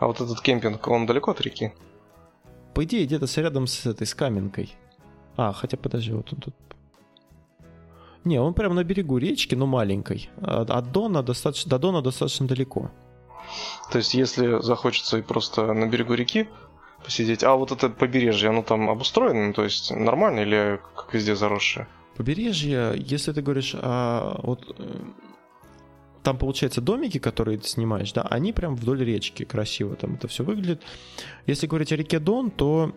А 0.00 0.08
вот 0.08 0.20
этот 0.20 0.40
кемпинг, 0.40 0.88
он 0.88 1.06
далеко 1.06 1.30
от 1.30 1.40
реки? 1.42 1.72
По 2.74 2.82
идее, 2.82 3.06
где-то 3.06 3.26
рядом 3.40 3.68
с 3.68 3.86
этой, 3.86 4.04
с 4.04 4.16
Каменкой. 4.16 4.74
А, 5.36 5.52
хотя 5.52 5.76
подожди, 5.76 6.10
вот 6.10 6.32
он 6.32 6.40
тут. 6.40 6.54
Не, 8.26 8.40
он 8.40 8.54
прямо 8.54 8.74
на 8.74 8.82
берегу 8.82 9.18
речки, 9.18 9.54
но 9.54 9.66
маленькой. 9.66 10.28
От, 10.42 10.70
от 10.70 10.90
Дона 10.90 11.22
достаточно, 11.22 11.70
до 11.70 11.78
Дона 11.78 12.02
достаточно 12.02 12.48
далеко. 12.48 12.90
То 13.92 13.98
есть, 13.98 14.14
если 14.14 14.60
захочется 14.62 15.18
и 15.18 15.22
просто 15.22 15.72
на 15.72 15.86
берегу 15.86 16.14
реки 16.14 16.48
посидеть, 17.04 17.44
а 17.44 17.54
вот 17.54 17.70
это 17.70 17.88
побережье, 17.88 18.48
оно 18.48 18.62
там 18.62 18.90
обустроено, 18.90 19.52
то 19.52 19.62
есть 19.62 19.92
нормально 19.92 20.40
или 20.40 20.80
как 20.96 21.14
везде 21.14 21.36
заросшее? 21.36 21.86
Побережье, 22.16 22.94
если 22.96 23.30
ты 23.30 23.42
говоришь 23.42 23.76
о 23.76 24.40
вот 24.42 24.74
э, 24.76 24.84
там, 26.24 26.36
получается, 26.36 26.80
домики, 26.80 27.18
которые 27.18 27.58
ты 27.58 27.68
снимаешь, 27.68 28.12
да, 28.12 28.22
они 28.22 28.52
прям 28.52 28.74
вдоль 28.74 29.04
речки 29.04 29.44
красиво 29.44 29.94
там 29.94 30.14
это 30.14 30.26
все 30.26 30.42
выглядит. 30.42 30.82
Если 31.46 31.68
говорить 31.68 31.92
о 31.92 31.96
реке 31.96 32.18
Дон, 32.18 32.50
то 32.50 32.92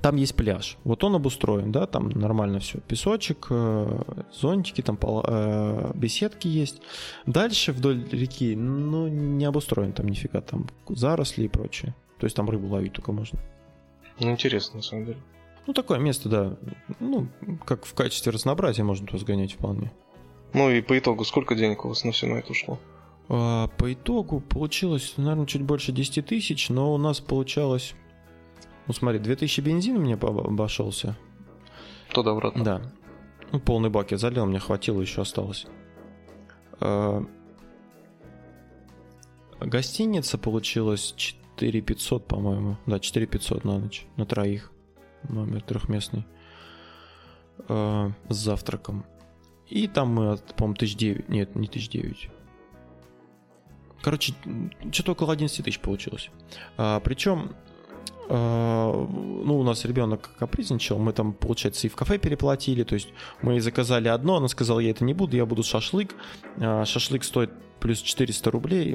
там 0.00 0.16
есть 0.16 0.34
пляж. 0.34 0.76
Вот 0.84 1.04
он 1.04 1.14
обустроен, 1.14 1.72
да, 1.72 1.86
там 1.86 2.08
нормально 2.10 2.60
все. 2.60 2.78
Песочек, 2.80 3.46
э, 3.50 4.02
зонтики, 4.32 4.82
там 4.82 4.98
э, 5.02 5.92
беседки 5.94 6.48
есть. 6.48 6.80
Дальше 7.26 7.72
вдоль 7.72 8.06
реки, 8.10 8.54
ну, 8.56 9.08
не 9.08 9.44
обустроен 9.44 9.92
там 9.92 10.08
нифига, 10.08 10.40
там 10.40 10.66
заросли 10.88 11.44
и 11.44 11.48
прочее. 11.48 11.94
То 12.18 12.26
есть 12.26 12.36
там 12.36 12.48
рыбу 12.48 12.68
ловить 12.68 12.92
только 12.92 13.12
можно. 13.12 13.38
Ну, 14.20 14.30
интересно, 14.30 14.76
на 14.76 14.82
самом 14.82 15.06
деле. 15.06 15.18
Ну, 15.66 15.72
такое 15.72 15.98
место, 15.98 16.28
да. 16.28 16.56
Ну, 17.00 17.28
как 17.64 17.84
в 17.84 17.94
качестве 17.94 18.32
разнообразия 18.32 18.84
можно 18.84 19.06
туда 19.06 19.18
сгонять 19.18 19.54
вполне. 19.54 19.92
Ну 20.52 20.70
и 20.70 20.80
по 20.80 20.98
итогу, 20.98 21.24
сколько 21.24 21.54
денег 21.54 21.84
у 21.84 21.88
вас 21.88 22.04
на 22.04 22.12
все 22.12 22.26
на 22.26 22.38
это 22.38 22.52
ушло? 22.52 22.78
А, 23.28 23.68
по 23.76 23.92
итогу 23.92 24.40
получилось, 24.40 25.14
наверное, 25.16 25.46
чуть 25.46 25.62
больше 25.62 25.92
10 25.92 26.24
тысяч, 26.24 26.68
но 26.68 26.94
у 26.94 26.98
нас 26.98 27.20
получалось... 27.20 27.94
Ну 28.86 28.94
смотри, 28.94 29.18
2000 29.18 29.60
бензин 29.60 30.00
мне 30.00 30.14
обошелся. 30.14 31.16
Туда-обратно. 32.12 32.64
Да. 32.64 32.82
Ну, 33.52 33.60
полный 33.60 33.90
бак 33.90 34.10
я 34.12 34.18
залил, 34.18 34.46
мне 34.46 34.58
хватило, 34.58 35.00
еще 35.00 35.22
осталось. 35.22 35.66
А, 36.80 37.24
гостиница 39.60 40.38
получилась 40.38 41.14
4500, 41.16 42.26
по-моему. 42.26 42.76
Да, 42.86 42.98
4500 42.98 43.64
на 43.64 43.78
ночь, 43.78 44.06
на 44.16 44.26
троих. 44.26 44.72
Номер 45.28 45.62
трехместный. 45.62 46.26
А, 47.68 48.12
с 48.28 48.36
завтраком. 48.36 49.04
И 49.68 49.88
там 49.88 50.14
мы, 50.14 50.36
по-моему, 50.56 50.74
1009. 50.74 51.28
Нет, 51.28 51.56
не 51.56 51.66
1009. 51.66 52.30
Короче, 54.02 54.34
что-то 54.92 55.12
около 55.12 55.32
11 55.32 55.64
тысяч 55.64 55.80
получилось. 55.80 56.30
А, 56.76 57.00
причем, 57.00 57.56
ну, 58.28 59.58
у 59.58 59.62
нас 59.62 59.84
ребенок 59.84 60.30
капризничал, 60.38 60.98
мы 60.98 61.12
там, 61.12 61.32
получается, 61.32 61.86
и 61.86 61.90
в 61.90 61.96
кафе 61.96 62.18
переплатили, 62.18 62.82
то 62.82 62.94
есть 62.94 63.08
мы 63.42 63.60
заказали 63.60 64.08
одно, 64.08 64.36
она 64.36 64.48
сказала, 64.48 64.80
я 64.80 64.90
это 64.90 65.04
не 65.04 65.14
буду, 65.14 65.36
я 65.36 65.46
буду 65.46 65.62
шашлык. 65.62 66.14
А, 66.58 66.84
шашлык 66.84 67.24
стоит 67.24 67.50
плюс 67.80 68.00
400 68.00 68.50
рублей, 68.50 68.94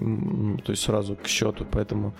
то 0.65 0.71
есть 0.71 0.83
сразу 0.83 1.15
к 1.15 1.27
счету, 1.27 1.65
поэтому 1.71 2.13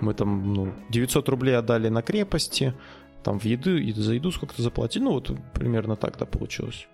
мы 0.00 0.14
там, 0.14 0.54
ну, 0.54 0.72
900 0.90 1.28
рублей 1.28 1.56
отдали 1.56 1.88
на 1.88 2.02
крепости, 2.02 2.74
там 3.22 3.38
в 3.38 3.44
еду, 3.44 3.76
и 3.76 3.92
за 3.92 4.14
еду 4.14 4.30
сколько-то 4.30 4.62
заплатили, 4.62 5.02
ну, 5.02 5.12
вот 5.12 5.30
примерно 5.52 5.96
так, 5.96 6.16
да, 6.18 6.24
получилось. 6.24 6.86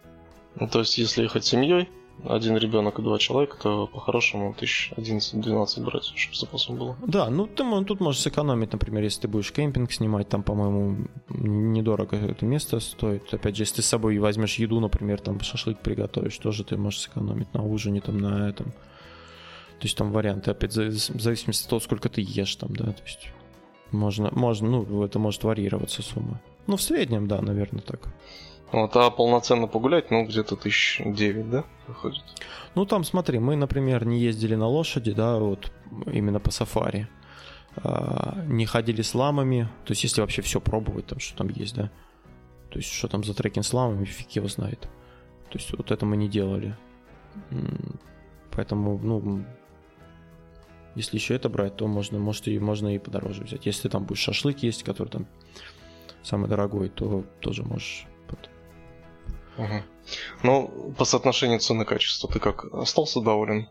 Ну, 0.58 0.66
то 0.68 0.80
есть, 0.80 0.98
если 0.98 1.22
ехать 1.22 1.44
семьей, 1.44 1.88
один 2.24 2.56
ребенок 2.56 2.98
и 2.98 3.02
два 3.02 3.18
человека, 3.18 3.56
то 3.62 3.86
по-хорошему 3.86 4.54
1011-12 4.60 5.84
брать, 5.84 6.04
чтобы 6.14 6.36
запасом 6.36 6.76
было. 6.76 6.96
Да, 7.06 7.30
ну 7.30 7.46
ты 7.46 7.64
тут 7.84 8.00
можешь 8.00 8.20
сэкономить, 8.20 8.72
например, 8.72 9.02
если 9.02 9.22
ты 9.22 9.28
будешь 9.28 9.52
кемпинг 9.52 9.92
снимать, 9.92 10.28
там, 10.28 10.42
по-моему, 10.42 11.06
недорого 11.28 12.16
это 12.16 12.44
место 12.46 12.80
стоит. 12.80 13.32
Опять 13.32 13.56
же, 13.56 13.62
если 13.62 13.76
ты 13.76 13.82
с 13.82 13.86
собой 13.86 14.18
возьмешь 14.18 14.56
еду, 14.56 14.80
например, 14.80 15.20
там 15.20 15.40
шашлык 15.40 15.78
приготовишь, 15.78 16.38
тоже 16.38 16.64
ты 16.64 16.76
можешь 16.76 17.00
сэкономить 17.00 17.52
на 17.54 17.64
ужине, 17.64 18.00
там, 18.00 18.18
на 18.18 18.48
этом. 18.48 18.72
То 19.80 19.86
есть 19.86 19.96
там 19.96 20.12
варианты, 20.12 20.50
опять, 20.50 20.76
в 20.76 21.20
зависимости 21.20 21.64
от 21.64 21.70
того, 21.70 21.80
сколько 21.80 22.08
ты 22.08 22.20
ешь 22.20 22.56
там, 22.56 22.76
да, 22.76 22.92
то 22.92 23.02
есть 23.02 23.30
можно, 23.92 24.30
можно, 24.32 24.68
ну, 24.68 25.04
это 25.04 25.18
может 25.18 25.42
варьироваться 25.42 26.02
сумма. 26.02 26.40
Ну, 26.66 26.76
в 26.76 26.82
среднем, 26.82 27.26
да, 27.26 27.40
наверное, 27.40 27.80
так. 27.80 28.12
Вот, 28.72 28.94
а 28.96 29.10
полноценно 29.10 29.66
погулять, 29.66 30.10
ну, 30.10 30.24
где-то 30.24 30.56
тысяч 30.56 31.02
девять, 31.04 31.50
да, 31.50 31.64
выходит? 31.88 32.22
Ну, 32.76 32.86
там, 32.86 33.02
смотри, 33.02 33.40
мы, 33.40 33.56
например, 33.56 34.06
не 34.06 34.20
ездили 34.20 34.54
на 34.54 34.68
лошади, 34.68 35.12
да, 35.12 35.38
вот 35.38 35.72
именно 36.06 36.38
по 36.38 36.52
сафари. 36.52 37.08
А, 37.76 38.44
не 38.46 38.66
ходили 38.66 39.02
с 39.02 39.14
ламами, 39.14 39.68
то 39.84 39.92
есть 39.92 40.04
если 40.04 40.20
вообще 40.20 40.42
все 40.42 40.60
пробовать, 40.60 41.06
там, 41.06 41.18
что 41.18 41.36
там 41.36 41.48
есть, 41.48 41.74
да. 41.74 41.90
То 42.70 42.78
есть 42.78 42.92
что 42.92 43.08
там 43.08 43.24
за 43.24 43.34
трекинг 43.34 43.66
с 43.66 43.72
ламами, 43.72 44.04
фиг 44.04 44.30
его 44.30 44.46
знает. 44.46 44.82
То 45.50 45.58
есть 45.58 45.76
вот 45.76 45.90
это 45.90 46.06
мы 46.06 46.16
не 46.16 46.28
делали. 46.28 46.76
Поэтому, 48.52 48.98
ну, 48.98 49.44
если 50.94 51.16
еще 51.16 51.34
это 51.34 51.48
брать, 51.48 51.76
то 51.76 51.86
можно, 51.86 52.18
может, 52.18 52.46
и 52.48 52.58
можно 52.58 52.94
и 52.94 52.98
подороже 52.98 53.44
взять. 53.44 53.66
Если 53.66 53.88
там 53.88 54.04
будешь 54.04 54.20
шашлык 54.20 54.58
есть, 54.58 54.82
который 54.84 55.08
там 55.08 55.26
самый 56.22 56.48
дорогой, 56.48 56.88
то 56.88 57.24
тоже 57.40 57.64
можешь 57.64 58.06
Угу. 59.58 59.82
Ну, 60.42 60.94
по 60.96 61.04
соотношению 61.04 61.60
цены-качества 61.60 62.30
ты 62.32 62.40
как, 62.40 62.64
остался 62.72 63.20
доволен? 63.20 63.68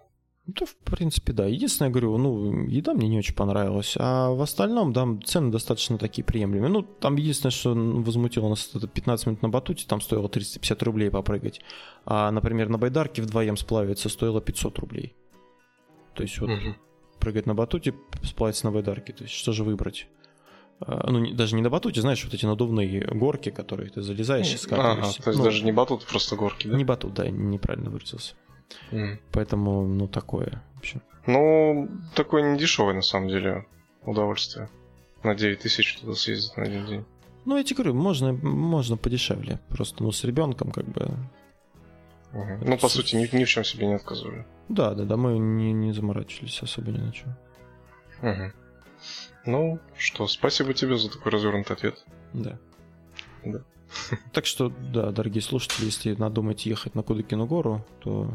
Да, 0.56 0.66
в 0.66 0.76
принципе, 0.78 1.34
да. 1.34 1.46
Единственное, 1.46 1.90
я 1.90 1.92
говорю, 1.92 2.18
ну, 2.18 2.66
еда 2.68 2.94
мне 2.94 3.08
не 3.08 3.20
очень 3.20 3.36
понравилась, 3.36 3.96
а 4.00 4.32
в 4.32 4.42
остальном, 4.42 4.94
да, 4.94 5.08
цены 5.24 5.52
достаточно 5.52 5.98
такие 5.98 6.24
приемлемые. 6.24 6.72
Ну, 6.72 6.82
там 6.82 7.18
единственное, 7.18 7.52
что 7.52 7.74
возмутило 7.76 8.50
нас, 8.50 8.72
это 8.74 8.88
15 8.88 9.28
минут 9.28 9.42
на 9.42 9.50
батуте, 9.50 9.86
там 9.88 10.02
стоило 10.02 10.28
350 10.28 10.82
рублей 10.84 11.12
попрыгать. 11.12 11.62
А, 12.06 12.32
например, 12.32 12.70
на 12.70 12.78
байдарке 12.78 13.22
вдвоем 13.22 13.58
сплавиться 13.58 14.10
стоило 14.10 14.42
500 14.42 14.80
рублей. 14.80 15.16
То 16.16 16.24
есть 16.24 16.40
вот 16.40 16.50
угу. 16.50 16.76
прыгать 17.20 17.46
на 17.46 17.54
батуте, 17.54 17.94
сплавиться 18.24 18.66
на 18.66 18.72
байдарке, 18.72 19.14
то 19.14 19.24
есть 19.24 19.36
что 19.36 19.52
же 19.52 19.64
выбрать? 19.64 20.08
А, 20.82 21.12
ну, 21.12 21.34
даже 21.34 21.56
не 21.56 21.62
на 21.62 21.70
батуте, 21.70 22.02
знаешь, 22.02 22.24
вот 22.24 22.34
эти 22.34 22.46
надувные 22.46 23.02
горки, 23.12 23.50
которые 23.50 23.90
ты 23.90 24.02
залезаешь 24.02 24.54
и 24.54 24.58
скатываешься. 24.58 25.16
Ага, 25.16 25.24
то 25.24 25.30
есть 25.30 25.40
ну, 25.40 25.46
даже 25.46 25.64
не 25.64 25.72
батут, 25.72 26.06
просто 26.06 26.36
горки, 26.36 26.68
да? 26.68 26.78
Не 26.78 26.86
батут, 26.86 27.14
да, 27.14 27.30
неправильно 27.30 27.90
выразился. 27.90 28.36
Mm. 28.92 29.18
Поэтому, 29.32 29.86
ну, 29.86 30.08
такое 30.08 30.64
вообще. 30.76 31.02
Ну, 31.26 31.90
такое 32.16 32.54
не 32.54 32.58
дешевое, 32.58 32.94
на 32.94 33.02
самом 33.02 33.28
деле, 33.28 33.66
удовольствие. 34.04 34.70
На 35.24 35.36
9 35.36 35.60
тысяч 35.60 35.98
туда 35.98 36.14
съездить 36.14 36.56
на 36.56 36.64
один 36.64 36.86
день. 36.86 37.06
Ну, 37.46 37.58
я 37.58 37.64
тебе 37.64 37.78
говорю, 37.78 37.94
можно, 37.96 38.32
можно 38.32 38.96
подешевле. 38.96 39.60
Просто, 39.70 40.02
ну, 40.04 40.12
с 40.12 40.24
ребенком 40.24 40.72
как 40.72 40.86
бы... 40.86 41.10
Угу. 42.32 42.66
Ну, 42.66 42.78
по 42.78 42.88
с... 42.88 42.94
сути, 42.94 43.16
ни, 43.16 43.36
ни 43.36 43.44
в 43.44 43.50
чем 43.50 43.64
себе 43.64 43.88
не 43.88 43.96
отказывали. 43.96 44.46
Да, 44.70 44.94
да, 44.94 45.04
да, 45.04 45.18
мы 45.18 45.38
не, 45.40 45.74
не 45.74 45.92
заморачивались 45.92 46.62
особо 46.62 46.92
ни 46.92 47.00
на 47.00 47.12
чем. 47.12 47.36
Угу. 48.22 48.52
Ну, 49.46 49.80
что, 49.98 50.28
спасибо 50.28 50.74
тебе 50.74 50.98
за 50.98 51.12
такой 51.12 51.32
развернутый 51.32 51.76
ответ. 51.76 52.04
Да. 52.34 52.58
Да. 53.44 53.62
Так 54.34 54.46
что, 54.46 54.70
да, 54.70 55.12
дорогие 55.12 55.42
слушатели, 55.42 55.86
если 55.86 56.14
надумаете 56.14 56.70
ехать 56.70 56.96
на 56.96 57.04
Кудыкину 57.04 57.48
гору, 57.48 57.86
то 58.02 58.32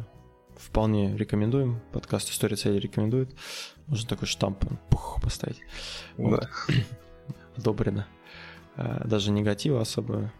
вполне 0.57 1.17
рекомендуем. 1.17 1.81
Подкаст 1.93 2.31
«История 2.31 2.57
цели» 2.57 2.79
рекомендует. 2.79 3.31
Можно 3.87 4.09
такой 4.09 4.27
штамп 4.29 4.65
пух, 4.91 5.21
поставить. 5.23 5.61
Да. 6.17 6.49
Одобрено. 7.57 8.07
А, 8.77 9.07
даже 9.07 9.31
негатива 9.31 9.81
особо. 9.81 10.33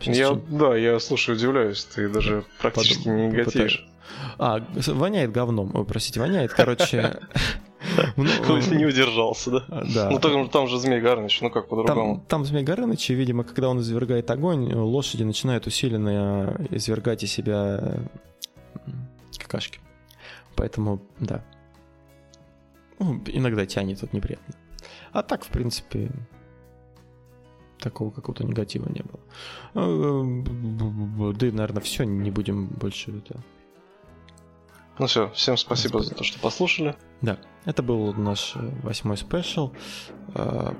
Сейчас 0.00 0.16
я. 0.16 0.32
Да, 0.32 0.76
я 0.76 0.98
слушаю, 1.00 1.36
удивляюсь, 1.36 1.84
ты 1.84 2.08
даже 2.08 2.44
практически 2.60 3.04
Под... 3.04 3.12
не 3.12 3.26
негативишь. 3.28 3.86
А, 4.38 4.64
воняет 4.86 5.32
говном. 5.32 5.70
Ой, 5.74 5.84
простите, 5.84 6.20
воняет. 6.20 6.52
Короче, 6.52 7.18
не 8.16 8.86
удержался, 8.86 9.50
да? 9.50 9.64
А, 9.68 9.84
да. 9.84 10.10
Ну 10.10 10.48
там, 10.48 10.68
же 10.68 10.78
Змей 10.78 11.00
Горыныч, 11.00 11.40
ну 11.40 11.50
как 11.50 11.68
по-другому? 11.68 12.16
Там, 12.16 12.26
там 12.26 12.44
Змей 12.44 12.62
Горыныч, 12.62 13.10
и, 13.10 13.14
видимо, 13.14 13.44
когда 13.44 13.68
он 13.68 13.80
извергает 13.80 14.30
огонь, 14.30 14.72
лошади 14.72 15.22
начинают 15.22 15.66
усиленно 15.66 16.56
извергать 16.70 17.22
из 17.22 17.32
себя 17.32 18.00
какашки. 19.38 19.80
Поэтому, 20.56 21.02
да. 21.18 21.44
Ну, 22.98 23.20
иногда 23.26 23.66
тянет, 23.66 24.00
вот 24.02 24.12
неприятно. 24.12 24.54
А 25.12 25.22
так, 25.22 25.44
в 25.44 25.48
принципе, 25.48 26.10
такого 27.80 28.10
какого-то 28.10 28.44
негатива 28.44 28.88
не 28.88 29.02
было. 29.02 29.20
Э, 29.74 31.32
да 31.34 31.46
и, 31.46 31.50
наверное, 31.50 31.82
все, 31.82 32.04
не 32.04 32.30
будем 32.30 32.66
больше 32.66 33.10
это 33.10 33.40
ну 34.98 35.06
все, 35.06 35.30
всем 35.30 35.56
спасибо 35.56 36.00
за 36.00 36.14
то, 36.14 36.22
что 36.22 36.38
послушали. 36.38 36.94
Да, 37.20 37.38
это 37.64 37.82
был 37.82 38.12
наш 38.14 38.56
э, 38.56 38.70
восьмой 38.82 39.16
спешл. 39.16 39.72
А, 40.34 40.76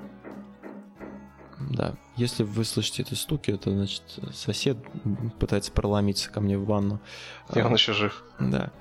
да, 1.59 1.95
если 2.15 2.43
вы 2.43 2.63
слышите 2.63 3.01
эти 3.01 3.13
стуки, 3.15 3.51
это 3.51 3.71
значит 3.71 4.03
сосед 4.33 4.77
пытается 5.39 5.71
проломиться 5.71 6.29
ко 6.29 6.41
мне 6.41 6.57
в 6.57 6.65
ванну. 6.65 6.99
И 7.53 7.59
он 7.59 7.71
а, 7.71 7.75
еще 7.75 7.93
жив. 7.93 8.23
Да. 8.39 8.71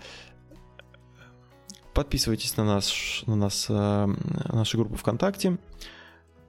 Подписывайтесь 1.95 2.57
на 2.57 2.65
нас, 2.65 3.23
на 3.27 3.37
нас, 3.37 3.67
э, 3.69 3.73
на 3.73 4.55
нашу 4.55 4.79
группу 4.79 4.97
ВКонтакте. 4.97 5.59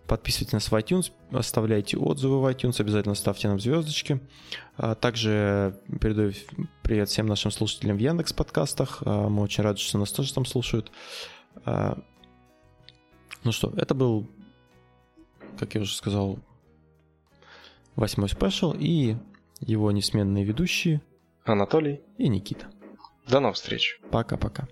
Подписывайтесь 0.08 0.54
нас 0.54 0.72
в 0.72 0.76
iTunes, 0.76 1.12
оставляйте 1.32 1.98
отзывы 1.98 2.40
в 2.40 2.46
iTunes, 2.46 2.80
обязательно 2.80 3.16
ставьте 3.16 3.48
нам 3.48 3.60
звездочки. 3.60 4.20
Также 5.02 5.80
передаю 6.00 6.32
привет 6.84 7.10
всем 7.10 7.26
нашим 7.26 7.50
слушателям 7.50 7.98
в 7.98 8.00
Яндекс 8.00 8.32
подкастах. 8.32 9.02
Мы 9.04 9.42
очень 9.42 9.64
рады, 9.64 9.80
что 9.80 9.98
нас 9.98 10.12
тоже 10.12 10.32
там 10.32 10.46
слушают. 10.46 10.92
А, 11.64 11.98
ну 13.44 13.52
что, 13.52 13.72
это 13.78 13.94
был, 13.94 14.28
как 15.58 15.76
я 15.76 15.82
уже 15.82 15.96
сказал, 15.96 16.40
восьмой 17.96 18.30
спешл 18.30 18.74
и 18.78 19.16
его 19.60 19.92
несменные 19.92 20.44
ведущие 20.44 21.02
Анатолий 21.44 22.02
и 22.18 22.28
Никита. 22.28 22.68
До 23.28 23.40
новых 23.40 23.56
встреч. 23.56 24.00
Пока-пока. 24.12 24.68